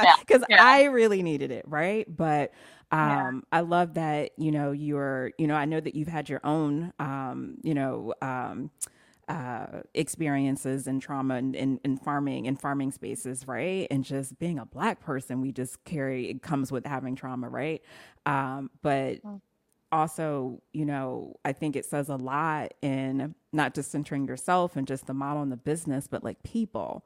yeah, 0.00 0.14
yeah. 0.48 0.64
I 0.64 0.84
really 0.84 1.22
needed 1.22 1.50
it. 1.50 1.64
Right. 1.68 2.06
But, 2.14 2.52
um, 2.92 3.44
yeah. 3.52 3.58
I 3.58 3.60
love 3.60 3.94
that, 3.94 4.30
you 4.38 4.52
know, 4.52 4.72
you're, 4.72 5.32
you 5.38 5.46
know, 5.46 5.56
I 5.56 5.64
know 5.64 5.80
that 5.80 5.94
you've 5.94 6.08
had 6.08 6.28
your 6.28 6.40
own, 6.44 6.92
um, 6.98 7.56
you 7.62 7.74
know, 7.74 8.14
um, 8.22 8.70
uh, 9.28 9.82
experiences 9.94 10.86
and 10.86 11.02
trauma 11.02 11.36
in, 11.36 11.54
in, 11.54 11.80
in, 11.84 11.96
farming 11.96 12.46
and 12.46 12.60
farming 12.60 12.92
spaces, 12.92 13.48
right? 13.48 13.88
And 13.90 14.04
just 14.04 14.38
being 14.38 14.58
a 14.58 14.64
black 14.64 15.00
person, 15.00 15.40
we 15.40 15.50
just 15.50 15.82
carry 15.84 16.30
it 16.30 16.42
comes 16.42 16.70
with 16.70 16.86
having 16.86 17.16
trauma, 17.16 17.48
right? 17.48 17.82
Um, 18.24 18.70
but 18.82 19.22
mm. 19.24 19.40
also, 19.90 20.62
you 20.72 20.84
know, 20.84 21.34
I 21.44 21.52
think 21.52 21.74
it 21.74 21.84
says 21.84 22.08
a 22.08 22.14
lot 22.16 22.74
in 22.82 23.34
not 23.52 23.74
just 23.74 23.90
centering 23.90 24.28
yourself 24.28 24.76
and 24.76 24.86
just 24.86 25.06
the 25.06 25.14
model 25.14 25.42
and 25.42 25.50
the 25.50 25.56
business, 25.56 26.06
but 26.06 26.22
like 26.22 26.42
people. 26.44 27.04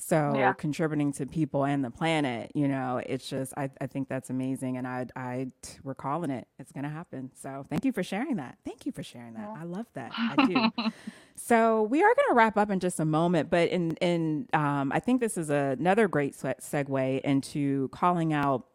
So 0.00 0.32
yeah. 0.34 0.52
contributing 0.54 1.12
to 1.14 1.26
people 1.26 1.64
and 1.64 1.84
the 1.84 1.90
planet, 1.90 2.52
you 2.54 2.66
know, 2.68 3.02
it's 3.04 3.28
just 3.28 3.52
I, 3.56 3.70
I 3.80 3.86
think 3.86 4.08
that's 4.08 4.30
amazing, 4.30 4.78
and 4.78 4.86
I 4.88 5.06
I 5.14 5.48
we're 5.84 5.94
calling 5.94 6.30
it. 6.30 6.48
It's 6.58 6.72
gonna 6.72 6.88
happen. 6.88 7.30
So 7.34 7.66
thank 7.68 7.84
you 7.84 7.92
for 7.92 8.02
sharing 8.02 8.36
that. 8.36 8.56
Thank 8.64 8.86
you 8.86 8.92
for 8.92 9.02
sharing 9.02 9.34
that. 9.34 9.50
I 9.58 9.64
love 9.64 9.86
that. 9.94 10.12
I 10.16 10.46
do. 10.46 10.90
so 11.36 11.82
we 11.82 12.02
are 12.02 12.14
gonna 12.14 12.34
wrap 12.34 12.56
up 12.56 12.70
in 12.70 12.80
just 12.80 12.98
a 12.98 13.04
moment, 13.04 13.50
but 13.50 13.68
in 13.68 13.92
in 13.96 14.48
um, 14.54 14.90
I 14.90 15.00
think 15.00 15.20
this 15.20 15.36
is 15.36 15.50
another 15.50 16.08
great 16.08 16.34
segue 16.34 17.20
into 17.20 17.88
calling 17.88 18.32
out 18.32 18.66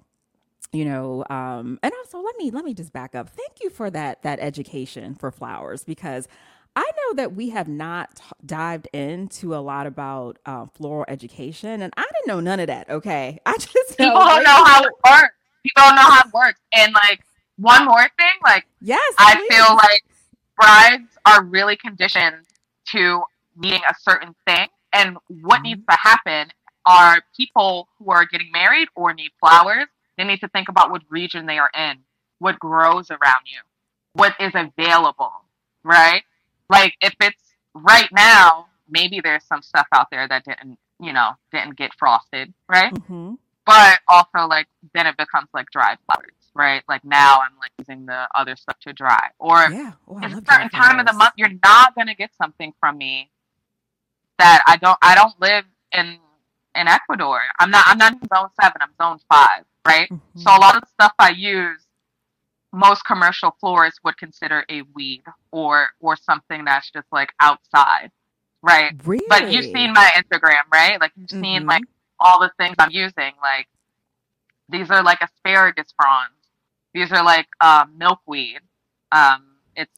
you 0.72 0.86
know 0.86 1.24
um, 1.30 1.80
and 1.82 1.94
also 1.94 2.20
let 2.22 2.38
me 2.38 2.52
let 2.52 2.66
me 2.66 2.74
just 2.74 2.92
back 2.92 3.16
up 3.16 3.30
thank 3.30 3.62
you 3.62 3.70
for 3.70 3.90
that 3.90 4.22
that 4.24 4.40
education 4.40 5.16
for 5.16 5.32
flowers 5.32 5.84
because 5.84 6.28
I 6.76 6.90
know 6.98 7.16
that 7.16 7.34
we 7.34 7.50
have 7.50 7.68
not 7.68 8.16
t- 8.16 8.24
dived 8.46 8.88
into 8.94 9.56
a 9.56 9.58
lot 9.58 9.88
about 9.88 10.40
uh, 10.46 10.66
floral 10.66 11.06
education, 11.08 11.82
and 11.82 11.94
I 11.96 12.02
didn't 12.02 12.28
know 12.28 12.40
none 12.40 12.60
of 12.60 12.68
that. 12.68 12.90
Okay, 12.90 13.40
I 13.46 13.54
just 13.58 13.98
people 13.98 14.14
don't 14.14 14.44
know 14.44 14.64
how 14.64 14.84
it 14.84 14.94
works. 15.08 15.36
People 15.64 15.84
don't 15.84 15.96
know 15.96 16.02
how 16.02 16.22
it 16.22 16.34
works, 16.34 16.60
and 16.74 16.94
like 16.94 17.22
one 17.58 17.86
more 17.86 18.02
thing, 18.18 18.34
like 18.44 18.66
yes, 18.82 19.14
I 19.18 19.36
please. 19.36 19.56
feel 19.56 19.76
like 19.76 20.04
brides 20.58 21.10
are 21.26 21.44
really 21.44 21.78
conditioned 21.78 22.46
to 22.92 23.24
needing 23.56 23.82
a 23.90 23.94
certain 24.02 24.36
thing, 24.46 24.68
and 24.94 25.18
what 25.28 25.58
mm-hmm. 25.58 25.64
needs 25.64 25.82
to 25.90 25.98
happen 25.98 26.52
are 26.86 27.22
people 27.36 27.88
who 27.98 28.12
are 28.12 28.26
getting 28.26 28.52
married 28.52 28.90
or 28.96 29.14
need 29.14 29.32
flowers. 29.40 29.86
They 30.18 30.24
need 30.24 30.40
to 30.42 30.48
think 30.50 30.70
about 30.70 30.92
what 30.92 31.02
region 31.10 31.46
they 31.46 31.58
are 31.58 31.72
in 31.76 31.98
what 32.40 32.60
grows 32.60 33.10
around 33.10 33.46
you, 33.46 33.60
what 34.14 34.34
is 34.40 34.52
available, 34.54 35.32
right? 35.84 36.24
Like 36.70 36.96
if 37.02 37.14
it's 37.22 37.56
right 37.74 38.10
now, 38.12 38.68
maybe 38.90 39.22
there's 39.22 39.44
some 39.44 39.62
stuff 39.62 39.88
out 39.92 40.08
there 40.12 40.28
that 40.28 40.46
didn't, 40.46 40.78
you 41.00 41.14
know, 41.14 41.32
didn't 41.52 41.78
get 41.78 41.94
frosted, 41.94 42.54
right? 42.70 42.94
Mm-hmm. 42.94 43.36
But 43.66 44.00
also 44.08 44.48
like 44.48 44.68
then 44.94 45.08
it 45.08 45.18
becomes 45.18 45.50
like 45.54 45.70
dried 45.72 45.98
flowers, 46.06 46.34
right? 46.54 46.84
Like 46.88 47.04
now 47.04 47.40
I'm 47.40 47.58
like 47.60 47.72
using 47.80 48.06
the 48.06 48.28
other 48.36 48.56
stuff 48.56 48.80
to 48.82 48.94
dry. 48.94 49.30
Or 49.40 49.58
Yeah. 49.70 49.94
Oh, 50.08 50.20
I 50.22 50.28
a 50.28 50.30
certain 50.30 50.46
dry 50.46 50.68
time 50.70 51.00
of 51.00 51.08
the 51.08 51.14
month 51.14 51.34
you're 51.38 51.50
not 51.64 51.96
gonna 51.96 52.16
get 52.16 52.32
something 52.36 52.74
from 52.80 52.98
me 52.98 53.30
that 54.38 54.64
I 54.68 54.78
don't 54.78 54.98
I 55.02 55.16
don't 55.16 55.40
live 55.40 55.66
in 55.92 56.18
in 56.76 56.88
Ecuador. 56.88 57.42
I'm 57.60 57.72
not 57.72 57.86
I'm 57.88 57.98
not 57.98 58.14
in 58.14 58.20
zone 58.34 58.50
seven, 58.62 58.82
I'm 58.82 58.94
zone 59.02 59.20
five, 59.30 59.66
right? 59.86 60.10
Mhm. 60.10 60.20
So 60.38 60.50
a 60.56 60.60
lot 60.60 60.76
of 60.76 60.82
the 60.82 60.88
stuff 60.88 61.14
I 61.20 61.30
use 61.30 61.85
most 62.76 63.06
commercial 63.06 63.56
florists 63.60 64.00
would 64.04 64.18
consider 64.18 64.66
a 64.70 64.82
weed 64.94 65.24
or 65.52 65.90
or 66.02 66.16
something 66.18 66.66
that's 66.66 66.92
just 66.92 67.08
like 67.12 67.32
outside. 67.40 68.12
Right. 68.62 68.94
Really? 69.06 69.26
But 69.30 69.52
you've 69.52 69.66
seen 69.66 69.94
my 69.94 70.10
Instagram, 70.16 70.64
right? 70.74 71.00
Like 71.00 71.12
you've 71.16 71.30
seen 71.30 71.64
Mhm. 71.64 71.68
like 71.70 71.84
all 72.20 72.40
the 72.40 72.52
things 72.58 72.76
I'm 72.80 72.92
using. 72.92 73.34
Like 73.42 73.68
these 74.70 74.90
are 74.92 75.04
like 75.04 75.20
asparagus 75.22 75.94
fronds. 75.96 76.34
These 76.94 77.12
are 77.12 77.24
like 77.24 77.48
uh, 77.62 77.86
milkweed. 77.96 78.60
Um, 79.12 79.58
it's 79.76 79.94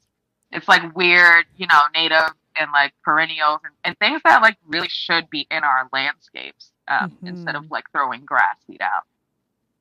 it's 0.51 0.67
like 0.67 0.95
weird, 0.95 1.45
you 1.55 1.67
know, 1.67 1.81
native 1.93 2.33
and 2.59 2.71
like 2.71 2.93
perennials 3.03 3.61
and, 3.63 3.73
and 3.83 3.97
things 3.99 4.21
that 4.25 4.41
like 4.41 4.57
really 4.67 4.89
should 4.89 5.29
be 5.29 5.47
in 5.51 5.63
our 5.63 5.87
landscapes 5.93 6.71
um, 6.87 7.17
instead 7.23 7.55
of 7.55 7.63
Mhm. 7.65 7.71
like 7.71 7.89
throwing 7.91 8.25
grass 8.25 8.57
seed 8.67 8.81
out. 8.81 9.05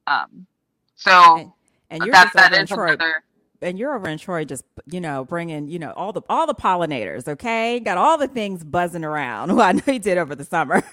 Um, 0.07 0.47
so 0.95 1.53
And, 1.91 2.05
you're 2.05 2.13
that 2.13 2.25
just 2.25 2.35
that 2.35 2.53
over 2.53 2.61
in 2.61 2.67
Troy, 2.67 2.87
another. 2.95 3.23
and 3.63 3.79
you're 3.79 3.95
over 3.95 4.09
in 4.09 4.19
Troy, 4.19 4.45
just 4.45 4.65
you 4.91 5.01
know, 5.01 5.25
bringing 5.25 5.69
you 5.69 5.79
know 5.79 5.93
all 5.93 6.13
the 6.13 6.23
all 6.29 6.47
the 6.47 6.55
pollinators. 6.55 7.29
Okay, 7.29 7.81
got 7.81 7.97
all 7.99 8.19
the 8.19 8.29
things 8.29 8.65
buzzing 8.65 9.05
around. 9.05 9.51
Well, 9.57 9.67
I 9.67 9.73
know 9.73 9.83
you 9.87 9.99
did 9.99 10.19
over 10.19 10.35
the 10.35 10.45
summer. 10.45 10.83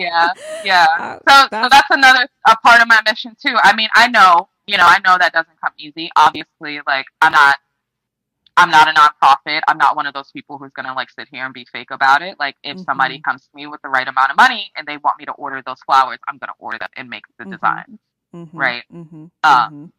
Yeah, 0.00 0.28
yeah. 0.64 0.86
Uh, 0.96 1.18
So, 1.28 1.34
so 1.42 1.48
that's- 1.50 1.70
that's 1.72 1.90
another 1.90 2.28
a 2.46 2.56
part 2.58 2.80
of 2.80 2.86
my 2.86 3.00
mission 3.04 3.34
too. 3.44 3.56
I 3.64 3.74
mean, 3.74 3.88
I 3.96 4.06
know, 4.06 4.48
you 4.66 4.76
know, 4.76 4.84
I 4.86 4.98
know 5.04 5.16
that 5.18 5.32
doesn't 5.32 5.60
come 5.60 5.72
easy. 5.76 6.08
Obviously, 6.14 6.80
like 6.86 7.06
I'm 7.20 7.32
not, 7.32 7.56
I'm 8.56 8.70
not 8.70 8.88
a 8.88 8.92
nonprofit. 8.92 9.60
I'm 9.66 9.76
not 9.78 9.96
one 9.96 10.06
of 10.06 10.14
those 10.14 10.30
people 10.30 10.56
who's 10.56 10.70
gonna 10.72 10.94
like 10.94 11.10
sit 11.10 11.26
here 11.32 11.44
and 11.44 11.52
be 11.52 11.64
fake 11.72 11.90
about 11.90 12.22
it. 12.22 12.38
Like, 12.38 12.54
if 12.62 12.78
somebody 12.84 13.18
comes 13.20 13.42
to 13.42 13.48
me 13.54 13.66
with 13.66 13.82
the 13.82 13.88
right 13.88 14.06
amount 14.06 14.30
of 14.30 14.36
money 14.36 14.70
and 14.76 14.86
they 14.86 14.98
want 14.98 15.18
me 15.18 15.24
to 15.24 15.32
order 15.32 15.62
those 15.66 15.80
flowers, 15.82 16.18
I'm 16.28 16.38
gonna 16.38 16.52
order 16.60 16.78
them 16.78 16.90
and 16.96 17.08
make 17.10 17.24
the 17.38 17.44
Mhm. 17.44 17.50
design. 17.52 17.98
Mhm, 18.34 18.50
Right. 18.52 18.84
mhm, 18.92 19.30
Um, 19.42 19.72
mhm. 19.72 19.92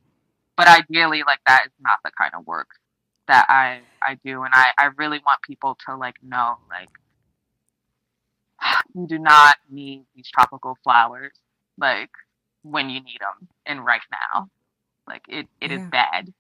But 0.60 0.70
ideally, 0.70 1.24
like 1.28 1.42
that 1.48 1.64
is 1.68 1.74
not 1.82 2.00
the 2.06 2.12
kind 2.18 2.34
of 2.36 2.48
work 2.48 2.70
that 3.28 3.48
I 3.50 3.82
I 4.04 4.16
do, 4.26 4.44
and 4.44 4.54
I 4.56 4.74
I 4.80 4.88
really 4.98 5.22
want 5.26 5.42
people 5.44 5.78
to 5.88 5.98
like 5.98 6.18
know 6.24 6.58
like 6.70 6.90
you 8.96 9.08
do 9.08 9.20
not 9.20 9.58
need 9.70 10.06
these 10.16 10.30
tropical 10.32 10.78
flowers 10.84 11.34
like 11.78 12.12
when 12.64 12.90
you 12.90 13.02
need 13.02 13.20
them 13.22 13.48
and 13.66 13.86
right 13.86 14.02
now. 14.12 14.50
Like 15.08 15.24
it, 15.30 15.48
it 15.62 15.72
is 15.72 15.82
Yeah. 15.82 15.90
bad. 15.92 16.34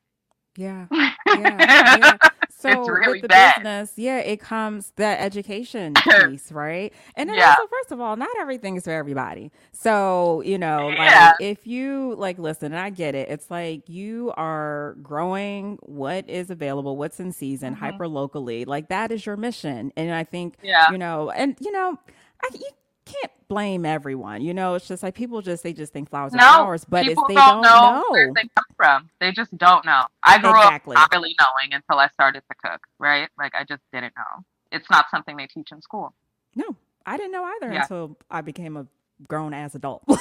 Yeah, 0.55 0.87
yeah, 1.31 1.65
yeah. 1.87 2.17
So 2.51 2.89
really 2.89 3.21
with 3.21 3.21
the 3.21 3.29
bad. 3.29 3.53
business, 3.55 3.93
yeah, 3.95 4.17
it 4.19 4.41
comes 4.41 4.91
that 4.97 5.21
education 5.21 6.01
piece, 6.01 6.51
right? 6.51 6.93
And 7.15 7.29
then 7.29 7.37
Yeah. 7.37 7.45
also, 7.45 7.67
first 7.67 7.91
of 7.93 8.01
all, 8.01 8.17
not 8.17 8.29
everything 8.39 8.75
is 8.75 8.83
for 8.83 8.91
everybody. 8.91 9.51
So 9.71 10.41
you 10.45 10.57
know, 10.57 10.89
like 10.89 11.09
Yeah. 11.11 11.33
if 11.39 11.65
you 11.67 12.15
like 12.17 12.37
listen, 12.37 12.73
and 12.73 12.81
I 12.81 12.89
get 12.89 13.15
it. 13.15 13.29
It's 13.29 13.49
like 13.49 13.87
you 13.87 14.33
are 14.35 14.95
growing 15.01 15.77
what 15.83 16.29
is 16.29 16.49
available, 16.49 16.97
what's 16.97 17.19
in 17.19 17.31
season, 17.31 17.75
Mhm. 17.75 17.77
hyper 17.77 18.07
locally. 18.09 18.65
Like 18.65 18.89
that 18.89 19.11
is 19.11 19.25
your 19.25 19.37
mission, 19.37 19.93
and 19.95 20.11
I 20.13 20.25
think 20.25 20.55
Yeah. 20.61 20.87
you 20.87 20.97
know, 20.97 21.29
and 21.31 21.55
you 21.61 21.71
know, 21.71 21.97
I, 22.43 22.49
you 22.53 22.67
can't 23.13 23.31
blame 23.47 23.85
everyone. 23.85 24.41
You 24.41 24.53
know, 24.53 24.75
it's 24.75 24.87
just 24.87 25.03
like 25.03 25.15
people 25.15 25.41
just 25.41 25.63
they 25.63 25.73
just 25.73 25.91
think 25.93 26.09
flowers 26.09 26.33
are 26.33 26.37
flowers, 26.39 26.85
but 26.85 27.05
it's 27.05 27.09
People 27.09 27.25
they 27.27 27.35
don't, 27.35 27.63
don't 27.63 27.95
know, 27.95 28.05
where 28.09 28.31
they 28.33 28.41
come 28.55 28.65
from. 28.77 29.09
They 29.19 29.31
just 29.31 29.55
don't 29.57 29.85
know. 29.85 30.03
I 30.23 30.37
grew 30.39 30.49
Exactly. 30.51 30.95
up 30.95 31.01
not 31.01 31.11
really 31.11 31.35
knowing 31.39 31.73
until 31.73 31.99
I 31.99 32.07
started 32.09 32.43
to 32.49 32.55
cook, 32.63 32.81
right? 32.99 33.27
Like 33.37 33.55
I 33.55 33.63
just 33.63 33.81
didn't 33.91 34.13
know. 34.15 34.43
It's 34.71 34.89
not 34.89 35.09
something 35.09 35.35
they 35.37 35.47
teach 35.47 35.71
in 35.71 35.81
school. 35.81 36.13
No, 36.55 36.75
I 37.05 37.17
didn't 37.17 37.31
know 37.31 37.43
either 37.43 37.73
Yeah. 37.73 37.81
until 37.81 38.17
I 38.29 38.41
became 38.41 38.77
a 38.77 38.85
grown 39.27 39.53
ass 39.53 39.75
adult. 39.75 40.03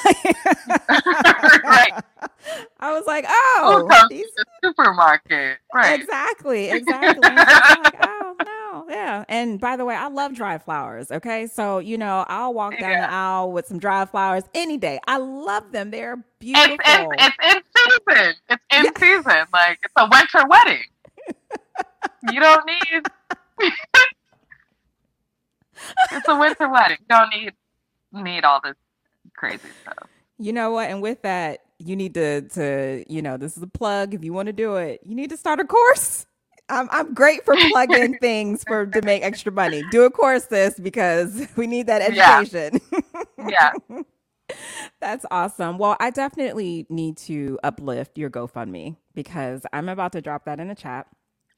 Right. 1.63 1.91
I 2.79 2.93
was 2.93 3.05
like, 3.05 3.25
Who 3.25 3.31
oh, 3.33 4.07
these, 4.09 4.25
the 4.35 4.45
supermarket? 4.63 5.57
Right. 5.73 5.99
exactly, 5.99 6.69
exactly. 6.71 7.27
And 7.29 7.39
I 7.39 7.75
was 7.77 7.83
like, 7.83 7.95
oh 8.01 8.35
no, 8.45 8.85
yeah. 8.93 9.25
And 9.29 9.59
by 9.59 9.75
the 9.77 9.85
way, 9.85 9.95
I 9.95 10.07
love 10.07 10.33
dry 10.35 10.57
flowers. 10.57 11.11
Okay, 11.11 11.47
so 11.47 11.79
you 11.79 11.97
know, 11.97 12.25
I'll 12.27 12.53
walk 12.53 12.79
down 12.79 12.89
Yeah. 12.91 13.07
the 13.07 13.13
aisle 13.13 13.51
with 13.51 13.67
some 13.67 13.79
dry 13.79 14.05
flowers 14.05 14.43
any 14.53 14.77
day. 14.77 14.99
I 15.07 15.17
love 15.17 15.71
them. 15.71 15.91
They're 15.91 16.13
It's, 16.13 16.23
beautiful. 16.39 17.11
it's, 17.17 17.35
it's 17.43 17.55
in 17.55 17.61
season. 17.75 18.35
It's 18.49 18.63
in 18.71 18.85
Yeah. 18.85 18.91
season. 18.99 19.45
Like 19.53 19.79
it's 19.83 19.93
a 19.97 20.07
winter 20.11 20.47
wedding. 20.47 20.83
you 22.31 22.39
don't 22.39 22.65
need. 22.65 23.03
it's 26.11 26.27
a 26.27 26.37
winter 26.37 26.69
wedding. 26.69 26.97
You 27.01 27.05
don't 27.09 27.29
need 27.29 27.53
need 28.13 28.43
all 28.45 28.61
this 28.63 28.75
crazy 29.39 29.69
stuff. 29.81 30.09
You 30.39 30.53
know 30.53 30.71
what? 30.71 30.89
And 30.89 31.01
with 31.01 31.23
that, 31.23 31.61
you 31.79 31.95
need 31.95 32.15
to 32.15 32.41
to 32.49 33.05
you 33.09 33.21
know 33.21 33.37
this 33.37 33.57
is 33.57 33.63
a 33.63 33.67
plug. 33.67 34.13
If 34.15 34.23
you 34.23 34.33
want 34.33 34.47
to 34.47 34.53
do 34.53 34.75
it, 34.77 35.01
you 35.05 35.15
need 35.15 35.31
to 35.31 35.37
start 35.37 35.59
a 35.61 35.65
course. 35.65 36.25
I'm 36.69 36.89
I'm 36.91 37.13
great 37.13 37.45
for 37.45 37.57
plugging 37.57 38.15
things 38.19 38.63
for 38.65 38.87
to 38.87 39.01
make 39.03 39.23
extra 39.23 39.51
money. 39.51 39.83
Do 39.83 40.03
a 40.03 40.11
course, 40.11 40.45
this 40.47 40.79
because 40.79 41.47
we 41.57 41.67
need 41.67 41.87
that 41.87 42.01
Yeah. 42.07 42.41
education. 42.41 42.81
Yeah. 43.47 43.73
That's 45.01 45.25
awesome. 45.31 45.77
Well, 45.77 45.97
I 45.99 46.11
definitely 46.11 46.87
need 46.89 47.17
to 47.19 47.59
uplift 47.63 48.17
your 48.17 48.29
GoFundMe 48.31 48.97
because 49.15 49.63
I'm 49.73 49.89
about 49.89 50.13
to 50.13 50.21
drop 50.21 50.45
that 50.45 50.59
in 50.59 50.69
the 50.69 50.75
chat. 50.75 51.07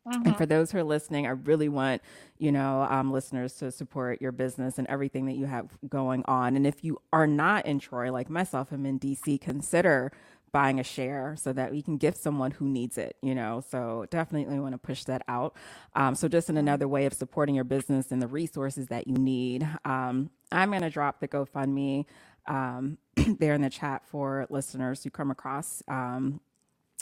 And 0.06 0.36
for 0.36 0.45
those 0.45 0.72
who 0.72 0.80
are 0.80 0.84
listening, 0.84 1.28
I 1.28 1.32
really 1.32 1.70
want, 1.70 2.02
you 2.39 2.52
know, 2.52 2.88
um, 2.89 3.12
listeners 3.12 3.54
to 3.56 3.72
support 3.72 4.22
your 4.22 4.32
business 4.32 4.78
and 4.78 4.88
everything 4.88 5.26
that 5.28 5.36
you 5.36 5.45
have 5.45 5.78
going 5.88 6.24
on. 6.26 6.56
And 6.56 6.66
if 6.66 6.84
you 6.84 6.99
are 7.14 7.28
not 7.28 7.66
in 7.66 7.80
Troy, 7.80 8.12
like 8.12 8.30
myself, 8.30 8.72
I'm 8.72 8.86
in 8.86 8.99
DC, 8.99 9.39
consider 9.39 10.12
buying 10.52 10.80
a 10.80 10.84
share 10.84 11.36
so 11.38 11.54
that 11.54 11.72
we 11.72 11.82
can 11.82 11.97
give 11.97 12.16
someone 12.16 12.52
who 12.52 12.68
needs 12.68 12.97
it, 12.97 13.16
you 13.22 13.34
know. 13.34 13.64
So 13.70 14.06
definitely 14.10 14.60
want 14.60 14.74
to 14.74 14.78
push 14.78 15.04
that 15.06 15.22
out. 15.28 15.56
Um, 15.95 16.16
so 16.16 16.28
just 16.28 16.49
in 16.49 16.58
another 16.58 16.88
way 16.88 17.06
of 17.06 17.14
supporting 17.14 17.56
your 17.56 17.64
business 17.64 18.12
and 18.12 18.22
the 18.22 18.28
resources 18.28 18.88
that 18.88 19.08
you 19.08 19.16
need. 19.16 19.68
Um, 19.86 20.30
I'm 20.52 20.70
going 20.70 20.82
to 20.82 20.89
drop 20.89 21.20
the 21.20 21.28
GoFundMe 21.28 22.06
um, 22.47 22.97
there 23.39 23.54
in 23.54 23.62
the 23.62 23.70
chat 23.70 24.06
for 24.06 24.45
listeners 24.49 25.04
who 25.04 25.10
come 25.10 25.32
across 25.32 25.82
um, 25.88 26.41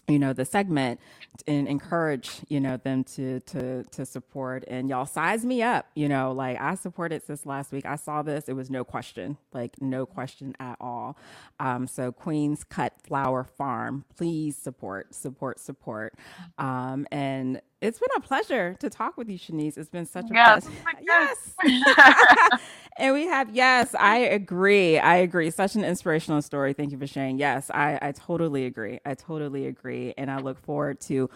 you 0.07 0.19
know 0.19 0.33
the 0.33 0.45
segment 0.45 0.99
and 1.47 1.67
encourage 1.67 2.41
you 2.49 2.59
know 2.59 2.77
them 2.77 3.03
to 3.03 3.39
to 3.41 3.83
to 3.85 4.05
support. 4.05 4.63
And 4.67 4.89
y'all 4.89 5.05
size 5.05 5.45
me 5.45 5.61
up 5.61 5.87
you 5.95 6.07
know 6.09 6.31
like 6.31 6.59
i 6.59 6.75
supported 6.75 7.21
this 7.27 7.45
last 7.45 7.71
week. 7.71 7.85
I 7.85 7.95
saw 7.95 8.21
this. 8.21 8.49
It 8.49 8.53
was 8.53 8.69
no 8.69 8.83
question 8.83 9.37
like 9.53 9.81
no 9.81 10.05
question 10.05 10.55
at 10.59 10.77
all. 10.79 11.17
Um 11.59 11.87
so 11.87 12.11
queens 12.11 12.63
cut 12.63 12.93
flower 13.03 13.43
farm 13.43 14.05
please 14.15 14.57
support 14.57 15.13
support 15.15 15.59
support. 15.59 16.15
Um 16.57 17.07
and 17.11 17.61
it's 17.81 17.99
been 17.99 18.09
a 18.17 18.21
pleasure 18.21 18.75
to 18.79 18.89
talk 18.89 19.17
with 19.17 19.29
you 19.29 19.39
shanice. 19.39 19.77
It's 19.77 19.89
been 19.89 20.05
such 20.07 20.31
a 20.31 20.35
Yes. 20.35 20.63
pleasure 20.63 20.69
Oh 20.87 20.93
yes. 21.01 21.55
And 22.97 23.13
we 23.13 23.27
have 23.27 23.55
yes 23.55 23.95
i 23.95 24.17
agree. 24.19 24.99
I 24.99 25.17
agree. 25.17 25.51
Such 25.51 25.75
an 25.75 25.83
inspirational 25.85 26.41
story. 26.43 26.73
Thank 26.73 26.91
you 26.91 26.99
for 26.99 27.07
sharing. 27.07 27.37
Yes 27.39 27.71
i 27.73 27.99
i 28.01 28.11
totally 28.13 28.65
agree. 28.65 28.99
I 29.05 29.15
totally 29.15 29.67
agree. 29.67 30.13
And 30.17 30.31
i 30.31 30.39
look 30.39 30.59
forward 30.59 31.01
to 31.03 31.29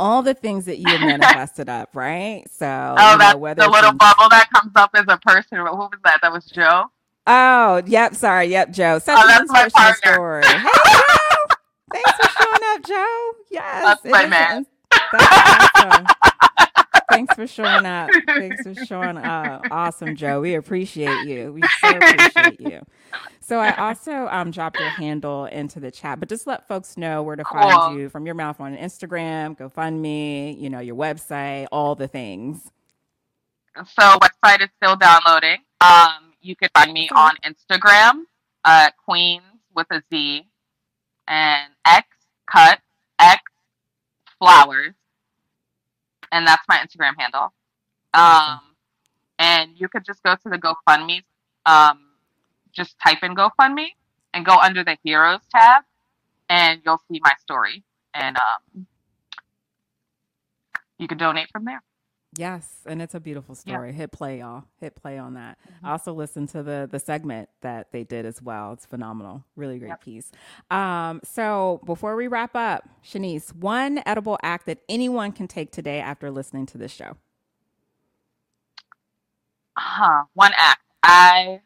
all 0.00 0.22
the 0.22 0.34
things 0.34 0.66
that 0.66 0.78
you 0.78 0.92
have 0.92 1.02
manifested 1.02 1.68
up 1.70 1.90
right? 1.96 2.44
So 2.50 3.02
Oh, 3.02 3.16
you 3.16 3.18
know, 3.20 3.36
that's 3.36 3.38
whether 3.38 3.68
the 3.68 3.68
little 3.68 3.92
bubble 3.92 4.28
that 4.30 4.50
comes 4.54 4.72
up 4.76 4.90
as 4.94 5.06
a 5.08 5.18
person. 5.18 5.58
Who 5.58 5.64
was 5.66 5.90
that? 6.04 6.20
That 6.22 6.32
was 6.32 6.46
Joe. 6.46 6.84
oh 7.26 7.82
yep. 7.86 8.14
Sorry. 8.16 8.46
Yep 8.48 8.72
joe. 8.72 8.96
Oh, 8.96 9.00
such 9.00 9.22
Oh, 9.22 9.26
an 9.26 9.28
that's 9.28 9.50
my 9.50 9.66
partner. 9.74 9.92
story. 9.92 10.58
Hey 10.58 10.80
joe. 10.90 11.56
Thanks 11.92 12.16
for 12.16 12.28
showing 12.28 12.62
up 12.74 12.84
joe. 12.84 13.32
Yes 13.50 13.98
That's 14.00 14.02
my 14.10 14.26
an 14.26 14.30
man. 14.30 14.66
that's 15.18 15.67
Thanks 17.10 17.34
for 17.34 17.46
showing 17.46 17.86
up. 17.86 18.10
Thanks 18.26 18.62
for 18.62 18.74
showing 18.84 19.16
up. 19.16 19.66
Awesome, 19.70 20.14
Joe. 20.14 20.40
We 20.40 20.54
appreciate 20.54 21.26
you. 21.26 21.52
We 21.52 21.62
so 21.80 21.96
appreciate 21.96 22.60
you. 22.60 22.80
So 23.40 23.58
I 23.60 23.74
also 23.76 24.28
um, 24.30 24.50
dropped 24.50 24.78
your 24.78 24.90
handle 24.90 25.46
into 25.46 25.80
the 25.80 25.90
chat, 25.90 26.20
but 26.20 26.28
just 26.28 26.46
let 26.46 26.68
folks 26.68 26.98
know 26.98 27.22
where 27.22 27.34
to 27.34 27.44
Cool. 27.44 27.62
find 27.62 27.98
you 27.98 28.08
from 28.10 28.26
your 28.26 28.34
mouth 28.34 28.60
on 28.60 28.76
Instagram, 28.76 29.56
GoFundMe, 29.58 30.60
you 30.60 30.68
know, 30.68 30.80
your 30.80 30.96
website, 30.96 31.66
all 31.72 31.94
the 31.94 32.08
things. 32.08 32.70
So 33.74 34.18
website 34.18 34.60
is 34.60 34.68
still 34.76 34.96
downloading. 34.96 35.58
Um, 35.80 36.34
you 36.42 36.56
can 36.56 36.68
find 36.74 36.92
me 36.92 37.08
on 37.14 37.32
Instagram, 37.44 38.24
uh, 38.64 38.90
Queens 39.02 39.42
with 39.74 39.86
a 39.90 40.02
Z, 40.12 40.46
and 41.26 41.72
X 41.86 42.06
cut 42.52 42.80
X 43.18 43.42
flowers, 44.38 44.94
and 46.32 46.46
that's 46.46 46.62
my 46.68 46.78
Instagram 46.78 47.12
handle. 47.18 47.52
Um, 48.14 48.60
and 49.38 49.70
you 49.76 49.88
could 49.88 50.04
just 50.04 50.22
go 50.22 50.34
to 50.34 50.48
the 50.48 50.58
GoFundMe. 50.58 51.22
Um, 51.66 52.00
just 52.72 52.96
type 53.04 53.18
in 53.22 53.34
GoFundMe 53.34 53.88
and 54.34 54.44
go 54.44 54.56
under 54.56 54.84
the 54.84 54.96
Heroes 55.02 55.40
tab, 55.54 55.84
and 56.48 56.80
you'll 56.84 57.00
see 57.10 57.20
my 57.22 57.32
story. 57.40 57.82
And 58.14 58.36
um, 58.36 58.86
you 60.98 61.08
can 61.08 61.18
donate 61.18 61.48
from 61.52 61.64
there. 61.64 61.82
Yes, 62.38 62.82
and 62.86 63.02
it's 63.02 63.16
a 63.16 63.20
beautiful 63.20 63.56
story. 63.56 63.90
Yeah. 63.90 63.96
Hit 63.96 64.12
play, 64.12 64.38
y'all. 64.38 64.62
Hit 64.80 64.94
play 64.94 65.18
on 65.18 65.34
that. 65.34 65.58
Mm-hmm. 65.60 65.86
I 65.86 65.90
also 65.90 66.12
listened 66.12 66.48
to 66.50 66.62
the 66.62 66.88
the 66.88 67.00
segment 67.00 67.48
that 67.62 67.90
they 67.90 68.04
did 68.04 68.24
as 68.24 68.40
well. 68.40 68.74
It's 68.74 68.86
phenomenal. 68.86 69.42
Really 69.56 69.80
great 69.80 69.88
yep. 69.88 70.04
piece. 70.04 70.30
Um, 70.70 71.20
so 71.24 71.80
before 71.84 72.14
we 72.14 72.28
wrap 72.28 72.54
up, 72.54 72.88
Shanice, 73.04 73.52
one 73.52 74.00
edible 74.06 74.38
act 74.40 74.66
that 74.66 74.78
anyone 74.88 75.32
can 75.32 75.48
take 75.48 75.72
today 75.72 75.98
after 75.98 76.30
listening 76.30 76.66
to 76.66 76.78
this 76.78 76.92
show. 76.92 77.16
Huh. 79.76 80.22
One 80.34 80.52
act. 80.56 80.80
I 81.02 81.60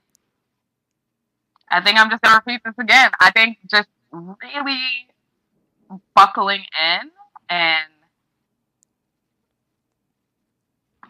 I 1.71 1.83
think 1.83 2.01
I'm 2.01 2.09
just 2.09 2.23
gonna 2.23 2.37
repeat 2.47 2.63
this 2.65 2.75
again. 2.79 3.11
I 3.21 3.31
think 3.31 3.59
just 3.71 3.89
really 4.11 4.81
buckling 6.15 6.65
in 6.83 7.11
and 7.51 7.92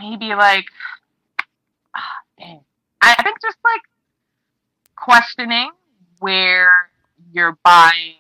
maybe 0.02 0.34
like, 0.34 0.66
oh, 1.96 2.60
I 3.00 3.22
think 3.22 3.40
just 3.40 3.58
like 3.64 3.82
questioning 4.96 5.70
where 6.20 6.90
you're 7.32 7.58
buying 7.64 8.16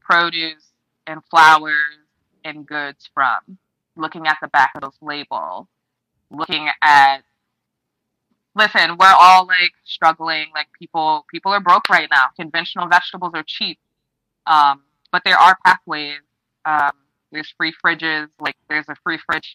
produce 0.00 0.64
and 1.06 1.20
flowers 1.30 1.98
and 2.44 2.66
goods 2.66 3.08
from, 3.14 3.58
looking 3.96 4.26
at 4.26 4.38
the 4.42 4.48
back 4.48 4.72
of 4.74 4.82
those 4.82 4.98
labels, 5.00 5.66
looking 6.30 6.68
at 6.82 7.18
listen, 8.54 8.96
we're 8.98 9.14
all 9.18 9.46
like 9.46 9.72
struggling, 9.84 10.46
like 10.54 10.68
people 10.78 11.24
people 11.30 11.52
are 11.52 11.60
broke 11.60 11.88
right 11.88 12.08
now. 12.10 12.26
Conventional 12.38 12.88
vegetables 12.88 13.32
are 13.34 13.44
cheap. 13.46 13.78
Um, 14.46 14.82
but 15.12 15.22
there 15.24 15.38
are 15.38 15.56
pathways. 15.64 16.20
Um, 16.64 16.92
there's 17.30 17.52
free 17.56 17.72
fridges, 17.84 18.28
like 18.40 18.56
there's 18.68 18.88
a 18.88 18.96
free 19.02 19.18
fridge 19.26 19.54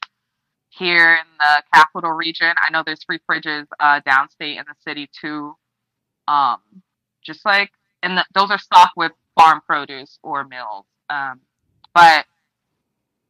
here 0.70 1.16
in 1.16 1.26
the 1.40 1.64
capital 1.74 2.12
region. 2.12 2.54
I 2.62 2.72
know 2.72 2.84
there's 2.86 3.04
free 3.04 3.20
fridges 3.30 3.66
uh, 3.80 4.02
downstate 4.02 4.58
in 4.58 4.66
the 4.68 4.76
city 4.86 5.10
too. 5.20 5.56
Um, 6.28 6.60
just 7.24 7.46
like, 7.46 7.72
and 8.04 8.18
the, 8.18 8.26
those 8.34 8.52
are 8.52 8.58
stocked 8.58 8.96
with 8.96 9.12
farm 9.36 9.62
produce 9.66 10.20
or 10.24 10.44
mills. 10.46 10.86
Um, 11.10 11.42
but 11.94 12.26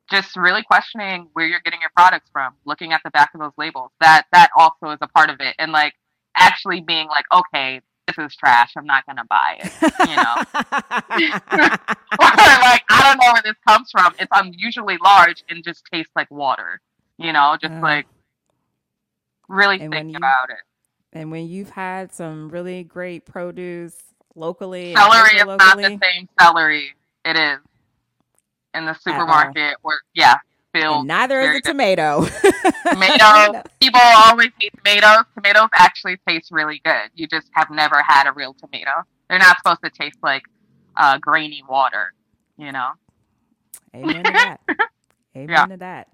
just 0.10 0.36
really 0.36 0.64
questioning 0.64 1.30
where 1.34 1.46
you're 1.46 1.60
getting 1.60 1.82
your 1.82 1.92
products 1.96 2.30
from, 2.32 2.54
looking 2.66 2.94
at 2.94 3.02
the 3.04 3.12
back 3.12 3.32
of 3.34 3.42
those 3.42 3.52
labels. 3.58 3.92
That 4.00 4.26
that 4.32 4.50
also 4.58 4.90
is 4.90 5.00
a 5.02 5.08
part 5.08 5.30
of 5.30 5.42
it, 5.42 5.56
and 5.60 5.72
like 5.72 5.94
actually 6.36 6.82
being 6.82 7.08
like, 7.08 7.26
okay, 7.34 7.82
this 8.08 8.18
is 8.18 8.36
trash. 8.36 8.72
I'm 8.78 8.86
not 8.86 9.06
gonna 9.06 9.26
buy 9.30 9.60
it. 9.60 9.72
You 10.08 10.16
know, 10.16 10.36
or 12.12 12.30
like 12.62 12.84
I 12.90 13.02
don't 13.04 13.18
know 13.22 13.34
where 13.34 13.42
this 13.44 13.58
comes 13.68 13.92
from. 13.92 14.14
It's 14.20 14.32
unusually 14.34 14.98
large 15.04 15.44
and 15.50 15.64
just 15.64 15.84
tastes 15.92 16.12
like 16.16 16.32
water 16.32 16.82
you 17.18 17.34
know, 17.34 17.58
just 17.62 17.74
like 17.76 18.08
really 19.48 19.80
think 19.80 20.12
you, 20.12 20.18
about 20.18 20.50
it. 20.50 20.58
And 21.14 21.32
when 21.32 21.48
you've 21.48 21.72
had 21.72 22.14
some 22.14 22.50
really 22.50 22.84
great 22.84 23.26
produce 23.26 23.96
locally, 24.36 24.94
celery 24.94 25.38
is 25.38 25.46
locally, 25.46 25.58
not 25.58 25.78
the 25.78 26.00
same 26.04 26.30
celery. 26.40 26.94
It 27.26 27.36
is 27.36 27.60
in 28.74 28.86
the 28.86 28.94
supermarket, 28.94 29.78
or 29.84 30.00
yeah. 30.14 30.38
And 30.74 31.08
neither 31.08 31.42
is 31.42 31.58
a 31.58 31.62
tomato. 31.62 32.26
tomato. 32.92 33.64
People 33.82 34.00
always 34.00 34.52
eat 34.62 34.72
tomatoes. 34.78 35.26
Tomatoes 35.34 35.70
actually 35.74 36.18
taste 36.28 36.52
really 36.52 36.82
good. 36.86 37.10
You 37.16 37.26
just 37.26 37.50
have 37.54 37.72
never 37.72 38.04
had 38.04 38.28
a 38.28 38.34
real 38.34 38.54
tomato. 38.54 38.92
They're 39.28 39.40
not 39.40 39.58
supposed 39.58 39.82
to 39.84 39.90
taste 39.90 40.20
like 40.22 40.44
uh, 40.96 41.18
grainy 41.18 41.64
water. 41.68 42.14
You 42.58 42.72
know. 42.72 42.90
Amen 43.96 44.24
to 44.24 44.32
that. 44.32 44.60
Amen 45.38 45.50
yeah. 45.50 45.66
to 45.66 45.78
that. 45.78 46.08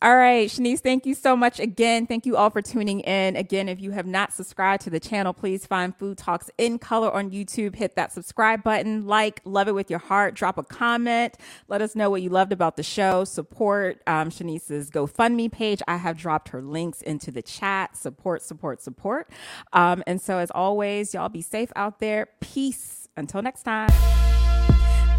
All 0.00 0.16
right, 0.16 0.48
Shanice, 0.48 0.80
thank 0.80 1.06
you 1.06 1.14
so 1.14 1.36
much 1.36 1.60
again. 1.60 2.06
Thank 2.08 2.26
you 2.26 2.36
all 2.36 2.50
for 2.50 2.60
tuning 2.60 3.00
in. 3.00 3.36
Again, 3.36 3.68
if 3.68 3.80
you 3.80 3.92
have 3.92 4.06
not 4.06 4.32
subscribed 4.32 4.82
to 4.82 4.90
the 4.90 4.98
channel, 4.98 5.32
please 5.32 5.64
find 5.64 5.96
Food 5.96 6.18
Talks 6.18 6.50
in 6.58 6.80
Color 6.80 7.12
on 7.12 7.30
YouTube. 7.30 7.76
Hit 7.76 7.94
that 7.94 8.10
subscribe 8.12 8.64
button, 8.64 9.06
like, 9.06 9.40
love 9.44 9.68
it 9.68 9.74
with 9.76 9.90
your 9.90 10.00
heart, 10.00 10.34
drop 10.34 10.58
a 10.58 10.64
comment. 10.64 11.36
Let 11.68 11.82
us 11.82 11.94
know 11.94 12.10
what 12.10 12.20
you 12.20 12.30
loved 12.30 12.52
about 12.52 12.76
the 12.76 12.82
show. 12.82 13.22
Support 13.22 14.02
um, 14.08 14.30
Shanice's 14.30 14.90
GoFundMe 14.90 15.50
page. 15.52 15.82
I 15.86 15.98
have 15.98 16.18
dropped 16.18 16.48
her 16.48 16.62
links 16.62 17.00
into 17.02 17.30
the 17.30 17.42
chat. 17.42 17.96
Support, 17.96 18.42
support, 18.42 18.82
support. 18.82 19.30
Um, 19.72 20.02
and 20.06 20.20
so, 20.20 20.38
as 20.38 20.50
always, 20.50 21.14
y'all 21.14 21.28
be 21.28 21.42
safe 21.42 21.70
out 21.76 22.00
there. 22.00 22.26
Peace. 22.40 23.08
Until 23.16 23.42
next 23.42 23.62
time. 23.62 23.90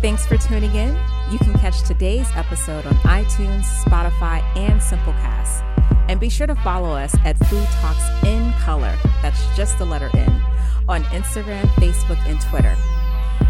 Thanks 0.04 0.26
for 0.26 0.36
tuning 0.36 0.76
in. 0.76 0.94
You 1.32 1.38
can 1.40 1.54
catch 1.54 1.82
today's 1.84 2.28
episode 2.36 2.86
on 2.86 2.94
iTunes, 3.06 3.64
Spotify, 3.86 4.44
and 4.58 4.82
Simplecast. 4.82 5.64
And 6.10 6.20
be 6.20 6.28
sure 6.28 6.46
to 6.46 6.56
follow 6.56 6.92
us 6.92 7.16
at 7.24 7.38
Food 7.48 7.66
Talks 7.80 8.04
in 8.26 8.52
Color, 8.60 8.98
that's 9.22 9.40
just 9.56 9.78
the 9.78 9.86
letter 9.86 10.10
N, 10.14 10.44
on 10.90 11.06
Instagram, 11.06 11.64
Facebook, 11.78 12.18
and 12.28 12.42
Twitter. 12.42 12.76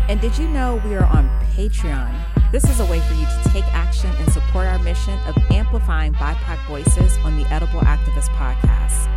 And 0.07 0.21
did 0.21 0.37
you 0.37 0.47
know 0.47 0.79
we 0.85 0.93
are 0.93 1.05
on 1.05 1.27
Patreon? 1.55 2.13
This 2.51 2.65
is 2.65 2.79
a 2.79 2.85
way 2.85 2.99
for 2.99 3.15
you 3.15 3.25
to 3.25 3.49
take 3.49 3.65
action 3.73 4.11
and 4.17 4.31
support 4.31 4.67
our 4.67 4.77
mission 4.77 5.17
of 5.25 5.35
amplifying 5.49 6.13
BIPOC 6.13 6.67
voices 6.67 7.17
on 7.23 7.35
the 7.35 7.51
Edible 7.51 7.79
Activist 7.79 8.29
podcast. 8.35 9.09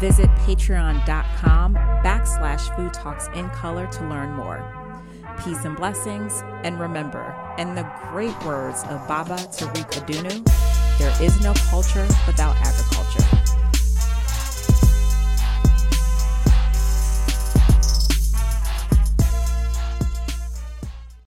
Visit 0.00 0.28
patreon.com 0.40 1.74
backslash 2.02 2.74
food 2.74 2.92
talks 2.92 3.28
in 3.36 3.48
color 3.50 3.86
to 3.86 4.08
learn 4.08 4.32
more 4.32 4.79
peace 5.44 5.64
and 5.64 5.76
blessings. 5.76 6.42
And 6.64 6.78
remember, 6.80 7.34
in 7.58 7.74
the 7.74 7.90
great 8.10 8.36
words 8.44 8.82
of 8.84 9.06
Baba 9.08 9.36
Tariq 9.36 9.90
Adunu, 10.00 10.98
there 10.98 11.22
is 11.22 11.40
no 11.40 11.54
culture 11.70 12.06
without 12.26 12.56
agriculture. 12.56 13.59